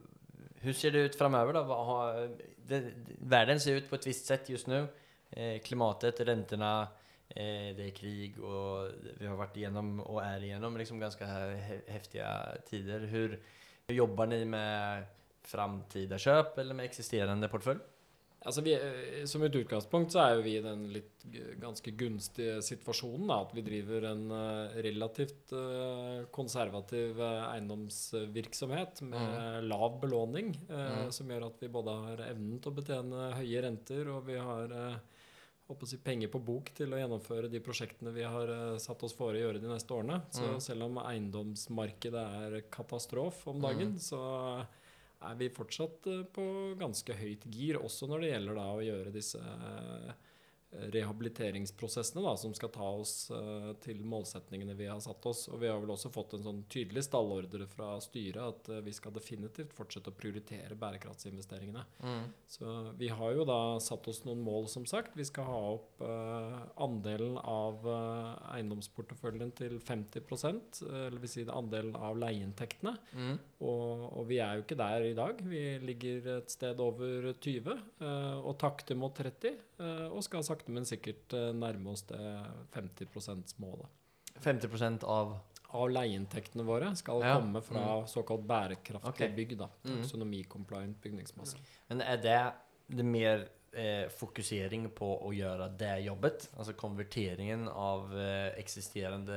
hur 0.61 0.73
ser 0.73 0.91
det 0.91 0.99
ut 0.99 1.17
framöver 1.17 1.53
då? 1.53 1.61
Har, 1.63 2.31
ser 3.61 3.75
ut 3.75 3.91
på 3.91 3.95
ett 3.95 4.07
visst 4.07 4.27
sätt 4.27 4.49
just 4.49 4.67
nu. 4.67 4.87
Eh, 5.31 5.61
klimatet, 5.61 6.21
räntorna, 6.21 6.83
eh, 7.29 7.77
det 7.77 7.87
är 7.87 7.91
krig 7.91 8.41
och 8.41 8.91
vi 9.19 9.27
har 9.27 9.37
varit 9.37 9.57
igenom 9.57 10.01
och 10.01 10.25
är 10.25 10.45
igenom 10.45 10.77
liksom 10.77 10.99
ganska 11.01 11.25
hä- 11.25 11.81
häftiga 11.91 12.49
tider. 12.69 13.01
Hur, 13.01 13.41
hur 13.87 13.95
jobbar 13.95 14.27
ni 14.27 14.45
med 14.45 15.05
framtida 15.43 16.19
köp 16.19 16.59
eller 16.59 16.75
med 16.75 16.85
existerande 16.85 17.49
portfölj? 17.49 17.81
Altså 18.47 18.63
vi, 18.63 18.73
eh, 18.73 19.25
som 19.27 19.43
et 19.43 19.57
utgangspunkt 19.59 20.13
så 20.15 20.21
er 20.23 20.37
jo 20.37 20.43
vi 20.45 20.53
i 20.57 20.63
den 20.63 20.85
litt 20.95 21.25
ganske 21.59 21.91
gunstige 21.99 22.61
situasjonen 22.63 23.27
da, 23.27 23.41
at 23.43 23.51
vi 23.57 23.65
driver 23.67 24.07
en 24.13 24.31
eh, 24.31 24.77
relativt 24.87 25.51
eh, 25.59 26.23
konservativ 26.31 27.19
eiendomsvirksomhet 27.19 29.03
med 29.11 29.65
lav 29.69 29.99
belåning, 30.01 30.55
Mm. 30.69 31.11
som 31.13 31.29
gjør 31.29 31.47
at 31.49 31.61
vi 31.61 31.69
både 31.69 31.95
har 32.07 32.23
evnen 32.31 32.61
til 32.63 32.71
å 32.73 32.77
betjene 32.79 33.29
høye 33.35 33.63
renter, 33.63 34.09
og 34.13 34.25
vi 34.27 34.37
har 34.39 34.73
si, 35.85 35.97
penger 35.99 36.29
på 36.33 36.41
bok 36.45 36.71
til 36.75 36.93
å 36.95 36.99
gjennomføre 37.01 37.51
de 37.51 37.61
prosjektene 37.61 38.13
vi 38.15 38.23
har 38.25 38.79
satt 38.79 39.03
oss 39.05 39.13
for 39.17 39.35
å 39.35 39.39
gjøre 39.41 39.61
de 39.61 39.69
neste 39.69 39.91
årene. 39.93 40.23
Så 40.31 40.47
Mm. 40.55 40.61
selv 40.61 40.83
om 40.85 40.97
eiendomsmarkedet 40.99 42.15
er 42.55 42.61
katastrof 42.71 43.47
om 43.49 43.61
dagen, 43.61 43.93
Mm. 43.95 43.99
så 43.99 44.67
er 45.27 45.39
vi 45.39 45.51
fortsatt 45.53 46.07
eh, 46.11 46.25
på 46.35 46.47
ganske 46.79 47.17
høyt 47.19 47.47
gir, 47.51 47.81
også 47.81 48.09
når 48.11 48.25
det 48.25 48.33
gjelder 48.33 48.59
da 48.61 48.67
å 48.75 48.85
gjøre 48.85 49.15
disse 49.15 49.43
eh, 49.43 50.13
rehabiliteringsprosessene 50.71 52.23
da, 52.25 52.35
som 52.37 52.53
skal 52.55 52.71
ta 52.75 52.89
oss 53.01 53.31
eh, 53.35 53.71
til 53.85 54.03
målsetningene 54.05 54.77
vi 54.79 54.89
har 54.91 55.01
satt 55.01 55.25
oss. 55.31 55.47
Og 55.53 55.63
vi 55.63 55.71
har 55.71 55.81
vel 55.81 55.95
også 55.95 56.13
fått 56.13 56.37
en 56.37 56.45
sånn 56.45 56.63
tydelig 56.71 57.07
stallordre 57.09 57.69
fra 57.71 57.95
styret 58.05 58.43
at 58.43 58.71
eh, 58.75 58.83
vi 58.85 58.95
skal 58.97 59.15
definitivt 59.17 59.73
fortsette 59.77 60.13
å 60.13 60.19
prioritere 60.19 60.77
bærekraftsinvesteringene. 60.79 61.85
Så 62.49 62.75
vi 63.01 63.09
har 63.13 63.35
jo 63.37 63.47
da 63.49 63.61
satt 63.83 64.07
oss 64.11 64.23
noen 64.27 64.43
mål, 64.45 64.69
som 64.71 64.85
sagt. 64.89 65.17
Vi 65.19 65.27
skal 65.27 65.49
ha 65.49 65.59
opp 65.75 66.03
uh, 66.05 66.61
andelen 66.85 67.37
av 67.41 67.85
eiendomsporteføljen 68.55 69.53
til 69.59 69.79
50 69.81 70.21
eh, 70.21 71.07
eller 71.07 71.19
vil 71.23 71.31
si 71.31 71.45
andelen 71.49 71.97
av 71.97 72.19
leieinntektene. 72.21 72.95
Mm. 73.13 73.37
Og, 73.65 74.05
og 74.21 74.29
vi 74.29 74.41
er 74.43 74.59
jo 74.59 74.65
ikke 74.65 74.79
der 74.79 75.07
i 75.07 75.15
dag. 75.17 75.41
Vi 75.43 75.63
ligger 75.83 76.29
et 76.39 76.53
sted 76.53 76.81
over 76.83 77.31
20 77.33 77.73
eh, 77.73 78.37
og 78.39 78.59
takter 78.61 78.99
mot 78.99 79.15
30. 79.17 79.55
eh, 79.79 80.07
og 80.09 80.23
skal 80.27 80.45
sakte, 80.47 80.58
men 80.67 80.85
sikkert 80.85 81.33
eh, 81.33 81.53
nærme 81.53 81.91
oss 81.93 82.03
det 82.03 82.19
50 82.75 83.07
%-målet. 83.15 83.87
50% 84.41 85.05
av 85.05 85.39
Av 85.71 85.91
leieinntektene 85.93 86.65
våre 86.65 86.95
skal 86.97 87.21
Ja. 87.21 87.35
komme 87.37 87.61
fra 87.61 88.07
såkalt 88.09 88.41
bærekraftige 88.49 89.09
okay. 89.11 89.29
bygg. 89.37 89.59
da, 89.59 89.67
Mm. 89.85 89.99
Taksonomi-compliant 89.99 90.97
bygningsmasse. 91.03 91.59
Men 91.91 92.01
er 92.01 92.17
det, 92.17 92.53
det 92.89 93.05
mer 93.05 93.49
eh, 93.75 94.09
fokusering 94.09 94.89
på 94.97 95.11
å 95.29 95.29
gjøre 95.37 95.69
det 95.77 96.05
jobbet? 96.07 96.49
Altså 96.57 96.73
konverteringen 96.73 97.69
av 97.69 98.09
eh, 98.17 98.55
eksisterende 98.59 99.37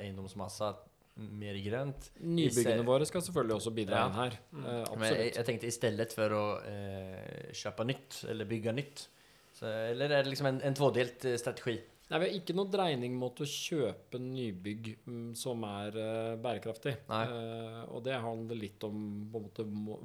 eiendomsmasse 0.00 0.72
mer 1.16 1.54
i 1.56 1.62
grønt? 1.68 2.08
Nybyggene 2.20 2.84
våre 2.86 3.04
skal 3.04 3.20
selvfølgelig 3.20 3.56
også 3.60 3.74
bidra 3.76 3.98
Ja. 4.00 4.06
inn 4.06 4.12
her. 4.14 4.38
Mm. 4.52 4.64
Eh, 4.64 4.64
Men 4.64 4.72
jeg, 4.80 4.88
absolutt. 4.96 5.34
jeg 5.36 5.44
tenkte 5.44 5.66
istället 5.66 6.12
for 6.16 6.28
å 6.30 6.44
eh, 6.64 7.52
kjøpe 7.52 7.84
nytt, 7.84 8.24
eller 8.30 8.44
bygge 8.48 8.72
nytt. 8.72 9.08
Så, 9.56 9.66
eller 9.66 10.12
er 10.12 10.22
det 10.26 10.32
liksom 10.34 10.50
en, 10.52 10.60
en 10.68 10.74
tvådelt 10.76 11.24
eh, 11.30 11.38
strategi? 11.40 11.78
Nei, 12.06 12.18
Vi 12.22 12.26
har 12.28 12.34
ikke 12.38 12.54
noe 12.54 12.68
dreining 12.70 13.16
mot 13.18 13.40
å 13.42 13.46
kjøpe 13.50 14.20
nybygg 14.22 14.92
mm, 15.08 15.30
som 15.34 15.64
er 15.66 15.96
uh, 15.98 16.36
bærekraftig. 16.38 16.92
Eh, 17.10 17.80
og 17.90 18.04
det 18.06 18.14
handler 18.22 18.60
litt 18.60 18.84
om 18.86 19.00
måte, 19.32 19.64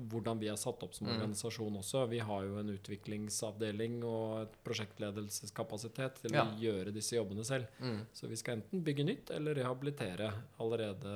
hvordan 0.10 0.40
vi 0.42 0.50
er 0.50 0.58
satt 0.58 0.82
opp 0.88 0.96
som 0.98 1.06
Mm. 1.06 1.12
organisasjon 1.20 1.78
også. 1.78 2.08
Vi 2.10 2.18
har 2.26 2.48
jo 2.48 2.58
en 2.58 2.72
utviklingsavdeling 2.74 4.00
og 4.08 4.42
et 4.48 4.58
prosjektledelseskapasitet 4.66 6.22
til 6.24 6.34
Ja. 6.34 6.46
å 6.46 6.58
gjøre 6.58 6.92
disse 6.94 7.16
jobbene 7.20 7.46
selv. 7.46 7.68
Så 8.14 8.28
vi 8.28 8.36
skal 8.36 8.56
enten 8.58 8.82
bygge 8.84 9.06
nytt 9.06 9.30
eller 9.32 9.56
rehabilitere 9.56 10.32
allerede 10.60 11.14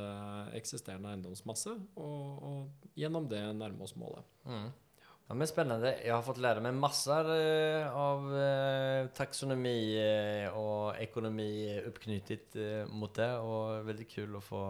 eksisterende 0.53 1.09
eiendomsmasse, 1.15 1.73
og, 1.97 2.43
og 2.43 2.69
gjennom 2.95 3.27
det 3.27 3.41
nærme 3.57 3.81
oss 3.81 3.95
målet. 3.95 4.23
Mm. 4.45 4.69
Ja, 5.25 5.33
men 5.33 5.49
Spennende. 5.49 5.89
Jeg 6.05 6.13
har 6.13 6.21
fått 6.21 6.37
lære 6.37 6.61
meg 6.61 6.75
masser 6.77 7.25
eh, 7.33 7.85
av 7.89 8.27
eh, 8.37 9.07
taksonomi 9.17 9.79
eh, 9.97 10.53
og 10.53 10.99
økonomi 11.01 11.47
oppknyttet 11.81 12.59
mot 12.93 13.09
det. 13.17 13.31
Og 13.41 13.87
veldig 13.87 14.05
kul 14.11 14.37
å 14.37 14.43
få 14.45 14.61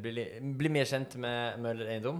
bli, 0.00 0.24
bli 0.58 0.68
mer 0.72 0.88
kjent 0.88 1.14
med 1.22 1.60
Møller 1.62 1.92
Eiendom. 1.92 2.18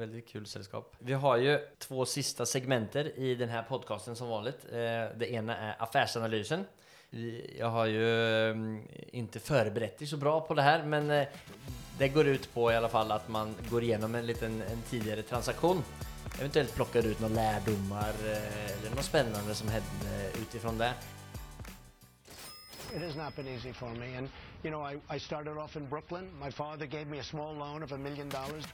Veldig 0.00 0.24
kul 0.26 0.48
selskap. 0.50 0.96
Vi 1.04 1.14
har 1.16 1.38
jo 1.40 1.54
to 1.84 2.08
siste 2.08 2.44
segmenter 2.48 3.12
i 3.14 3.36
denne 3.38 3.62
podkasten 3.68 4.18
som 4.18 4.32
vanlig. 4.32 4.56
Det 4.68 5.28
ene 5.28 5.54
er 5.54 5.78
affærsanalysen. 5.84 6.66
Jeg 7.12 7.72
har 7.76 7.92
jo 7.92 8.10
eh, 8.10 8.66
ikke 9.20 9.44
forberedt 9.52 10.00
meg 10.00 10.10
så 10.10 10.18
bra 10.20 10.34
på 10.44 10.56
det 10.56 10.66
her, 10.66 10.84
men 10.88 11.12
det 12.00 12.12
går 12.12 12.34
ut 12.34 12.50
på 12.56 12.70
i 12.72 12.76
alle 12.76 12.90
fall 12.92 13.12
at 13.14 13.28
man 13.32 13.54
går 13.70 13.92
gjennom 13.92 14.16
en 14.16 14.28
liten 14.28 14.62
en 14.64 14.86
tidligere 14.90 15.28
transaksjon. 15.28 15.84
Eventuelt 16.38 16.74
plockar 16.74 17.06
ut 17.06 17.20
noen 17.20 17.34
lærdommer 17.34 18.20
eh, 18.32 18.76
eller 18.76 18.94
noe 18.94 19.06
spennende 19.06 19.54
som 19.54 19.68
hände 19.68 20.18
utifrån 20.42 20.78
det. 20.78 20.92
It 22.94 23.02
has 23.02 23.16
not 23.16 23.36
been 23.36 23.48
easy 23.48 23.72
for 23.72 23.90
me, 23.94 24.16
and 24.16 24.28
You 24.64 24.70
know, 24.70 24.82
I, 24.82 24.96
I 25.08 25.18
started 25.18 25.56
off 25.56 25.76
in 25.76 25.86
Brooklyn. 25.86 26.30
My 26.40 26.50
father 26.50 26.86
gave 26.86 27.06
me 27.06 27.18
a 27.18 27.22
small 27.22 27.54
loan 27.54 27.82
of 27.82 27.92
a 27.92 27.98
million 27.98 28.28
dollars. 28.28 28.64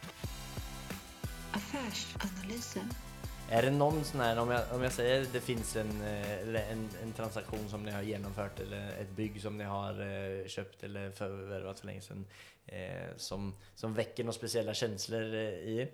Är 3.48 3.62
det 3.62 3.70
någon 3.70 4.04
sån 4.04 4.20
här, 4.20 4.38
om 4.38 4.50
jag, 4.50 4.62
om 4.72 4.82
jag 4.82 4.92
säger 4.92 5.26
det 5.32 5.40
finns 5.40 5.76
en, 5.76 6.02
eh, 6.02 6.70
en, 6.70 6.88
en 7.02 7.12
transaktion 7.12 7.68
som 7.68 7.82
ni 7.82 7.90
har 7.90 8.02
genomfört 8.02 8.60
eller 8.60 8.88
ett 8.88 9.10
bygg 9.10 9.42
som 9.42 9.58
ni 9.58 9.64
har 9.64 9.94
kjøpt 9.94 10.50
köpt 10.50 10.82
eller 10.82 11.10
förvärvat 11.10 11.80
för 11.80 11.86
länge 11.86 12.00
sedan 12.00 12.26
eh, 12.66 13.16
som, 13.16 13.54
som 13.74 13.94
väcker 13.94 14.24
några 14.24 14.32
speciella 14.32 14.74
känslor 14.74 15.34
eh, 15.34 15.40
i 15.40 15.78
er? 15.80 15.88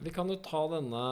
Vi 0.00 0.10
kan 0.12 0.28
jo 0.28 0.36
ta 0.44 0.60
denne 0.70 1.02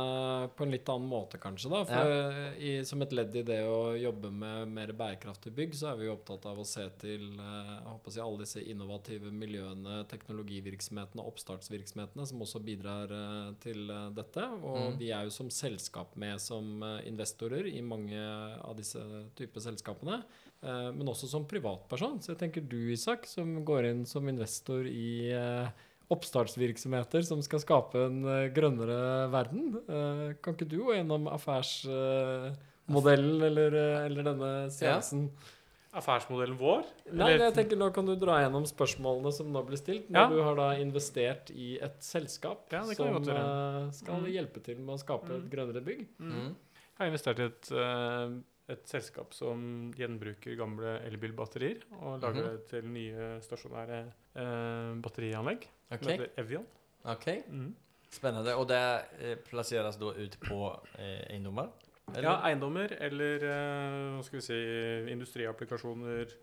på 0.57 0.65
en 0.65 0.73
litt 0.75 0.89
annen 0.93 1.09
måte, 1.09 1.39
kanskje. 1.41 1.71
da, 1.73 1.83
for 1.89 2.59
i, 2.61 2.73
Som 2.87 3.03
et 3.05 3.15
ledd 3.17 3.37
i 3.37 3.45
det 3.47 3.61
å 3.67 3.95
jobbe 3.97 4.31
med 4.35 4.69
mer 4.75 4.93
bærekraftig 4.97 5.53
bygg, 5.57 5.77
så 5.79 5.91
er 5.93 6.01
vi 6.01 6.09
jo 6.09 6.17
opptatt 6.17 6.45
av 6.51 6.61
å 6.61 6.67
se 6.69 6.85
til 7.01 7.39
eh, 7.41 7.73
jeg 8.05 8.23
alle 8.25 8.43
disse 8.45 8.63
innovative 8.63 9.33
miljøene, 9.35 10.03
teknologivirksomhetene 10.11 11.23
og 11.23 11.33
oppstartsvirksomhetene 11.33 12.27
som 12.29 12.45
også 12.45 12.61
bidrar 12.65 13.15
eh, 13.15 13.51
til 13.65 13.89
eh, 13.91 14.11
dette. 14.17 14.49
Og 14.61 14.75
Mm. 14.85 14.97
vi 14.99 15.09
er 15.15 15.25
jo 15.25 15.33
som 15.33 15.49
selskap 15.55 16.17
med 16.21 16.41
som 16.43 16.83
investorer 17.07 17.69
i 17.71 17.81
mange 17.81 18.19
av 18.19 18.75
disse 18.77 19.01
typer 19.39 19.63
selskapene. 19.63 20.19
Men 20.65 21.09
også 21.09 21.29
som 21.29 21.45
privatperson. 21.49 22.19
Så 22.21 22.33
jeg 22.33 22.41
tenker 22.41 22.65
du, 22.67 22.91
Isak, 22.93 23.27
som 23.29 23.65
går 23.65 23.91
inn 23.91 24.05
som 24.09 24.29
investor 24.29 24.87
i 24.89 25.31
oppstartsvirksomheter 26.13 27.23
som 27.25 27.41
skal 27.43 27.61
skape 27.63 27.97
en 28.07 28.19
eh, 28.29 28.49
grønnere 28.55 29.31
verden. 29.33 29.71
Eh, 29.89 30.35
kan 30.45 30.55
ikke 30.57 30.69
du 30.69 30.79
gå 30.85 30.95
gjennom 30.99 31.29
affærsmodellen 31.33 33.43
eller, 33.49 33.71
eh, 33.81 34.05
eller 34.07 34.23
denne 34.31 34.51
seansen? 34.75 35.23
Affærsmodellen 35.95 36.57
vår? 36.59 36.83
Nei, 37.13 37.29
Eller- 37.33 37.45
jeg 37.53 37.55
tenker 37.55 37.77
nå 37.79 37.93
kan 37.95 38.05
du 38.07 38.17
dra 38.19 38.41
gjennom 38.43 38.65
spørsmålene 38.67 39.33
som 39.33 39.53
nå 39.53 39.63
blir 39.65 39.77
stilt, 39.79 40.09
når 40.11 40.21
Ja. 40.21 40.29
du 40.29 40.43
har 40.43 40.55
da 40.57 40.71
investert 40.83 41.51
i 41.55 41.79
et 41.81 42.01
selskap 42.03 42.67
Ja, 42.73 42.83
som 42.83 42.95
skal 42.95 44.21
Mm. 44.21 44.27
hjelpe 44.27 44.61
til 44.63 44.79
med 44.81 44.97
å 44.97 44.99
skape 44.99 45.31
et 45.37 45.51
grønnere 45.51 45.85
bygg. 45.85 46.07
Mm. 46.19 46.55
Jeg 46.57 46.99
har 46.99 47.07
investert 47.07 47.39
i 47.39 47.43
et, 47.45 47.71
eh, 47.73 48.29
et 48.69 48.87
selskap 48.89 49.35
som 49.37 49.93
gjenbruker 49.93 50.57
gamle 50.57 50.95
elbilbatterier 51.05 51.83
og 52.01 52.21
lager 52.23 52.43
Mhm. 52.43 52.51
det 52.51 52.67
til 52.71 52.85
nye 52.89 53.41
stasjonære 53.45 53.99
eh, 54.37 54.95
batterianlegg. 55.05 55.67
Okay. 55.91 55.99
Som 56.03 56.13
heter 56.13 56.31
Evian. 56.41 56.67
ok. 57.05 57.27
Mm. 57.49 57.75
Spennende. 58.11 58.55
Og 58.57 58.69
det 58.69 58.79
eh, 59.21 59.35
plasseres 59.37 59.97
da 59.99 60.07
ut 60.15 60.37
på 60.41 60.81
eh, 60.99 61.27
eiendommer? 61.35 61.69
Ja, 62.21 62.41
eiendommer 62.47 62.93
eller 63.01 63.37
eh, 63.43 64.17
hva 64.17 64.23
skal 64.25 64.39
vi 64.41 64.45
si, 64.45 64.61
industriapplikasjoner, 65.13 66.35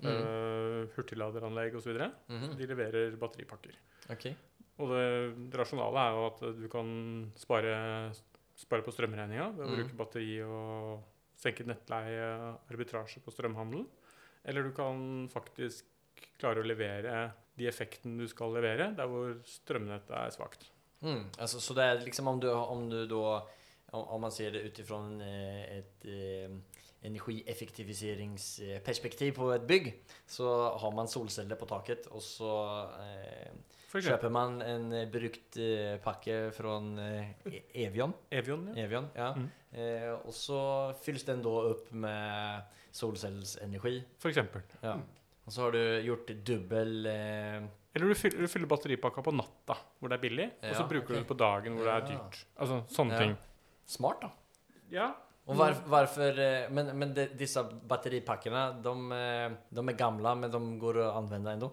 Mm. 0.00 0.86
hurtigladeranlegg 0.96 1.74
osv. 1.76 1.92
Mhm. 2.28 2.54
De 2.56 2.66
leverer 2.66 3.16
batteripakker. 3.20 3.74
Ok. 4.08 4.30
Og 4.80 4.88
det, 4.88 5.50
det 5.52 5.58
rasjonale 5.60 6.00
er 6.06 6.14
jo 6.16 6.22
at 6.30 6.40
du 6.56 6.68
kan 6.72 7.32
spare, 7.36 7.74
spare 8.56 8.80
på 8.86 8.94
strømregninga 8.96 9.50
ved 9.58 9.66
å 9.66 9.68
Mhm. 9.68 9.76
bruke 9.76 9.96
batteri 9.98 10.40
og 10.40 11.02
senket 11.40 11.68
nettleie, 11.70 12.26
arbitrasje 12.70 13.22
på 13.24 13.32
strømhandel. 13.34 13.86
Eller 14.48 14.66
du 14.66 14.74
kan 14.76 15.28
faktisk 15.32 15.88
klare 16.40 16.62
å 16.62 16.66
levere 16.66 17.30
de 17.58 17.68
effektene 17.68 18.20
du 18.20 18.28
skal 18.30 18.54
levere, 18.56 18.90
der 18.96 19.08
hvor 19.10 19.34
strømnettet 19.48 20.14
er 20.16 20.36
svakt. 20.36 20.68
Mm. 21.00 21.30
altså, 21.40 21.56
så 21.64 21.72
det 21.72 21.84
er 21.84 22.02
liksom 22.04 22.28
om 22.28 22.40
du, 22.40 22.50
om 22.52 22.82
du 22.90 23.06
da 23.08 23.40
om, 23.96 24.20
man 24.20 24.32
ser 24.32 24.52
det 24.52 24.66
utifrån 24.68 25.14
ifra 25.16 25.78
et, 25.78 26.04
eh, 26.04 26.79
energieffektiviseringsperspektiv 27.06 29.32
på 29.38 29.52
et 29.54 29.64
bygg 29.68 29.92
så 30.28 30.46
har 30.80 30.92
man 30.96 31.08
solceller 31.08 31.56
på 31.56 31.66
taket 31.70 32.06
og 32.12 32.20
så 32.24 32.50
eh, 33.00 33.52
kjøper 33.90 34.30
man 34.32 34.60
en 34.62 34.92
brukt 35.10 35.56
eh, 35.58 35.96
pakke 36.04 36.50
fra 36.54 36.76
eh, 37.06 37.26
Evion. 37.86 38.12
Evian. 38.30 38.68
Ja. 38.74 38.84
Evion, 38.84 39.08
ja. 39.16 39.32
Mm. 39.34 39.48
eh, 39.72 40.12
og 40.18 40.34
så 40.36 40.60
fylles 41.02 41.24
den 41.28 41.42
da 41.42 41.54
opp 41.72 41.90
med 41.92 42.62
solcellesenergi. 42.92 44.02
For 44.18 44.28
eksempel. 44.30 44.62
Ja. 44.82 44.98
Och 45.44 45.52
så 45.52 45.62
har 45.62 45.72
du 45.72 46.00
gjort 46.00 46.26
dubbel 46.26 47.06
eh, 47.06 47.62
Eller 47.92 48.08
du 48.08 48.14
fyller, 48.14 48.38
du 48.38 48.48
fyller 48.48 48.66
batteripakka 48.70 49.22
på 49.22 49.32
natta, 49.34 49.74
hvor 49.98 50.12
det 50.12 50.20
er 50.20 50.22
billig, 50.22 50.44
og 50.62 50.76
så 50.76 50.84
bruker 50.86 51.04
okay. 51.04 51.16
du 51.16 51.20
det 51.24 51.26
på 51.26 51.34
dagen, 51.34 51.74
hvor 51.74 51.88
det 51.88 51.94
er 51.96 52.04
dyrt. 52.06 52.36
Altså 52.54 52.76
sånne 52.94 53.16
Ja. 53.16 53.22
ting. 53.24 53.32
smart 53.90 54.20
da. 54.22 54.28
Ja. 54.94 55.08
Och 55.50 55.56
var, 55.58 55.74
varför, 55.86 56.38
eh, 56.38 56.70
men, 56.70 56.92
men 56.98 57.14
de, 57.14 57.26
disse 57.34 57.62
batteripackerna, 57.90 58.72
de, 58.82 59.12
eh, 59.12 59.50
de 59.74 59.88
er 59.88 59.96
gamle, 59.98 60.34
men 60.38 60.50
de 60.52 60.60
går 60.78 61.00
å 61.02 61.08
anvende 61.18 61.56
ennå? 61.56 61.70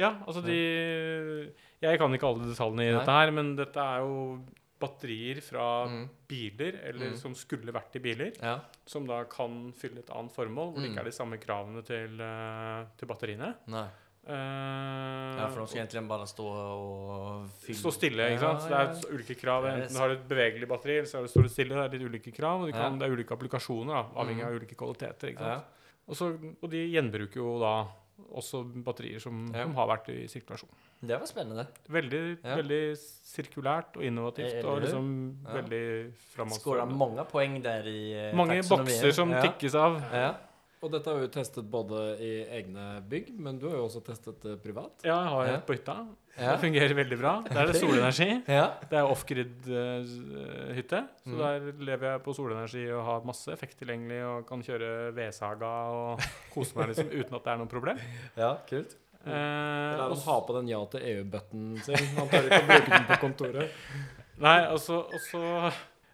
Ja, 0.00 0.16
altså 0.26 0.42
de 0.42 1.52
Jeg 1.82 1.98
kan 1.98 2.12
ikke 2.14 2.26
alle 2.26 2.48
detaljene 2.50 2.82
i 2.88 2.90
Nei. 2.92 2.98
dette 2.98 3.14
her, 3.18 3.30
men 3.34 3.54
dette 3.58 3.78
er 3.82 4.02
jo 4.02 4.40
batterier 4.82 5.40
fra 5.42 5.86
Mm. 5.86 6.08
biler, 6.28 6.80
eller 6.88 7.10
Mm. 7.12 7.16
som 7.16 7.34
skulle 7.34 7.70
vært 7.72 7.94
i 7.96 8.00
biler, 8.00 8.32
Ja. 8.42 8.58
som 8.86 9.06
da 9.06 9.22
kan 9.24 9.72
fylle 9.72 9.98
et 10.00 10.10
annet 10.10 10.32
formål, 10.32 10.72
hvor 10.72 10.80
det 10.82 10.90
Mm. 10.90 10.94
ikke 10.96 11.00
er 11.00 11.04
de 11.04 11.10
samme 11.12 11.38
kravene 11.38 11.84
til, 11.84 12.20
eh, 12.20 12.86
til 12.98 13.06
batteriene. 13.08 13.54
Nej. 13.68 13.88
Eh, 14.28 15.38
Ja, 15.38 15.48
for 15.50 15.60
de 15.64 15.66
skal 15.66 15.80
egentlig 15.82 16.02
bare 16.08 16.26
stå 16.30 16.44
og 16.46 17.48
fylle 17.64 17.78
Stå 17.80 17.92
stille, 17.94 18.28
ikke 18.30 18.44
sant? 18.44 18.62
Så 18.62 18.68
det 18.70 18.80
er 18.82 19.16
ulike 19.16 19.34
krav. 19.40 19.64
Enten 19.66 19.96
har 19.98 20.08
du 20.08 20.14
et 20.14 20.28
bevegelig 20.28 20.68
batteri, 20.70 20.98
eller 21.00 21.10
så 21.10 21.24
står 21.26 21.42
du 21.48 21.48
stille. 21.48 21.74
Det 21.74 21.88
er 21.88 21.98
litt 21.98 22.08
ulike 22.12 22.34
krav, 22.36 22.60
og 22.62 22.66
de 22.70 22.72
kan, 22.76 22.92
Ja. 22.92 22.98
det 22.98 23.08
er 23.08 23.16
ulike 23.16 23.34
applikasjoner, 23.34 23.92
da, 23.94 24.04
avhengig 24.20 24.44
Mhm. 24.44 24.46
av 24.46 24.60
ulike 24.60 24.76
kvaliteter. 24.76 25.28
ikke 25.34 25.40
Ja. 25.40 25.54
sant? 25.56 25.64
Og, 26.08 26.14
så, 26.16 26.54
og 26.62 26.70
de 26.70 26.86
gjenbruker 26.92 27.36
jo 27.36 27.58
da 27.58 27.86
også 28.34 28.62
batterier 28.84 29.20
som, 29.20 29.50
Ja. 29.54 29.64
som 29.64 29.74
har 29.74 29.86
vært 29.88 30.08
i 30.10 30.26
sirkulasjon. 30.28 30.68
Det 31.04 31.18
var 31.18 31.26
spennende. 31.26 31.66
Veldig, 31.90 32.38
Ja. 32.44 32.56
veldig 32.56 32.96
sirkulært 32.96 33.96
og 33.96 34.02
innovativt, 34.02 34.54
Eller 34.54 34.68
og 34.68 34.82
liksom 34.82 35.36
Ja. 35.46 35.60
veldig 35.62 36.12
Skåra 36.52 36.86
mange 36.86 37.24
poeng 37.28 37.60
der 37.62 37.82
där 37.82 37.86
i 37.88 38.12
eh, 38.30 38.34
Mange 38.36 38.62
bokser 38.62 39.10
som 39.12 39.30
ja. 39.30 39.42
tikkes 39.42 39.74
av. 39.74 40.00
Ja. 40.12 40.34
Og 40.82 40.90
dette 40.90 41.06
har 41.06 41.14
vi 41.20 41.26
jo 41.28 41.30
testet 41.30 41.66
både 41.70 41.98
i 42.18 42.30
egne 42.58 42.84
bygg, 43.06 43.28
men 43.38 43.58
du 43.62 43.68
har 43.68 43.76
jo 43.78 43.84
også 43.86 44.00
testet 44.02 44.40
det 44.42 44.56
privat. 44.64 45.04
Ja, 45.06 45.14
jeg 45.22 45.30
har 45.30 45.46
Ja. 45.46 45.58
på 45.62 45.76
hytta. 45.76 45.94
Det 46.34 46.56
fungerer 46.60 46.94
veldig 46.96 47.18
bra. 47.20 47.32
Der 47.46 47.60
er 47.60 47.66
det 47.70 47.76
solenergi. 47.78 48.28
Ja. 48.50 48.64
Det 48.90 48.98
er 48.98 49.06
off-grid-hytte, 49.06 51.00
så 51.22 51.30
Mm. 51.30 51.38
der 51.38 51.72
lever 51.86 52.10
jeg 52.12 52.22
på 52.24 52.34
solenergi 52.34 52.90
og 52.92 53.04
har 53.04 53.20
masse 53.24 53.52
effekt 53.52 53.78
tilgjengelig 53.78 54.24
og 54.26 54.46
kan 54.48 54.62
kjøre 54.62 55.12
vedsaga 55.14 55.70
og 55.92 56.20
kose 56.54 56.74
meg 56.76 56.88
liksom 56.90 57.08
uten 57.14 57.34
at 57.38 57.44
det 57.44 57.52
er 57.52 57.56
noe 57.62 57.70
problem. 57.70 57.98
ja, 58.36 58.56
kult. 58.68 58.96
Eh, 59.24 59.30
Eller 59.30 60.08
han 60.08 60.18
har 60.26 60.40
på 60.48 60.52
den 60.58 60.66
ja 60.68 60.84
til 60.90 61.00
EU-buttonen 61.12 61.78
sin. 61.84 61.94
Han 62.18 62.28
tør 62.28 62.42
ikke 62.50 62.58
å 62.58 62.66
bruke 62.66 62.90
den 62.90 63.06
på 63.06 63.20
kontoret. 63.22 63.70
nei, 64.42 64.58
og 64.66 64.80
så 64.82 65.04
Og 65.06 65.20
så 65.30 65.72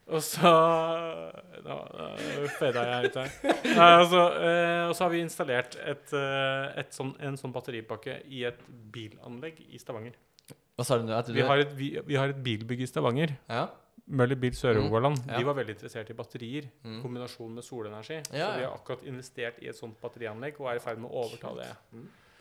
og 0.08 0.22
så 0.24 0.50
fada 2.58 2.84
jeg 2.88 3.10
ut 3.10 3.18
her. 3.20 3.32
Nei, 3.64 3.88
altså, 4.02 4.22
eh, 4.42 4.84
og 4.88 4.94
så 4.96 5.04
har 5.06 5.10
vi 5.14 5.20
installert 5.24 5.76
et, 5.82 6.12
eh, 6.16 6.80
et 6.82 6.94
sånn, 6.96 7.14
en 7.20 7.36
sånn 7.40 7.52
batteripakke 7.54 8.20
i 8.32 8.44
et 8.48 8.60
bilanlegg 8.94 9.60
i 9.68 9.78
Stavanger. 9.82 10.16
Hva 10.78 10.84
sa 10.86 10.98
du 10.98 11.04
nå? 11.08 11.12
Att 11.18 11.26
du 11.26 11.32
Vi 11.34 11.42
har 11.42 11.58
et, 11.58 11.72
vi, 11.74 11.98
vi 12.06 12.14
har 12.16 12.28
et 12.28 12.42
bilbygg 12.42 12.80
i 12.82 12.86
Stavanger. 12.86 13.34
Ja. 13.48 13.66
Møller 14.08 14.38
Bil 14.40 14.54
Sør-Rogaland. 14.56 15.18
Mm. 15.20 15.32
Ja. 15.32 15.38
De 15.38 15.44
var 15.44 15.54
veldig 15.58 15.74
interessert 15.74 16.10
i 16.10 16.14
batterier. 16.16 16.64
i 16.64 16.86
Mm. 16.86 17.02
kombinasjon 17.02 17.54
med 17.54 17.64
solenergi. 17.64 18.22
Ja, 18.32 18.46
så 18.46 18.56
vi 18.56 18.62
ja. 18.62 18.70
har 18.70 18.78
akkurat 18.78 19.02
investert 19.04 19.58
i 19.62 19.68
et 19.68 19.76
sånt 19.76 20.00
batterianlegg 20.00 20.60
og 20.60 20.70
er 20.70 20.76
i 20.76 20.78
ferd 20.80 20.98
med 21.02 21.10
å 21.10 21.24
overta 21.26 21.54
det. 21.58 21.68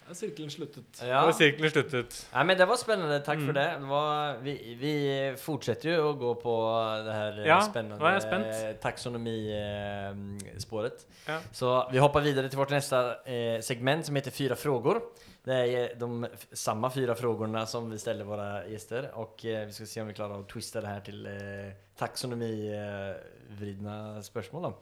Er 0.08 0.14
sirkelen 0.16 0.50
sluttet? 0.50 1.02
Ja. 1.04 1.26
Og 1.28 1.34
sirkelen 1.36 1.70
sluttet. 1.72 2.16
Nej, 2.34 2.44
men 2.48 2.58
det 2.58 2.68
var 2.70 2.76
spennende. 2.80 3.18
Takk 3.26 3.38
Mm. 3.42 3.46
for 3.46 3.54
det. 3.58 3.66
det 3.82 3.88
var, 3.90 4.38
vi, 4.44 4.54
vi 4.80 4.94
fortsetter 5.38 5.96
jo 5.98 6.06
å 6.14 6.18
gå 6.18 6.32
på 6.42 6.54
det 7.06 7.14
her 7.18 7.40
eh, 7.42 7.48
Ja, 7.50 7.60
spennende 7.66 7.98
er 8.16 8.20
spent. 8.24 8.46
eh. 8.46 8.74
Ja. 11.28 11.40
Så 11.52 11.74
vi 11.92 11.98
hopper 12.00 12.22
videre 12.24 12.48
til 12.50 12.58
vårt 12.60 12.70
neste 12.72 12.96
eh, 13.26 13.60
segment 13.62 14.06
som 14.08 14.16
heter 14.16 14.32
Fyra 14.32 14.56
frågor. 14.56 15.02
Det 15.48 15.56
er 15.56 15.96
de 16.00 16.28
samme 16.52 16.90
fire 16.92 16.92
fyra 16.92 17.16
frågorna 17.16 17.66
som 17.66 17.90
vi 17.92 17.98
ställer 17.98 18.26
våre 18.28 18.64
gjester. 18.72 19.10
Og 19.16 19.46
eh, 19.46 19.66
vi 19.68 19.72
skal 19.76 19.88
se 19.88 20.02
om 20.02 20.08
vi 20.08 20.14
klarer 20.18 20.36
å 20.40 20.44
twiste 20.48 20.82
det 20.84 20.88
her 20.92 21.00
til 21.08 21.26
eh, 21.28 21.72
taxonomi-vridna. 22.00 24.22
Då. 24.64 24.74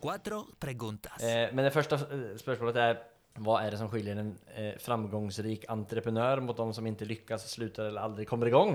Cuatro 0.00 0.42
preguntas. 0.60 1.22
Eh, 1.22 1.48
men 1.54 1.66
det 1.66 1.74
første 1.74 1.98
spørsmålet 2.40 2.82
er 2.84 3.00
hva 3.40 3.60
er 3.62 3.72
det 3.72 3.78
som 3.80 3.88
skiljer 3.88 4.18
en 4.20 4.32
eh, 4.58 4.74
framgångsrik 4.82 5.68
entreprenør 5.70 6.42
mot 6.44 6.56
de 6.56 6.66
som 6.76 6.86
ikke 6.88 7.08
lykkes, 7.08 7.46
slutter 7.52 7.88
eller 7.88 8.02
aldri 8.08 8.26
kommer 8.28 8.50
igång? 8.50 8.74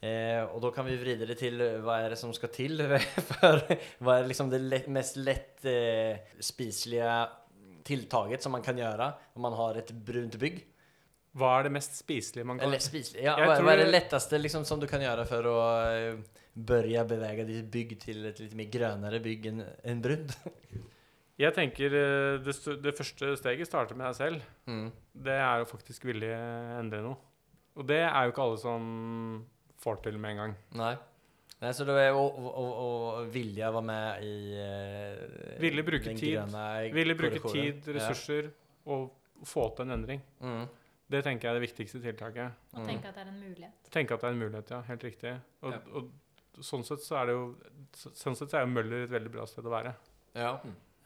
Eh, 0.00 0.42
og 0.44 0.60
da 0.64 0.70
kan 0.76 0.84
vi 0.84 0.96
vri 1.00 1.14
det 1.16 1.38
til 1.40 1.60
hva 1.84 2.02
er 2.02 2.12
det 2.12 2.18
som 2.20 2.32
skal 2.36 2.50
til 2.52 2.82
for 3.30 3.62
Hva 4.04 4.18
er 4.18 4.26
liksom 4.28 4.50
det 4.52 4.60
lett, 4.60 4.88
mest 4.92 5.16
lettspiselige 5.16 7.12
eh, 7.14 7.36
tiltaket 7.86 8.44
som 8.44 8.52
man 8.52 8.64
kan 8.64 8.76
gjøre 8.76 9.06
om 9.36 9.46
man 9.46 9.56
har 9.56 9.80
et 9.80 9.92
brunt 9.92 10.36
bygg? 10.40 10.60
Hva 11.36 11.52
er 11.58 11.68
det 11.68 11.74
mest 11.76 11.96
spiselige 12.00 12.48
man 12.48 12.60
kan 12.60 12.68
Eller 12.68 12.80
spiselig. 12.84 13.22
Ja, 13.24 13.36
Hva, 13.40 13.58
hva, 13.60 13.72
er 13.72 13.84
det 13.84 13.92
letteste 13.92 14.40
liksom, 14.40 14.64
som 14.68 14.80
du 14.80 14.88
kan 14.90 15.04
gjøre 15.04 15.24
for 15.28 15.48
å 15.52 15.56
eh, 15.92 16.44
börja 16.56 17.04
beväga 17.04 17.44
ditt 17.44 17.64
bygg 17.72 18.00
till 18.00 18.26
ett 18.26 18.38
lite 18.40 18.56
mer 18.56 18.64
grönare 18.64 19.20
bygg 19.20 19.46
än, 19.46 19.62
en 19.82 20.02
brudd? 20.02 20.32
Jeg 21.36 21.52
tenker 21.52 21.92
eh, 21.92 22.38
det, 22.40 22.54
det 22.80 22.94
første 22.96 23.34
steget 23.36 23.68
starter 23.68 23.94
med 23.98 24.06
deg 24.08 24.16
selv. 24.16 24.44
Mm. 24.66 24.86
Det 25.12 25.34
er 25.36 25.58
jo 25.60 25.66
faktisk 25.68 26.06
vilje 26.08 26.38
endre 26.80 27.02
noe. 27.04 27.18
Og 27.76 27.84
det 27.90 27.98
er 28.06 28.22
jo 28.24 28.32
ikke 28.32 28.46
alle 28.46 28.56
som 28.62 28.86
får 29.84 30.00
til 30.06 30.16
med 30.18 30.32
en 30.32 30.40
gang. 30.40 30.54
Nej. 30.80 30.96
Nei 31.60 31.72
så 31.76 31.84
det 31.88 31.94
er, 32.06 32.12
och, 32.16 32.38
och, 32.38 32.56
å 32.56 32.88
och 33.20 33.34
vilja 33.36 33.70
vara 33.70 33.84
med 33.84 34.24
i 34.24 34.56
eh, 34.60 35.60
Ville 35.60 35.82
bruke 35.84 36.04
den 36.08 36.16
tid. 36.16 36.34
gröna 36.38 36.64
Ville 36.92 37.14
bruke 37.14 37.40
tid, 37.52 37.84
ressurser 37.96 38.50
og 38.86 39.10
få 39.44 39.68
til 39.76 39.84
en 39.90 39.90
endring. 39.98 40.22
Mm. 40.40 40.64
Det 41.08 41.20
tenker 41.24 41.48
jeg 41.48 41.54
er 41.54 41.60
det 41.60 41.68
viktigste 41.68 42.00
tiltaket. 42.02 42.52
Og 42.72 42.80
Mm. 42.80 42.86
tenke 42.88 43.08
at 43.08 43.14
det 43.14 43.26
er 43.26 43.28
en 43.30 43.40
mulighet. 43.40 43.90
Tenke 43.92 44.14
at 44.14 44.20
det 44.20 44.28
er 44.28 44.32
en 44.32 44.38
mulighet, 44.40 44.70
ja. 44.70 44.80
Helt 44.88 45.04
riktig. 45.04 45.36
Og, 45.62 45.72
Ja. 45.72 45.78
og 45.92 46.10
sånn 46.64 46.84
sett 46.86 47.02
så 47.04 47.18
er 47.20 47.28
det 47.28 47.36
jo 47.36 47.46
Sånn 47.96 48.36
sett 48.36 48.52
så 48.52 48.60
er 48.60 48.66
jo 48.66 48.72
Møller 48.72 49.06
et 49.06 49.12
veldig 49.12 49.32
bra 49.32 49.46
sted 49.48 49.66
å 49.66 49.72
være. 49.72 49.94
Ja. 50.36 50.52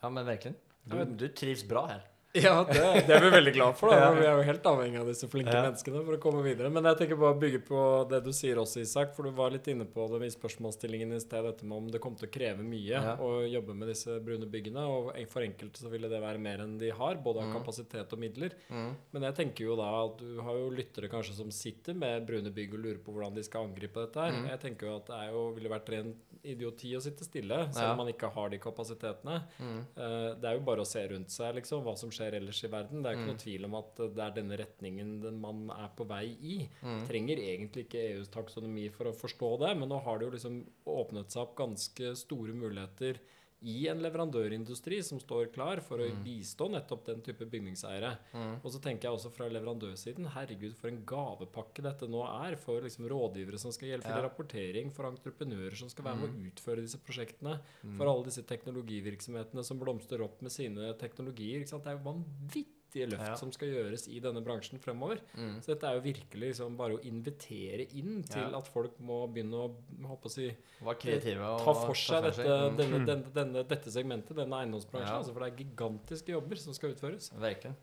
ja, 0.02 0.08
men 0.10 0.26
virkelig. 0.26 0.56
Du, 0.90 0.96
du 1.04 1.26
trivs 1.36 1.62
bra 1.68 1.84
her. 1.86 2.06
Ja, 2.32 2.60
det, 2.62 2.80
det 3.08 3.14
er 3.16 3.24
vi 3.24 3.30
veldig 3.32 3.52
glad 3.56 3.74
for. 3.74 3.90
da. 3.90 4.12
Vi 4.14 4.22
er 4.22 4.36
jo 4.38 4.42
helt 4.46 4.66
avhengig 4.70 5.00
av 5.00 5.08
disse 5.10 5.26
flinke 5.26 5.50
Ja. 5.50 5.64
menneskene 5.66 6.02
for 6.06 6.14
å 6.14 6.20
komme 6.22 6.44
videre. 6.44 6.70
Men 6.70 6.84
jeg 6.86 6.98
tenker 7.00 7.18
bare 7.18 7.34
å 7.34 7.40
bygge 7.42 7.58
på 7.66 7.80
det 8.08 8.20
du 8.22 8.30
sier 8.36 8.54
også, 8.62 8.78
Isak. 8.84 9.16
For 9.16 9.26
du 9.26 9.32
var 9.34 9.50
litt 9.50 9.66
inne 9.66 9.82
på 9.90 10.04
det 10.12 10.20
i 10.28 10.30
spørsmålsstillingen 10.30 11.10
i 11.16 11.18
sted, 11.18 11.42
dette 11.42 11.66
med 11.66 11.76
om 11.80 11.88
det 11.90 11.98
kom 12.04 12.14
til 12.14 12.28
å 12.28 12.30
kreve 12.30 12.62
mye 12.62 12.86
Ja. 12.94 13.16
å 13.18 13.42
jobbe 13.50 13.74
med 13.74 13.88
disse 13.90 14.20
brune 14.22 14.46
byggene. 14.46 14.78
Og 14.86 15.10
for 15.28 15.42
enkelte 15.42 15.82
så 15.82 15.90
ville 15.90 16.08
det 16.08 16.22
være 16.22 16.38
mer 16.38 16.58
enn 16.62 16.78
de 16.78 16.90
har, 16.90 17.16
både 17.16 17.42
av 17.42 17.48
Mm. 17.50 17.56
kapasitet 17.58 18.12
og 18.14 18.18
midler. 18.22 18.52
Mm. 18.70 18.94
Men 19.12 19.22
jeg 19.22 19.34
tenker 19.34 19.64
jo 19.66 19.74
da 19.74 19.90
at 20.04 20.18
du 20.18 20.40
har 20.40 20.54
jo 20.54 20.70
lyttere 20.70 21.10
kanskje 21.10 21.34
som 21.34 21.50
sitter 21.50 21.94
med 21.94 22.26
brune 22.28 22.54
bygg 22.54 22.74
og 22.74 22.80
lurer 22.84 22.98
på 23.02 23.10
hvordan 23.12 23.34
de 23.34 23.42
skal 23.42 23.66
angripe 23.66 23.94
dette 24.06 24.14
her. 24.22 24.30
Mm. 24.38 24.48
Jeg 24.50 24.60
tenker 24.60 24.86
jo 24.86 24.96
at 25.02 25.06
det 25.06 25.16
er 25.18 25.32
jo, 25.32 25.50
ville 25.58 25.68
vært 25.68 25.88
ren 25.90 26.14
idioti 26.44 26.92
å 26.96 27.00
sitte 27.02 27.24
stille, 27.24 27.58
selv 27.72 27.92
om 27.92 27.96
man 28.02 28.08
ikke 28.12 28.30
har 28.32 28.48
de 28.50 28.58
kapasitetene. 28.58 29.42
Mm. 29.60 29.78
Eh, 29.96 30.34
Det 30.40 30.44
er 30.50 30.54
jo 30.58 30.64
bare 30.64 30.80
å 30.80 30.86
se 30.86 31.02
rundt 31.08 31.30
seg, 31.30 31.54
liksom, 31.56 31.82
hva 31.84 31.96
som 31.98 32.10
skjer 32.10 32.34
ellers 32.40 32.62
i 32.64 32.68
verden. 32.68 33.02
Det 33.02 33.10
er 33.10 33.16
ikke 33.16 33.26
Mm. 33.26 33.32
noe 33.34 33.44
tvil 33.44 33.64
om 33.64 33.74
at 33.74 34.00
eh, 34.00 34.08
det 34.08 34.24
er 34.24 34.30
denne 34.42 34.58
retningen 34.58 35.40
man 35.40 35.70
er 35.70 35.90
på 35.96 36.06
vei 36.06 36.36
i. 36.42 36.68
Mm. 36.82 37.06
Trenger 37.08 37.36
egentlig 37.36 37.86
ikke 37.88 38.06
EUs 38.16 38.28
taksonomi 38.28 38.90
for 38.90 39.04
å 39.06 39.12
forstå 39.14 39.58
det, 39.60 39.76
men 39.78 39.88
nå 39.88 40.02
har 40.02 40.18
det 40.18 40.26
jo 40.26 40.30
liksom 40.36 40.64
åpnet 40.86 41.30
seg 41.30 41.42
opp 41.42 41.56
ganske 41.56 42.16
store 42.16 42.52
muligheter 42.52 43.18
i 43.62 43.86
en 43.88 44.00
leverandørindustri 44.00 45.02
som 45.04 45.18
står 45.20 45.52
klar 45.52 45.80
for 45.84 45.98
å 45.98 46.08
Mm. 46.10 46.22
bistå 46.24 46.70
nettopp 46.70 47.04
den 47.04 47.20
type 47.20 47.44
bygningseiere. 47.44 48.16
Mm. 48.32 48.64
Og 48.64 48.72
så 48.72 48.80
tenker 48.80 49.02
jeg 49.08 49.12
også 49.18 49.30
fra 49.32 49.48
leverandørsiden 49.48 50.26
Herregud, 50.32 50.74
for 50.76 50.88
en 50.88 51.04
gavepakke 51.04 51.82
dette 51.82 52.08
nå 52.08 52.22
er 52.46 52.56
for 52.56 52.80
liksom 52.80 53.06
rådgivere 53.08 53.58
som 53.58 53.70
skal 53.70 53.88
hjelpe 53.90 54.06
til 54.08 54.16
Ja. 54.16 54.28
rapportering, 54.28 54.90
for 54.92 55.04
entreprenører 55.04 55.76
som 55.76 55.88
skal 55.88 56.04
være 56.04 56.16
med 56.20 56.30
å 56.30 56.52
utføre 56.52 56.80
disse 56.82 56.98
prosjektene, 56.98 57.60
Mm. 57.84 57.96
for 57.96 58.06
alle 58.06 58.24
disse 58.24 58.42
teknologivirksomhetene 58.42 59.64
som 59.64 59.78
blomstrer 59.78 60.22
opp 60.22 60.40
med 60.42 60.50
sine 60.52 60.92
teknologier. 60.98 61.60
Det 61.68 61.86
er 61.86 61.98
jo 61.98 62.64
vanvittige 62.90 63.10
løft 63.10 63.26
Ja. 63.28 63.34
som 63.36 63.52
skal 63.52 63.68
gjøres 63.68 64.08
i 64.08 64.20
denne 64.20 64.42
bransjen 64.44 64.78
fremover. 64.80 65.20
Mm. 65.36 65.60
Så 65.62 65.66
dette 65.74 65.84
er 65.86 65.94
jo 65.94 66.00
virkelig 66.00 66.48
liksom 66.54 66.76
bare 66.76 66.96
å 66.98 67.02
invitere 67.04 67.86
inn 67.94 68.22
til 68.22 68.50
Ja. 68.50 68.58
at 68.58 68.66
folk 68.68 68.98
må 69.00 69.26
begynne 69.32 69.52
å 69.54 69.74
å 70.00 70.30
si, 70.30 70.50
kreative 70.82 71.40
og 71.40 71.58
ta 71.64 71.72
for 71.74 71.94
seg 71.94 72.22
dette, 72.22 72.44
Mm. 72.44 72.76
denne, 72.76 73.06
denne, 73.06 73.32
denne, 73.32 73.68
dette 73.68 73.90
segmentet, 73.90 74.34
denne 74.36 74.52
eiendomsbransjen. 74.52 75.06
Ja. 75.06 75.18
Altså, 75.18 75.32
for 75.32 75.40
det 75.40 75.52
er 75.52 75.64
gigantiske 75.64 76.28
jobber 76.28 76.56
som 76.56 76.72
skal 76.74 76.90
utføres. 76.94 77.30
Virkelig. 77.32 77.74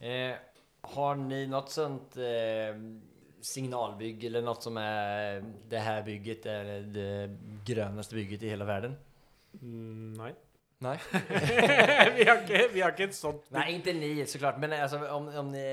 Eh, 0.00 0.36
har 0.84 1.16
ni 1.16 1.46
noe 1.46 1.66
sånt 1.66 2.16
eh, 2.16 2.74
signalbygg 3.40 4.24
eller 4.24 4.42
noe 4.42 4.60
som 4.60 4.76
er 4.78 5.40
det 5.68 5.80
her 5.80 6.02
bygget 6.02 6.46
er 6.46 6.82
det 6.82 7.38
grønneste 7.64 8.14
bygget 8.14 8.42
i 8.42 8.48
hele 8.50 8.64
verden? 8.64 8.96
Mm, 9.62 10.16
nei. 10.16 10.32
Nej. 10.80 10.98
vi, 12.16 12.24
har 12.28 12.36
ikke, 12.42 12.58
vi 12.72 12.80
har 12.84 12.92
ikke 12.94 13.08
et 13.08 13.14
sånt 13.16 13.48
Nej, 13.50 13.72
inte 13.74 13.92
ni 13.92 14.26
såklart, 14.30 14.60
men 14.62 14.72
alltså, 14.76 15.00
om, 15.10 15.26
om 15.28 15.48
ni, 15.50 15.64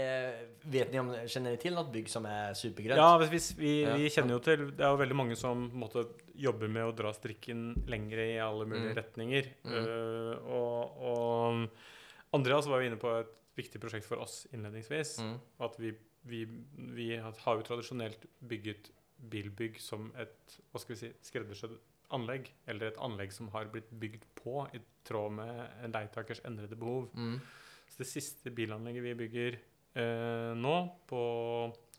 vet 0.63 0.91
ni 0.91 0.99
om, 0.99 1.11
känner 1.27 1.51
ni 1.51 1.57
till 1.57 1.73
något 1.73 1.91
bygg 1.93 2.09
som 2.09 2.25
är 2.25 2.53
supergrönt? 2.53 2.97
Ja, 2.97 3.17
vi, 3.57 3.81
Ja. 3.83 3.95
vi 3.95 4.09
kjenner 4.09 4.33
jo 4.33 4.39
til 4.39 4.63
Det 4.77 4.81
er 4.85 4.89
jo 4.95 4.97
veldig 5.03 5.15
mange 5.19 5.35
som 5.37 5.67
måtte, 5.77 6.07
jobber 6.33 6.67
med 6.67 6.87
å 6.89 6.95
dra 6.97 7.13
strikken 7.13 7.75
lengre 7.87 8.25
i 8.33 8.39
alle 8.41 8.65
mulige 8.65 8.91
Mm. 8.91 8.97
retninger. 8.97 9.51
Mm. 9.63 9.77
Uh, 9.85 10.49
og, 10.49 10.97
og 11.13 12.35
Andreas 12.35 12.65
var 12.67 12.81
jo 12.81 12.89
inne 12.89 12.99
på 12.99 13.13
et 13.19 13.29
viktig 13.55 13.79
prosjekt 13.81 14.05
for 14.09 14.19
oss 14.25 14.47
innledningsvis. 14.53 15.19
Mm. 15.21 15.37
At 15.63 15.77
vi, 15.79 15.93
vi, 16.25 16.43
vi 16.97 17.11
har 17.21 17.55
jo 17.55 17.61
tradisjonelt 17.63 18.25
bygget 18.41 18.89
bilbygg 19.31 19.77
som 19.79 20.09
et 20.19 20.57
hva 20.73 20.81
skal 20.81 20.95
vi 20.95 20.99
si, 21.05 21.11
skreddersydd 21.29 21.77
anlegg. 22.13 22.49
Eller 22.67 22.87
et 22.91 22.97
anlegg 23.01 23.31
som 23.33 23.47
har 23.53 23.65
blitt 23.71 23.89
bygd 23.99 24.23
på 24.35 24.65
i 24.75 24.81
tråd 25.05 25.31
med 25.37 25.61
en 25.83 25.91
leietakers 25.95 26.41
endrede 26.45 26.75
behov. 26.79 27.09
Mm. 27.15 27.39
Så 27.89 27.97
det 28.01 28.07
siste 28.09 28.51
bilanlegget 28.51 29.03
vi 29.03 29.13
bygger 29.23 29.57
eh, 29.95 30.53
nå, 30.57 30.75
på 31.07 31.21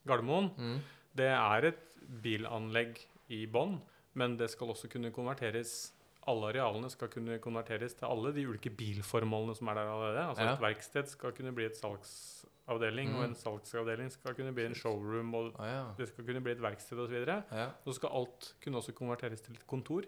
Gardermoen, 0.07 0.51
Mm. 0.57 0.79
det 1.15 1.31
er 1.33 1.65
et 1.71 1.83
bilanlegg 2.23 2.99
i 3.29 3.45
bånn, 3.47 3.79
men 4.15 4.37
det 4.37 4.49
skal 4.51 4.69
også 4.71 4.89
kunne 4.89 5.11
konverteres 5.11 5.91
alle 6.27 6.49
arealene 6.51 6.89
skal 6.91 7.07
kunne 7.09 7.39
konverteres 7.39 7.93
til 7.97 8.05
alle 8.05 8.33
de 8.35 8.43
ulike 8.49 8.69
bilformålene 8.69 9.55
som 9.55 9.67
er 9.67 9.73
der 9.79 9.81
allerede. 9.91 10.23
Altså 10.29 10.43
Ja. 10.43 10.53
Et 10.53 10.61
verksted 10.61 11.07
skal 11.07 11.31
kunne 11.31 11.53
bli 11.55 11.65
et 11.65 11.77
salgsavdeling, 11.77 13.13
og 13.15 13.23
Mm. 13.23 13.29
en 13.29 13.35
salgsavdeling 13.35 14.11
skal 14.11 14.33
kunne 14.35 14.53
bli 14.53 14.65
en 14.65 14.75
showroom, 14.75 15.33
og 15.35 15.55
Ah, 15.59 15.67
ja. 15.67 15.83
det 15.97 16.07
skal 16.07 16.25
kunne 16.25 16.41
bli 16.41 16.51
et 16.51 16.61
verksted 16.61 16.99
osv. 16.99 17.25
Ja. 17.51 17.69
Så 17.85 17.93
skal 17.93 18.09
alt 18.13 18.55
kunne 18.63 18.77
også 18.77 18.91
konverteres 18.93 19.41
til 19.41 19.53
et 19.55 19.67
kontor. 19.67 20.01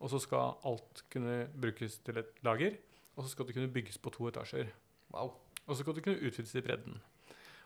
Og 0.00 0.08
så 0.10 0.18
skal 0.18 0.54
alt 0.64 1.04
kunne 1.12 1.48
brukes 1.60 1.98
til 1.98 2.18
et 2.18 2.26
lager. 2.42 2.76
Og 3.16 3.24
så 3.24 3.30
skal 3.30 3.46
det 3.46 3.54
kunne 3.54 3.68
bygges 3.72 3.98
på 3.98 4.10
to 4.10 4.28
etasjer. 4.28 4.66
Wow. 5.12 5.32
Og 5.66 5.76
så 5.76 5.82
skal 5.82 5.94
det 5.94 6.04
kunne 6.04 6.16
utvides 6.26 6.54
i 6.54 6.60
bredden. 6.60 7.00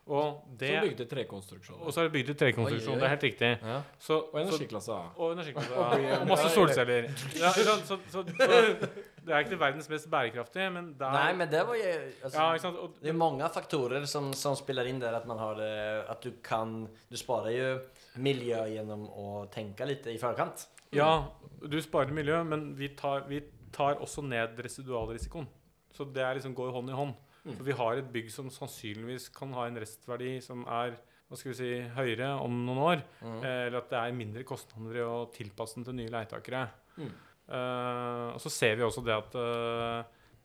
Og 0.07 0.43
det 0.61 0.69
Så 0.69 0.81
bygde 0.85 1.05
trekonstruksjoner. 1.09 1.81
og 1.87 1.93
så 1.95 2.01
er 2.03 2.05
det 2.05 2.13
bygd 2.13 2.31
ut 2.31 2.39
trekonstruksjon. 2.43 2.93
Oi, 2.93 2.97
oi. 2.97 3.01
Det 3.01 3.07
er 3.07 3.13
helt 3.15 3.23
riktig. 3.25 3.49
Ja. 3.63 3.77
Så, 3.99 4.19
Og 4.33 4.41
energiklasse 4.43 4.93
A. 4.93 5.07
Og 5.17 5.33
energiklasse. 5.33 5.73
A. 5.75 6.19
Og 6.21 6.27
masse 6.29 6.51
solceller. 6.53 7.09
Ja, 7.41 7.53
så, 7.57 7.77
så, 7.89 7.99
så, 8.13 8.23
det 8.29 9.33
er 9.33 9.39
ikke 9.47 9.57
verdens 9.61 9.89
mest 9.89 10.11
bærekraftige, 10.13 10.69
men 10.75 10.93
der 11.01 11.17
Nei, 11.17 11.33
men 11.41 11.49
det 11.49 11.65
var 11.67 11.81
jo 11.81 11.89
altså, 12.23 12.51
Ja, 12.69 12.85
Det 13.01 13.09
er 13.15 13.17
mange 13.17 13.49
faktorer 13.55 14.05
som, 14.05 14.33
som 14.37 14.57
spiller 14.61 14.85
inn 14.93 15.01
der, 15.01 15.17
at 15.17 15.27
man 15.27 15.41
har 15.41 15.65
At 16.13 16.21
du 16.23 16.33
kan... 16.45 16.87
Du 17.09 17.17
sparer 17.17 17.57
jo 17.57 17.73
miljø 18.21 18.61
gjennom 18.75 19.09
å 19.09 19.47
tenke 19.51 19.89
litt 19.89 20.07
i 20.07 20.19
förkant. 20.21 20.69
ja, 20.93 21.25
du 21.65 21.81
sparer 21.83 22.13
miljø, 22.13 22.45
men 22.45 22.75
vi 22.77 22.89
tar, 22.95 23.25
vi 23.27 23.41
tar 23.73 23.97
også 24.05 24.23
ned 24.23 24.61
residualrisikoen. 24.61 25.49
Så 25.97 26.05
det 26.05 26.23
er 26.23 26.35
liksom 26.37 26.55
går 26.55 26.71
hånd 26.75 26.91
i 26.91 26.93
hånd. 26.93 27.15
Mm. 27.45 27.57
For 27.59 27.65
vi 27.67 27.75
har 27.77 27.99
et 28.01 28.13
bygg 28.13 28.31
som 28.33 28.47
sannsynligvis 28.53 29.29
kan 29.37 29.53
ha 29.53 29.67
en 29.69 29.77
restverdi 29.83 30.39
som 30.45 30.63
er 30.65 30.95
hva 31.29 31.37
skal 31.41 31.51
vi 31.53 31.57
si, 31.59 31.69
høyere 31.97 32.31
om 32.41 32.57
noen 32.67 32.81
år. 32.85 33.03
Mm. 33.25 33.39
Eh, 33.45 33.61
Eller 33.67 33.79
at 33.81 33.91
det 33.91 33.99
er 34.01 34.17
mindre 34.17 34.45
kostnader 34.49 34.99
i 35.01 35.05
å 35.05 35.23
tilpasse 35.35 35.79
den 35.79 35.87
til 35.89 35.97
nye 35.99 36.13
leietakere. 36.13 36.67
Mm. 37.01 37.11
Eh, 37.49 38.29
og 38.35 38.41
så 38.45 38.53
ser 38.53 38.77
vi 38.79 38.85
også 38.87 39.03
det 39.05 39.17
at 39.17 39.35
eh, 39.41 40.05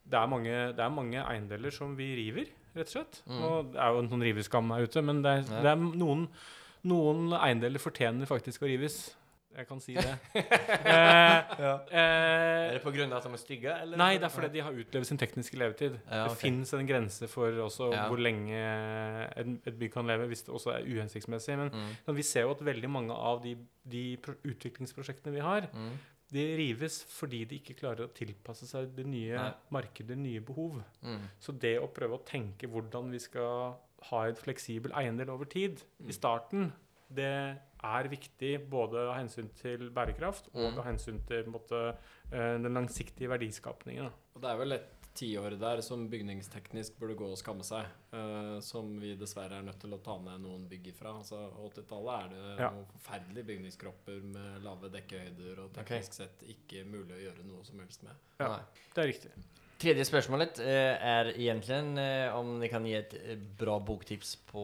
det, 0.09 0.17
er 0.19 0.31
mange, 0.31 0.55
det 0.75 0.83
er 0.83 0.95
mange 0.95 1.21
eiendeler 1.23 1.71
som 1.75 1.93
vi 1.99 2.09
river, 2.19 2.49
rett 2.75 2.89
og 2.89 2.95
slett. 2.95 3.21
Mm. 3.27 3.39
Og 3.47 3.71
det 3.75 3.83
er 3.83 3.93
jo 3.95 4.01
en 4.03 4.11
sånn 4.15 4.25
riveskam 4.29 4.73
her 4.75 4.87
ute, 4.87 5.03
men 5.05 5.21
det 5.23 5.31
er, 5.37 5.45
Ja. 5.53 5.61
det 5.67 5.71
er 5.75 5.85
noen, 6.03 6.25
noen 6.89 7.35
eiendeler 7.39 7.83
fortjener 7.83 8.27
faktisk 8.29 8.63
å 8.63 8.71
rives. 8.71 8.99
Jeg 9.57 9.67
kan 9.67 9.79
si 9.81 9.93
det. 9.97 10.17
eh, 10.35 11.55
Ja. 11.59 11.73
eh, 11.89 12.69
er 12.69 12.73
det 12.77 12.83
på 12.83 12.91
at 12.93 13.11
av 13.11 13.17
att 13.17 13.23
de 13.23 13.33
er 13.33 13.37
stygge? 13.41 13.73
Eller? 13.81 13.97
Nei, 13.97 14.17
det 14.17 14.23
er 14.23 14.29
fordi 14.29 14.51
de 14.53 14.59
har 14.61 14.71
utlevd 14.71 15.05
sin 15.09 15.17
tekniske 15.17 15.57
levetid. 15.57 15.97
Ja, 16.09 16.23
Det 16.27 16.31
ok. 16.31 16.37
fins 16.37 16.73
en 16.73 16.87
grense 16.87 17.27
for 17.27 17.49
også 17.65 17.91
Ja. 17.93 18.07
hvor 18.07 18.17
lenge 18.21 18.53
et, 19.35 19.47
et 19.67 19.79
bygg 19.79 19.91
kan 19.93 20.07
leve, 20.07 20.27
hvis 20.27 20.43
det 20.45 20.53
også 20.53 20.71
er 20.77 20.85
uhensiktsmessig. 20.85 21.57
Men 21.57 21.69
Mm. 21.71 22.15
vi 22.15 22.21
ser 22.23 22.41
jo 22.41 22.51
at 22.51 22.59
veldig 22.63 22.89
mange 22.89 23.11
av 23.11 23.41
de, 23.43 23.57
de 23.89 24.17
utviklingsprosjektene 24.45 25.33
vi 25.33 25.39
har, 25.41 25.67
Mm. 25.73 25.97
de 26.31 26.43
rives 26.57 27.03
fordi 27.09 27.43
de 27.47 27.59
ikke 27.59 27.75
klarer 27.79 28.05
å 28.07 28.13
tilpasse 28.13 28.67
seg 28.67 28.95
det 28.95 29.05
nye 29.05 29.35
Nei. 29.35 29.53
markedet, 29.71 30.15
nye 30.17 30.39
behov. 30.41 30.83
Mm. 31.03 31.21
Så 31.41 31.57
det 31.59 31.79
å 31.81 31.87
prøve 31.91 32.19
å 32.19 32.23
tenke 32.25 32.67
hvordan 32.69 33.09
vi 33.11 33.17
skal 33.19 33.75
ha 34.11 34.23
en 34.27 34.35
fleksibel 34.35 34.91
eiendel 34.93 35.29
over 35.29 35.45
tid 35.45 35.81
Mm. 36.01 36.07
i 36.09 36.11
starten, 36.13 36.71
det 37.11 37.57
er 37.83 38.07
viktig 38.11 38.69
både 38.69 39.07
av 39.09 39.15
hensyn 39.19 39.49
til 39.55 39.89
bærekraft 39.95 40.49
og 40.53 40.73
Mm. 40.73 40.79
av 40.79 40.85
hensyn 40.85 41.19
til 41.27 41.45
måte, 41.45 41.95
eh, 42.31 42.57
den 42.57 42.73
langsiktige 42.73 43.29
verdiskapningen. 43.29 44.11
Og 44.35 44.41
det 44.41 44.49
er 44.49 44.57
vel 44.57 44.71
et 44.73 44.87
tiår 45.15 45.57
der 45.59 45.81
som 45.81 46.07
bygningsteknisk 46.09 46.99
burde 46.99 47.15
gå 47.17 47.25
og 47.31 47.37
skamme 47.37 47.63
seg. 47.63 47.85
uh, 48.13 48.59
som 48.59 48.99
vi 48.99 49.15
dessverre 49.15 49.59
er 49.59 49.61
nødt 49.61 49.79
til 49.79 49.91
å 49.91 50.01
ta 50.01 50.17
ned 50.17 50.41
noen 50.41 50.67
bygg 50.67 50.87
ifra. 50.87 51.11
Altså 51.19 51.51
80-tallet 51.53 52.23
er 52.23 52.29
det 52.29 52.59
Ja. 52.59 52.69
noen 52.71 52.85
forferdelige 52.87 53.45
bygningskropper 53.45 54.23
med 54.23 54.63
lave 54.63 54.89
dekkehøyder 54.89 55.59
og 55.59 55.73
teknisk 55.73 56.13
sett 56.13 56.39
ikke 56.41 56.85
mulig 56.85 57.13
å 57.13 57.21
gjøre 57.33 57.45
noe 57.45 57.63
som 57.63 57.77
helst 57.79 58.01
med. 58.03 58.13
Ja. 58.39 58.47
Nei. 58.47 58.61
Det 58.95 59.03
er 59.03 59.07
riktig. 59.13 59.31
Tredje 59.79 60.05
spørsmålet 60.05 60.59
eh, 60.59 60.97
er 60.99 61.25
egentlig 61.33 62.33
om 62.33 62.59
dere 62.59 62.69
kan 62.69 62.83
gi 62.85 62.93
et 62.95 63.13
bra 63.57 63.77
boktips 63.79 64.35
på 64.51 64.63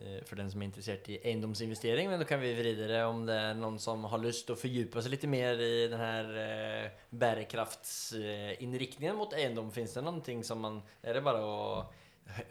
eh, 0.00 0.20
for 0.26 0.34
den 0.40 0.50
som 0.52 0.62
er 0.62 0.68
interessert 0.68 1.08
i 1.12 1.20
eiendomsinvestering. 1.20 2.06
Men 2.10 2.20
da 2.22 2.26
kan 2.28 2.42
vi 2.42 2.52
videre 2.56 3.04
om 3.10 3.18
det 3.28 3.36
er 3.36 3.58
noen 3.58 3.78
som 3.82 4.04
har 4.10 4.22
til 4.48 4.56
å 4.56 4.60
fordype 4.60 5.04
seg 5.04 5.14
litt 5.14 5.28
mer 5.30 5.54
i 5.62 5.72
den 5.90 6.00
her 6.00 6.24
eh, 6.42 6.86
bærekraftsinnriktningen 7.10 9.18
mot 9.18 9.36
eiendom. 9.36 9.72
Fins 9.74 9.96
det 9.98 10.06
noen 10.06 10.22
ting 10.24 10.44
som 10.46 10.58
man 10.64 10.76
Er 11.02 11.18
det 11.18 11.26
bare 11.26 11.42
å 11.44 11.56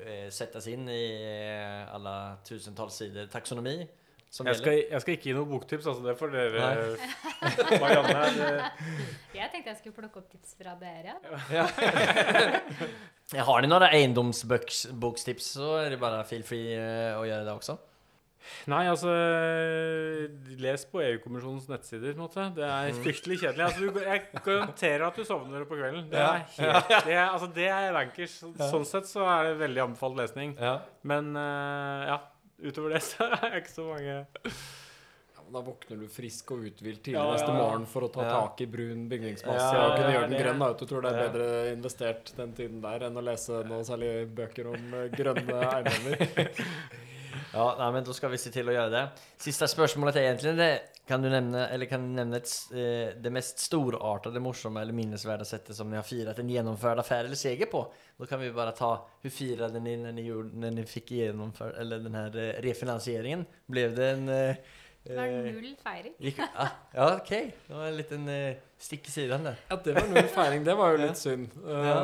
eh, 0.03 0.27
sette 0.33 0.61
seg 0.63 0.71
inn 0.77 0.87
i 0.91 1.05
alla 1.93 1.95
alle 1.95 2.15
tusentalls 2.47 2.95
sider 3.03 3.31
taksonomi? 3.31 3.77
Som 3.81 4.06
Jeg 4.27 4.55
skal, 4.59 4.73
jeg 4.91 5.01
skal 5.01 5.13
ikke 5.15 5.23
gi 5.29 5.33
noe 5.37 5.47
boktips, 5.49 5.85
altså. 5.87 6.03
Det 6.03 6.17
får 6.19 6.31
dere 6.33 6.65
Marianne 7.81 8.71
Jeg 9.37 9.49
tenkte 9.53 9.71
jeg 9.71 9.77
skulle 9.79 9.95
plukke 10.01 10.19
opp 10.19 10.27
tips 10.33 10.53
fra 10.59 10.75
dere. 10.81 11.15
Ja. 11.53 11.65
jeg 13.33 13.45
Har 13.49 13.61
ni 13.63 13.69
noen 13.71 13.87
eiendomsbokstips, 13.87 15.53
så 15.57 15.77
er 15.85 15.95
det 15.95 15.99
bare 16.03 16.23
feel 16.27 16.43
free 16.47 16.75
eh, 16.75 17.15
å 17.17 17.23
gjøre 17.27 17.45
det 17.47 17.55
også. 17.55 17.77
Nei, 18.71 18.85
altså 18.87 19.11
Les 20.61 20.85
på 20.87 21.01
EU-kommisjonens 21.03 21.65
nettsider. 21.67 22.13
på 22.13 22.19
en 22.19 22.23
måte. 22.27 22.45
Det 22.55 22.63
er 22.63 22.93
Mm. 22.93 23.01
fryktelig 23.03 23.39
kjedelig. 23.41 23.63
Altså, 23.65 23.79
du, 23.91 23.99
jeg 23.99 24.21
garanterer 24.45 25.03
at 25.07 25.15
du 25.19 25.23
sovner 25.27 25.65
på 25.67 25.75
kvelden. 25.75 26.05
Det 26.11 26.19
er, 26.19 26.45
helt, 26.55 26.87
det 27.09 27.13
er, 27.17 27.25
altså, 27.27 27.49
det 27.55 27.67
er 27.67 27.91
bankers. 27.97 28.37
Sånn 28.71 28.85
sett 28.87 29.09
så 29.09 29.25
er 29.27 29.49
det 29.49 29.57
veldig 29.65 29.81
anbefalt 29.89 30.15
lesning. 30.19 30.55
Men 31.03 31.33
eh, 31.35 32.07
ja, 32.13 32.17
utover 32.63 32.95
det 32.97 33.01
så 33.05 33.27
er 33.29 33.49
det 33.51 33.63
ikke 33.63 33.73
så 33.75 33.85
mange 33.87 34.15
Ja, 34.17 35.41
men 35.45 35.53
da 35.53 35.61
våkner 35.67 35.99
du 36.01 36.07
frisk 36.11 36.51
og 36.55 36.65
uthvilt 36.67 37.03
tidlig 37.05 37.19
Ja, 37.19 37.27
neste 37.35 37.53
morgen 37.55 37.85
for 37.87 38.07
å 38.07 38.11
ta 38.11 38.25
Ja. 38.25 38.33
tak 38.41 38.61
i 38.65 38.67
brun 38.73 39.05
bygningsmasse 39.11 39.69
Ja, 39.77 39.83
og 39.85 39.95
kunne 39.99 40.13
gjøre 40.15 40.29
den 40.33 40.41
grønn. 40.41 40.59
Da. 40.65 40.71
Du 40.73 40.85
tror 40.89 41.05
det 41.05 41.13
er 41.13 41.21
bedre 41.29 41.47
investert 41.75 42.33
den 42.37 42.53
tiden 42.57 42.81
der 42.83 43.05
enn 43.07 43.17
å 43.21 43.23
lese 43.23 43.61
noe 43.69 43.83
særlig 43.87 44.11
bøker 44.35 44.71
om 44.73 44.93
eh, 45.03 45.07
grønne 45.13 45.61
eiendommer. 45.75 46.51
Ja, 47.53 47.67
nei, 47.79 47.91
men 47.95 48.03
Da 48.09 48.13
skal 48.17 48.33
vi 48.33 48.37
se 48.41 48.51
til 48.51 48.67
å 48.67 48.75
gjøre 48.75 48.91
det. 48.91 49.05
Siste 49.39 49.69
spørsmålet 49.71 50.17
er 50.19 50.27
egentlig 50.31 50.55
det. 50.59 50.71
Kan 51.07 51.21
du 51.23 51.29
nevne, 51.31 51.67
eller 51.71 51.87
kan 51.87 52.03
du 52.03 52.09
nevne 52.17 52.35
et, 52.41 52.49
eh, 52.75 53.13
det 53.15 53.31
mest 53.31 53.61
storartede, 53.63 54.41
morsomme 54.43 54.81
eller 54.81 54.95
minnesverdige 54.95 55.47
settet 55.47 55.77
som 55.77 55.87
ni 55.89 55.95
har 55.95 56.03
feiret 56.03 56.39
en 56.39 56.49
gjennomført 56.51 56.99
affære 56.99 57.29
eller 57.29 57.39
seger 57.39 57.69
på? 57.71 57.85
Da 58.19 58.27
kan 58.27 58.41
vi 58.41 58.51
bare 58.51 58.73
ta 58.75 58.89
Hvordan 59.23 59.31
firade 59.31 59.79
ni 59.79 59.95
når 59.95 60.75
ni 60.75 60.83
fikk 60.83 61.13
gjennomført 61.15 61.79
eller 61.79 62.03
den 62.03 62.17
her 62.19 62.35
eh, 62.35 62.59
refinansieringen? 62.65 63.45
Ble 63.71 63.87
det 63.95 64.09
en 64.17 64.29
eh, 64.29 64.59
Det 65.07 65.15
var 65.17 65.31
eh, 65.31 65.49
null 65.55 65.75
feiring. 65.83 66.13
gikk, 66.21 66.39
ah, 66.45 66.73
Ja, 66.93 67.07
OK. 67.15 67.29
Det 67.31 67.73
var 67.73 67.85
en 67.87 67.97
liten 67.97 68.27
eh, 68.31 68.59
stikk 68.81 69.07
i 69.07 69.13
siden 69.13 69.47
det. 69.47 69.53
Ja, 69.69 69.77
det 69.85 69.95
var 69.95 70.07
null 70.11 70.29
feiring. 70.33 70.65
Det 70.67 70.75
var 70.77 70.93
jo 70.93 70.99
litt 71.05 71.21
synd. 71.21 71.55
Uh, 71.63 71.71
Ja. 71.87 71.95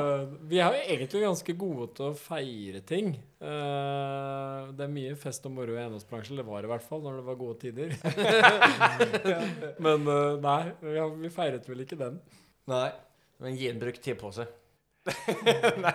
Vi 0.51 0.62
er 0.64 0.78
jo 0.78 0.86
egentlig 0.95 1.24
ganske 1.26 1.56
gode 1.60 1.89
til 1.97 2.08
å 2.10 2.16
feire 2.18 2.82
ting. 2.88 3.14
Uh, 3.43 4.72
det 4.74 4.88
er 4.88 4.93
mye 4.95 5.18
fest 5.20 5.45
og 5.49 5.56
moro 5.58 5.76
i 5.76 5.82
eiendomsbransjen. 5.82 6.39
Det 6.39 6.47
var 6.47 6.64
det 6.64 6.72
i 6.72 6.74
hvert 6.74 6.88
fall 6.88 7.04
når 7.04 7.20
det 7.20 7.28
var 7.28 7.39
gode 7.43 7.60
tider. 7.62 7.93
Men 9.86 10.08
eh, 10.08 10.39
nei, 10.43 10.60
vi, 10.82 10.97
har, 10.97 11.14
vi 11.20 11.34
feiret 11.34 11.70
vel 11.70 11.86
ikke 11.86 11.99
den. 11.99 12.20
Nei. 12.72 12.88
Men 13.43 13.60
gi 13.60 13.70
en 13.70 13.82
nei. 15.84 15.93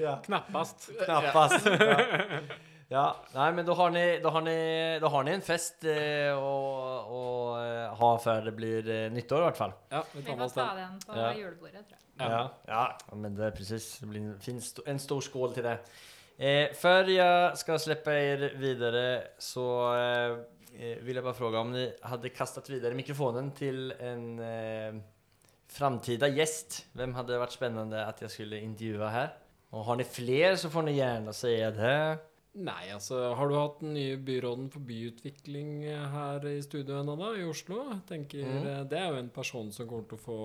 Ja. 0.00 0.16
Knappast. 0.24 0.88
Knappast. 1.04 1.66
Ja. 1.68 2.66
Ja. 2.90 3.04
Nei, 3.36 3.48
men 3.54 3.66
da 3.68 3.74
har 3.78 3.90
ni, 3.94 4.02
har 4.24 4.42
ni, 4.42 4.54
har 5.14 5.24
ni 5.26 5.34
en 5.36 5.44
fest 5.46 5.84
eh, 5.88 6.30
å, 6.34 6.52
å 7.06 7.22
eh, 7.60 7.94
ha 8.00 8.10
før 8.22 8.48
det 8.48 8.54
blir 8.58 8.88
eh, 8.90 9.06
nyttår, 9.14 9.44
i 9.44 9.48
hvert 9.48 9.60
fall. 9.60 9.74
Ja, 9.94 10.02
vi 10.12 10.20
Vi 10.20 10.26
tar 10.26 10.36
med 10.36 10.42
får 10.42 10.46
oss 10.50 10.56
ta 10.58 10.68
den. 10.74 10.96
den 10.98 11.02
på 11.06 11.18
Ja. 11.20 11.28
julebordet, 11.38 11.84
tror 11.86 11.98
jeg. 11.98 12.06
Ja. 12.20 12.40
ja. 12.68 13.14
men 13.16 13.34
det 13.38 13.46
er 13.46 13.54
precis. 13.56 13.86
Det 14.02 14.08
blir 14.10 14.20
en, 14.26 14.38
fin, 14.42 14.58
sto- 14.60 14.84
en 14.90 14.98
stor 15.00 15.20
skål 15.24 15.54
til 15.56 15.68
det. 15.70 15.76
Eh, 16.40 16.72
før 16.76 17.08
jeg 17.12 17.56
skal 17.60 17.78
slippe 17.80 18.12
dere 18.16 18.50
videre, 18.60 19.04
så 19.40 19.64
eh, 19.94 20.34
eh, 20.74 20.98
vil 21.04 21.16
jeg 21.20 21.24
bare 21.24 21.36
spørre 21.38 21.62
om 21.62 21.72
dere 21.76 21.94
hadde 22.10 22.30
kastet 22.34 22.68
videre 22.72 22.96
mikrofonen 22.98 23.52
til 23.56 23.90
en 24.00 24.26
eh, 24.44 24.98
framtida 25.70 26.28
gjest. 26.34 26.80
Hvem 26.98 27.14
hadde 27.14 27.38
vært 27.40 27.54
spennende 27.54 28.02
at 28.08 28.20
jeg 28.24 28.32
skulle 28.34 28.60
intervjue 28.64 29.10
her? 29.14 29.30
Og 29.70 29.84
har 29.86 30.00
dere 30.00 30.10
flere, 30.10 30.56
så 30.58 30.68
får 30.72 30.88
dere 30.88 30.96
gjerne 30.98 31.34
si 31.36 31.52
det. 31.76 31.96
Nei, 32.52 32.88
altså, 32.90 33.14
har 33.38 33.46
du 33.48 33.54
hatt 33.54 33.76
den 33.78 33.92
nye 33.94 34.16
byråden 34.26 34.64
for 34.72 34.82
byutvikling 34.82 35.84
eh, 35.86 36.06
her 36.10 36.42
i 36.50 36.56
studio 36.66 36.96
ennå, 36.98 37.14
da, 37.20 37.28
i 37.38 37.44
Oslo? 37.46 37.76
Tenker 38.08 38.42
Mm. 38.42 38.66
eh, 38.66 38.80
Det 38.90 38.98
er 38.98 39.12
jo 39.12 39.20
en 39.20 39.28
person 39.30 39.70
som 39.70 39.86
kommer 39.86 40.08
til 40.10 40.18
å 40.18 40.24
få 40.24 40.38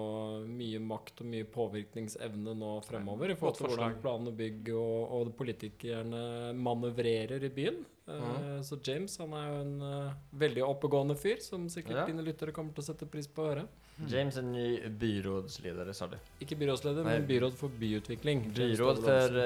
mye 0.45 0.79
makt 0.79 1.21
og 1.21 1.25
mye 1.31 1.47
påvirkningsevne 1.49 2.53
nå 2.55 2.75
fremover 2.85 3.31
i 3.31 3.35
forhold 3.39 3.57
til 3.57 3.67
hvordan 3.71 3.97
plan 4.03 4.27
og 4.29 4.37
bygg 4.37 4.69
og, 4.69 5.11
og 5.17 5.33
politikerne 5.35 6.53
manøvrerer 6.53 7.43
i 7.43 7.49
byen. 7.49 7.81
Eh, 8.07 8.13
Mm. 8.15 8.61
Så 8.63 8.77
James 8.85 9.17
han 9.17 9.33
er 9.33 9.47
jo 9.49 9.61
en 9.63 9.81
uh, 9.81 10.13
veldig 10.37 10.61
oppegående 10.63 11.15
fyr, 11.17 11.41
som 11.41 11.65
sikkert 11.67 11.97
Ja. 11.97 12.05
dine 12.05 12.21
lyttere 12.21 12.51
kommer 12.53 12.71
til 12.71 12.83
å 12.83 12.85
sette 12.85 13.09
pris 13.09 13.25
på 13.27 13.41
å 13.41 13.49
høre. 13.49 13.67
James 14.07 14.37
er 14.37 14.43
ny 14.43 14.77
byrådsleder, 15.01 15.91
sa 15.93 16.05
du. 16.05 16.17
Ikke 16.39 16.55
byrådsleder, 16.55 17.03
Nei. 17.03 17.17
men 17.17 17.27
byråd 17.27 17.53
for 17.57 17.69
byutvikling. 17.69 18.53
Byråd 18.53 19.01
for 19.01 19.39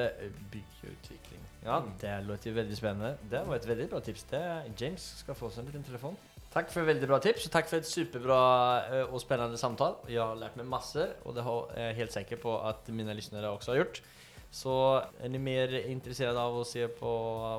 byutvikling. 0.52 1.39
Ja, 1.64 1.82
det 2.02 2.12
låter 2.28 2.52
jo 2.52 2.56
veldig 2.56 2.78
spennende. 2.78 3.18
Det 3.32 3.42
var 3.48 3.56
et 3.56 3.68
veldig 3.68 3.90
bra 3.92 4.00
tips. 4.04 4.24
Det, 4.32 4.44
James 4.80 5.08
skal 5.22 5.36
få 5.36 5.50
seg 5.52 5.64
en 5.64 5.72
liten 5.72 5.84
telefon. 5.88 6.16
Takk 6.50 6.72
for 6.74 6.88
veldig 6.88 7.08
bra 7.10 7.20
tips, 7.22 7.46
og 7.46 7.54
takk 7.54 7.68
for 7.70 7.78
et 7.78 7.86
superbra 7.90 8.40
eh, 8.88 9.04
og 9.12 9.22
spennende 9.22 9.60
samtale. 9.60 10.00
Jeg 10.10 10.24
har 10.24 10.40
lært 10.40 10.56
meg 10.58 10.70
masse, 10.72 11.04
og 11.26 11.36
det 11.38 11.44
er 11.46 11.92
jeg 11.92 12.00
helt 12.00 12.16
sikker 12.16 12.42
på 12.42 12.56
at 12.66 12.90
mine 12.90 13.14
lyttere 13.14 13.52
også 13.52 13.76
har 13.76 13.84
gjort. 13.84 14.02
Så 14.50 14.74
er 14.98 15.30
dere 15.30 15.44
mer 15.46 15.76
interessert 15.84 16.38
av 16.42 16.58
å 16.58 16.66
se 16.66 16.88
på 16.98 17.12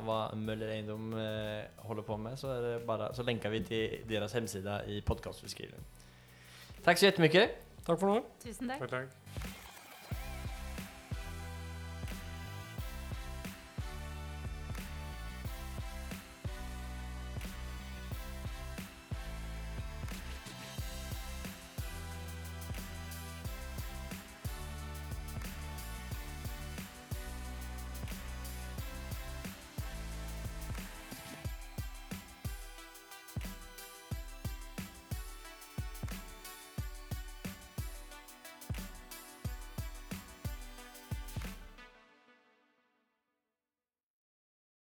hva 0.09 0.19
Møller 0.35 0.73
Eiendom 0.75 1.15
eh, 1.15 1.69
holder 1.87 2.09
på 2.09 2.19
med, 2.19 2.35
så, 2.41 2.51
er 2.57 2.67
det 2.67 2.75
bare, 2.89 3.13
så 3.15 3.23
lenker 3.27 3.55
vi 3.55 3.63
til 3.69 3.99
deres 4.11 4.35
hjemmeside 4.35 4.81
i 4.91 4.99
podkastbeskrivelsen. 5.07 5.87
Takk 6.83 6.99
så 6.99 7.13
jättemycket. 7.13 7.61
Takk 7.87 8.01
for 8.01 8.11
nå. 8.11 8.25
Tusen 8.43 8.73
takk. 8.73 8.89
Takk, 8.89 8.97
takk. 8.97 9.20